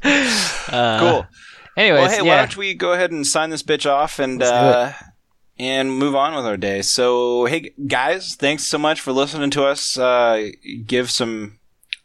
Uh, 0.72 0.98
cool. 1.00 1.26
Anyways, 1.76 2.00
well, 2.00 2.10
hey, 2.10 2.22
why 2.22 2.36
don't 2.38 2.56
we 2.56 2.74
go 2.74 2.92
ahead 2.92 3.10
and 3.10 3.26
sign 3.26 3.50
this 3.50 3.62
bitch 3.62 3.88
off 3.90 4.18
and 4.18 4.42
uh, 4.42 4.92
and 5.58 5.96
move 5.96 6.14
on 6.14 6.34
with 6.34 6.46
our 6.46 6.56
day? 6.56 6.80
So, 6.82 7.44
hey, 7.44 7.72
guys, 7.86 8.34
thanks 8.34 8.64
so 8.66 8.78
much 8.78 9.00
for 9.00 9.12
listening 9.12 9.50
to 9.50 9.64
us. 9.64 9.98
Uh, 9.98 10.48
give 10.86 11.10
some 11.10 11.58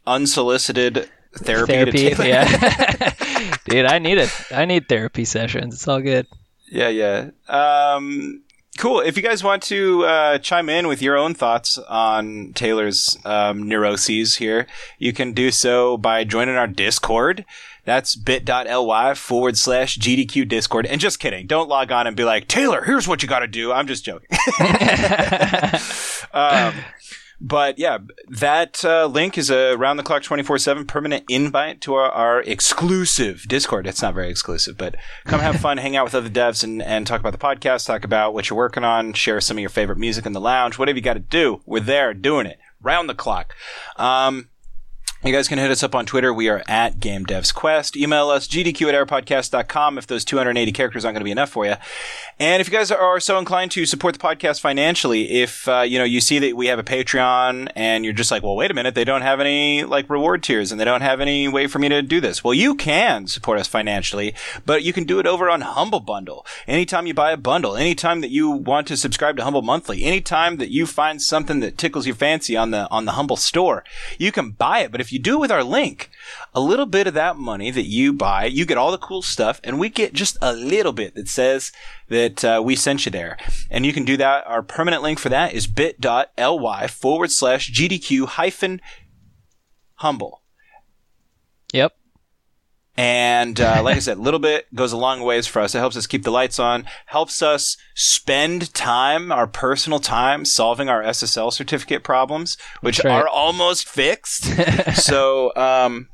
unsolicited 0.06 1.08
therapy, 1.34 1.72
therapy. 2.10 2.28
Yeah. 2.28 3.14
Dude, 3.68 3.86
I 3.86 3.98
need 3.98 4.18
it. 4.18 4.30
I 4.50 4.64
need 4.64 4.88
therapy 4.88 5.24
sessions. 5.24 5.74
It's 5.74 5.88
all 5.88 6.00
good. 6.00 6.26
yeah, 6.70 6.88
yeah. 6.88 7.30
Um, 7.48 8.42
cool. 8.78 9.00
If 9.00 9.16
you 9.16 9.22
guys 9.22 9.44
want 9.44 9.62
to 9.64 10.04
uh, 10.04 10.38
chime 10.38 10.68
in 10.68 10.86
with 10.88 11.02
your 11.02 11.16
own 11.16 11.34
thoughts 11.34 11.78
on 11.78 12.52
Taylor's 12.54 13.16
um, 13.24 13.68
neuroses 13.68 14.36
here, 14.36 14.66
you 14.98 15.12
can 15.12 15.32
do 15.32 15.50
so 15.50 15.96
by 15.96 16.24
joining 16.24 16.56
our 16.56 16.66
Discord. 16.66 17.44
That's 17.84 18.16
bit.ly 18.16 19.14
forward 19.14 19.56
slash 19.56 19.98
GDQ 19.98 20.46
Discord. 20.46 20.84
And 20.84 21.00
just 21.00 21.18
kidding. 21.18 21.46
Don't 21.46 21.70
log 21.70 21.90
on 21.90 22.06
and 22.06 22.14
be 22.14 22.24
like, 22.24 22.46
Taylor, 22.46 22.84
here's 22.84 23.08
what 23.08 23.22
you 23.22 23.28
got 23.28 23.38
to 23.38 23.46
do. 23.46 23.72
I'm 23.72 23.86
just 23.86 24.04
joking. 24.04 24.28
um, 26.34 26.74
but 27.40 27.78
yeah, 27.78 27.98
that 28.28 28.84
uh, 28.84 29.06
link 29.06 29.38
is 29.38 29.50
a 29.50 29.76
round 29.76 29.98
the 29.98 30.02
clock 30.02 30.22
24 30.22 30.58
7 30.58 30.86
permanent 30.86 31.24
invite 31.28 31.80
to 31.82 31.94
our, 31.94 32.10
our, 32.10 32.40
exclusive 32.42 33.44
Discord. 33.48 33.86
It's 33.86 34.02
not 34.02 34.14
very 34.14 34.30
exclusive, 34.30 34.76
but 34.76 34.96
come 35.24 35.40
have 35.40 35.60
fun, 35.60 35.78
hang 35.78 35.96
out 35.96 36.04
with 36.04 36.14
other 36.14 36.30
devs, 36.30 36.64
and, 36.64 36.82
and 36.82 37.06
talk 37.06 37.20
about 37.20 37.32
the 37.32 37.38
podcast, 37.38 37.86
talk 37.86 38.04
about 38.04 38.34
what 38.34 38.50
you're 38.50 38.56
working 38.56 38.84
on, 38.84 39.12
share 39.12 39.40
some 39.40 39.56
of 39.56 39.60
your 39.60 39.70
favorite 39.70 39.98
music 39.98 40.26
in 40.26 40.32
the 40.32 40.40
lounge, 40.40 40.78
whatever 40.78 40.96
you 40.96 41.02
got 41.02 41.14
to 41.14 41.20
do. 41.20 41.60
We're 41.66 41.80
there 41.80 42.12
doing 42.14 42.46
it 42.46 42.58
round 42.82 43.08
the 43.08 43.14
clock. 43.14 43.54
Um, 43.96 44.48
you 45.24 45.32
guys 45.32 45.48
can 45.48 45.58
hit 45.58 45.70
us 45.70 45.82
up 45.82 45.96
on 45.96 46.06
Twitter. 46.06 46.32
We 46.32 46.48
are 46.48 46.62
at 46.68 47.00
Game 47.00 47.26
Devs 47.26 47.52
Quest. 47.52 47.96
Email 47.96 48.28
us, 48.28 48.46
gdq 48.46 48.88
at 48.88 48.94
airpodcast.com 48.94 49.98
if 49.98 50.06
those 50.06 50.24
280 50.24 50.70
characters 50.70 51.04
aren't 51.04 51.16
going 51.16 51.20
to 51.20 51.24
be 51.24 51.32
enough 51.32 51.50
for 51.50 51.66
you. 51.66 51.74
And 52.38 52.60
if 52.60 52.68
you 52.68 52.72
guys 52.72 52.92
are 52.92 53.18
so 53.18 53.36
inclined 53.36 53.72
to 53.72 53.84
support 53.84 54.14
the 54.14 54.20
podcast 54.20 54.60
financially, 54.60 55.42
if, 55.42 55.66
uh, 55.66 55.80
you 55.80 55.98
know, 55.98 56.04
you 56.04 56.20
see 56.20 56.38
that 56.38 56.56
we 56.56 56.68
have 56.68 56.78
a 56.78 56.84
Patreon 56.84 57.68
and 57.74 58.04
you're 58.04 58.14
just 58.14 58.30
like, 58.30 58.44
well, 58.44 58.54
wait 58.54 58.70
a 58.70 58.74
minute, 58.74 58.94
they 58.94 59.04
don't 59.04 59.22
have 59.22 59.40
any, 59.40 59.82
like, 59.82 60.08
reward 60.08 60.44
tiers 60.44 60.70
and 60.70 60.80
they 60.80 60.84
don't 60.84 61.00
have 61.00 61.20
any 61.20 61.48
way 61.48 61.66
for 61.66 61.80
me 61.80 61.88
to 61.88 62.00
do 62.00 62.20
this. 62.20 62.44
Well, 62.44 62.54
you 62.54 62.76
can 62.76 63.26
support 63.26 63.58
us 63.58 63.66
financially, 63.66 64.36
but 64.64 64.84
you 64.84 64.92
can 64.92 65.02
do 65.02 65.18
it 65.18 65.26
over 65.26 65.50
on 65.50 65.62
Humble 65.62 65.98
Bundle. 65.98 66.46
Anytime 66.68 67.08
you 67.08 67.14
buy 67.14 67.32
a 67.32 67.36
bundle, 67.36 67.76
anytime 67.76 68.20
that 68.20 68.30
you 68.30 68.50
want 68.50 68.86
to 68.86 68.96
subscribe 68.96 69.36
to 69.38 69.42
Humble 69.42 69.62
Monthly, 69.62 70.04
anytime 70.04 70.58
that 70.58 70.70
you 70.70 70.86
find 70.86 71.20
something 71.20 71.58
that 71.58 71.76
tickles 71.76 72.06
your 72.06 72.14
fancy 72.14 72.56
on 72.56 72.70
the, 72.70 72.88
on 72.88 73.04
the 73.04 73.12
Humble 73.12 73.36
store, 73.36 73.82
you 74.16 74.30
can 74.30 74.52
buy 74.52 74.78
it. 74.78 74.92
But 74.92 75.00
if 75.00 75.07
you 75.12 75.18
do 75.18 75.34
it 75.34 75.40
with 75.40 75.52
our 75.52 75.64
link, 75.64 76.10
a 76.54 76.60
little 76.60 76.86
bit 76.86 77.06
of 77.06 77.14
that 77.14 77.36
money 77.36 77.70
that 77.70 77.86
you 77.86 78.12
buy, 78.12 78.46
you 78.46 78.64
get 78.64 78.78
all 78.78 78.90
the 78.90 78.98
cool 78.98 79.22
stuff, 79.22 79.60
and 79.64 79.78
we 79.78 79.88
get 79.88 80.12
just 80.12 80.36
a 80.40 80.52
little 80.52 80.92
bit 80.92 81.14
that 81.14 81.28
says 81.28 81.72
that 82.08 82.44
uh, 82.44 82.62
we 82.64 82.76
sent 82.76 83.06
you 83.06 83.12
there. 83.12 83.36
And 83.70 83.84
you 83.84 83.92
can 83.92 84.04
do 84.04 84.16
that. 84.16 84.46
Our 84.46 84.62
permanent 84.62 85.02
link 85.02 85.18
for 85.18 85.28
that 85.28 85.52
is 85.52 85.66
bit.ly 85.66 86.86
forward 86.86 87.30
slash 87.30 87.70
GDQ 87.72 88.26
hyphen 88.26 88.80
humble. 89.94 90.42
And 92.98 93.60
uh, 93.60 93.80
like 93.84 93.94
I 93.94 93.98
said, 94.00 94.18
a 94.18 94.20
little 94.20 94.40
bit 94.40 94.66
goes 94.74 94.92
a 94.92 94.96
long 94.96 95.22
ways 95.22 95.46
for 95.46 95.62
us. 95.62 95.74
It 95.74 95.78
helps 95.78 95.96
us 95.96 96.08
keep 96.08 96.24
the 96.24 96.32
lights 96.32 96.58
on, 96.58 96.84
helps 97.06 97.40
us 97.40 97.76
spend 97.94 98.74
time, 98.74 99.30
our 99.30 99.46
personal 99.46 100.00
time, 100.00 100.44
solving 100.44 100.88
our 100.88 101.02
SSL 101.02 101.52
certificate 101.52 102.02
problems, 102.02 102.58
which 102.80 103.02
right. 103.04 103.12
are 103.12 103.28
almost 103.28 103.88
fixed. 103.88 104.46
so, 104.94 105.54
um, 105.54 106.08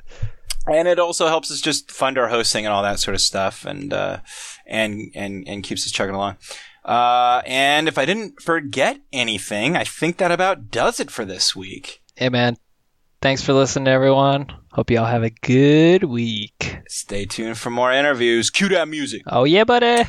and 0.66 0.86
it 0.86 0.98
also 0.98 1.26
helps 1.26 1.50
us 1.50 1.62
just 1.62 1.90
fund 1.90 2.18
our 2.18 2.28
hosting 2.28 2.66
and 2.66 2.72
all 2.72 2.82
that 2.82 2.98
sort 2.98 3.14
of 3.14 3.22
stuff, 3.22 3.64
and 3.64 3.92
uh, 3.94 4.18
and 4.66 5.10
and 5.14 5.48
and 5.48 5.64
keeps 5.64 5.86
us 5.86 5.92
chugging 5.92 6.14
along. 6.14 6.36
Uh, 6.84 7.40
and 7.46 7.88
if 7.88 7.96
I 7.96 8.04
didn't 8.04 8.42
forget 8.42 9.00
anything, 9.10 9.74
I 9.74 9.84
think 9.84 10.18
that 10.18 10.30
about 10.30 10.70
does 10.70 11.00
it 11.00 11.10
for 11.10 11.24
this 11.24 11.56
week. 11.56 12.02
Hey 12.14 12.28
man, 12.28 12.58
thanks 13.22 13.42
for 13.42 13.54
listening, 13.54 13.88
everyone. 13.88 14.48
Hope 14.74 14.90
you 14.90 14.98
all 14.98 15.06
have 15.06 15.22
a 15.22 15.30
good 15.30 16.02
week. 16.02 16.78
Stay 16.88 17.26
tuned 17.26 17.56
for 17.56 17.70
more 17.70 17.92
interviews. 17.92 18.50
Cue 18.50 18.68
that 18.70 18.88
music. 18.88 19.22
Oh 19.24 19.44
yeah, 19.44 19.62
buddy. 19.62 20.02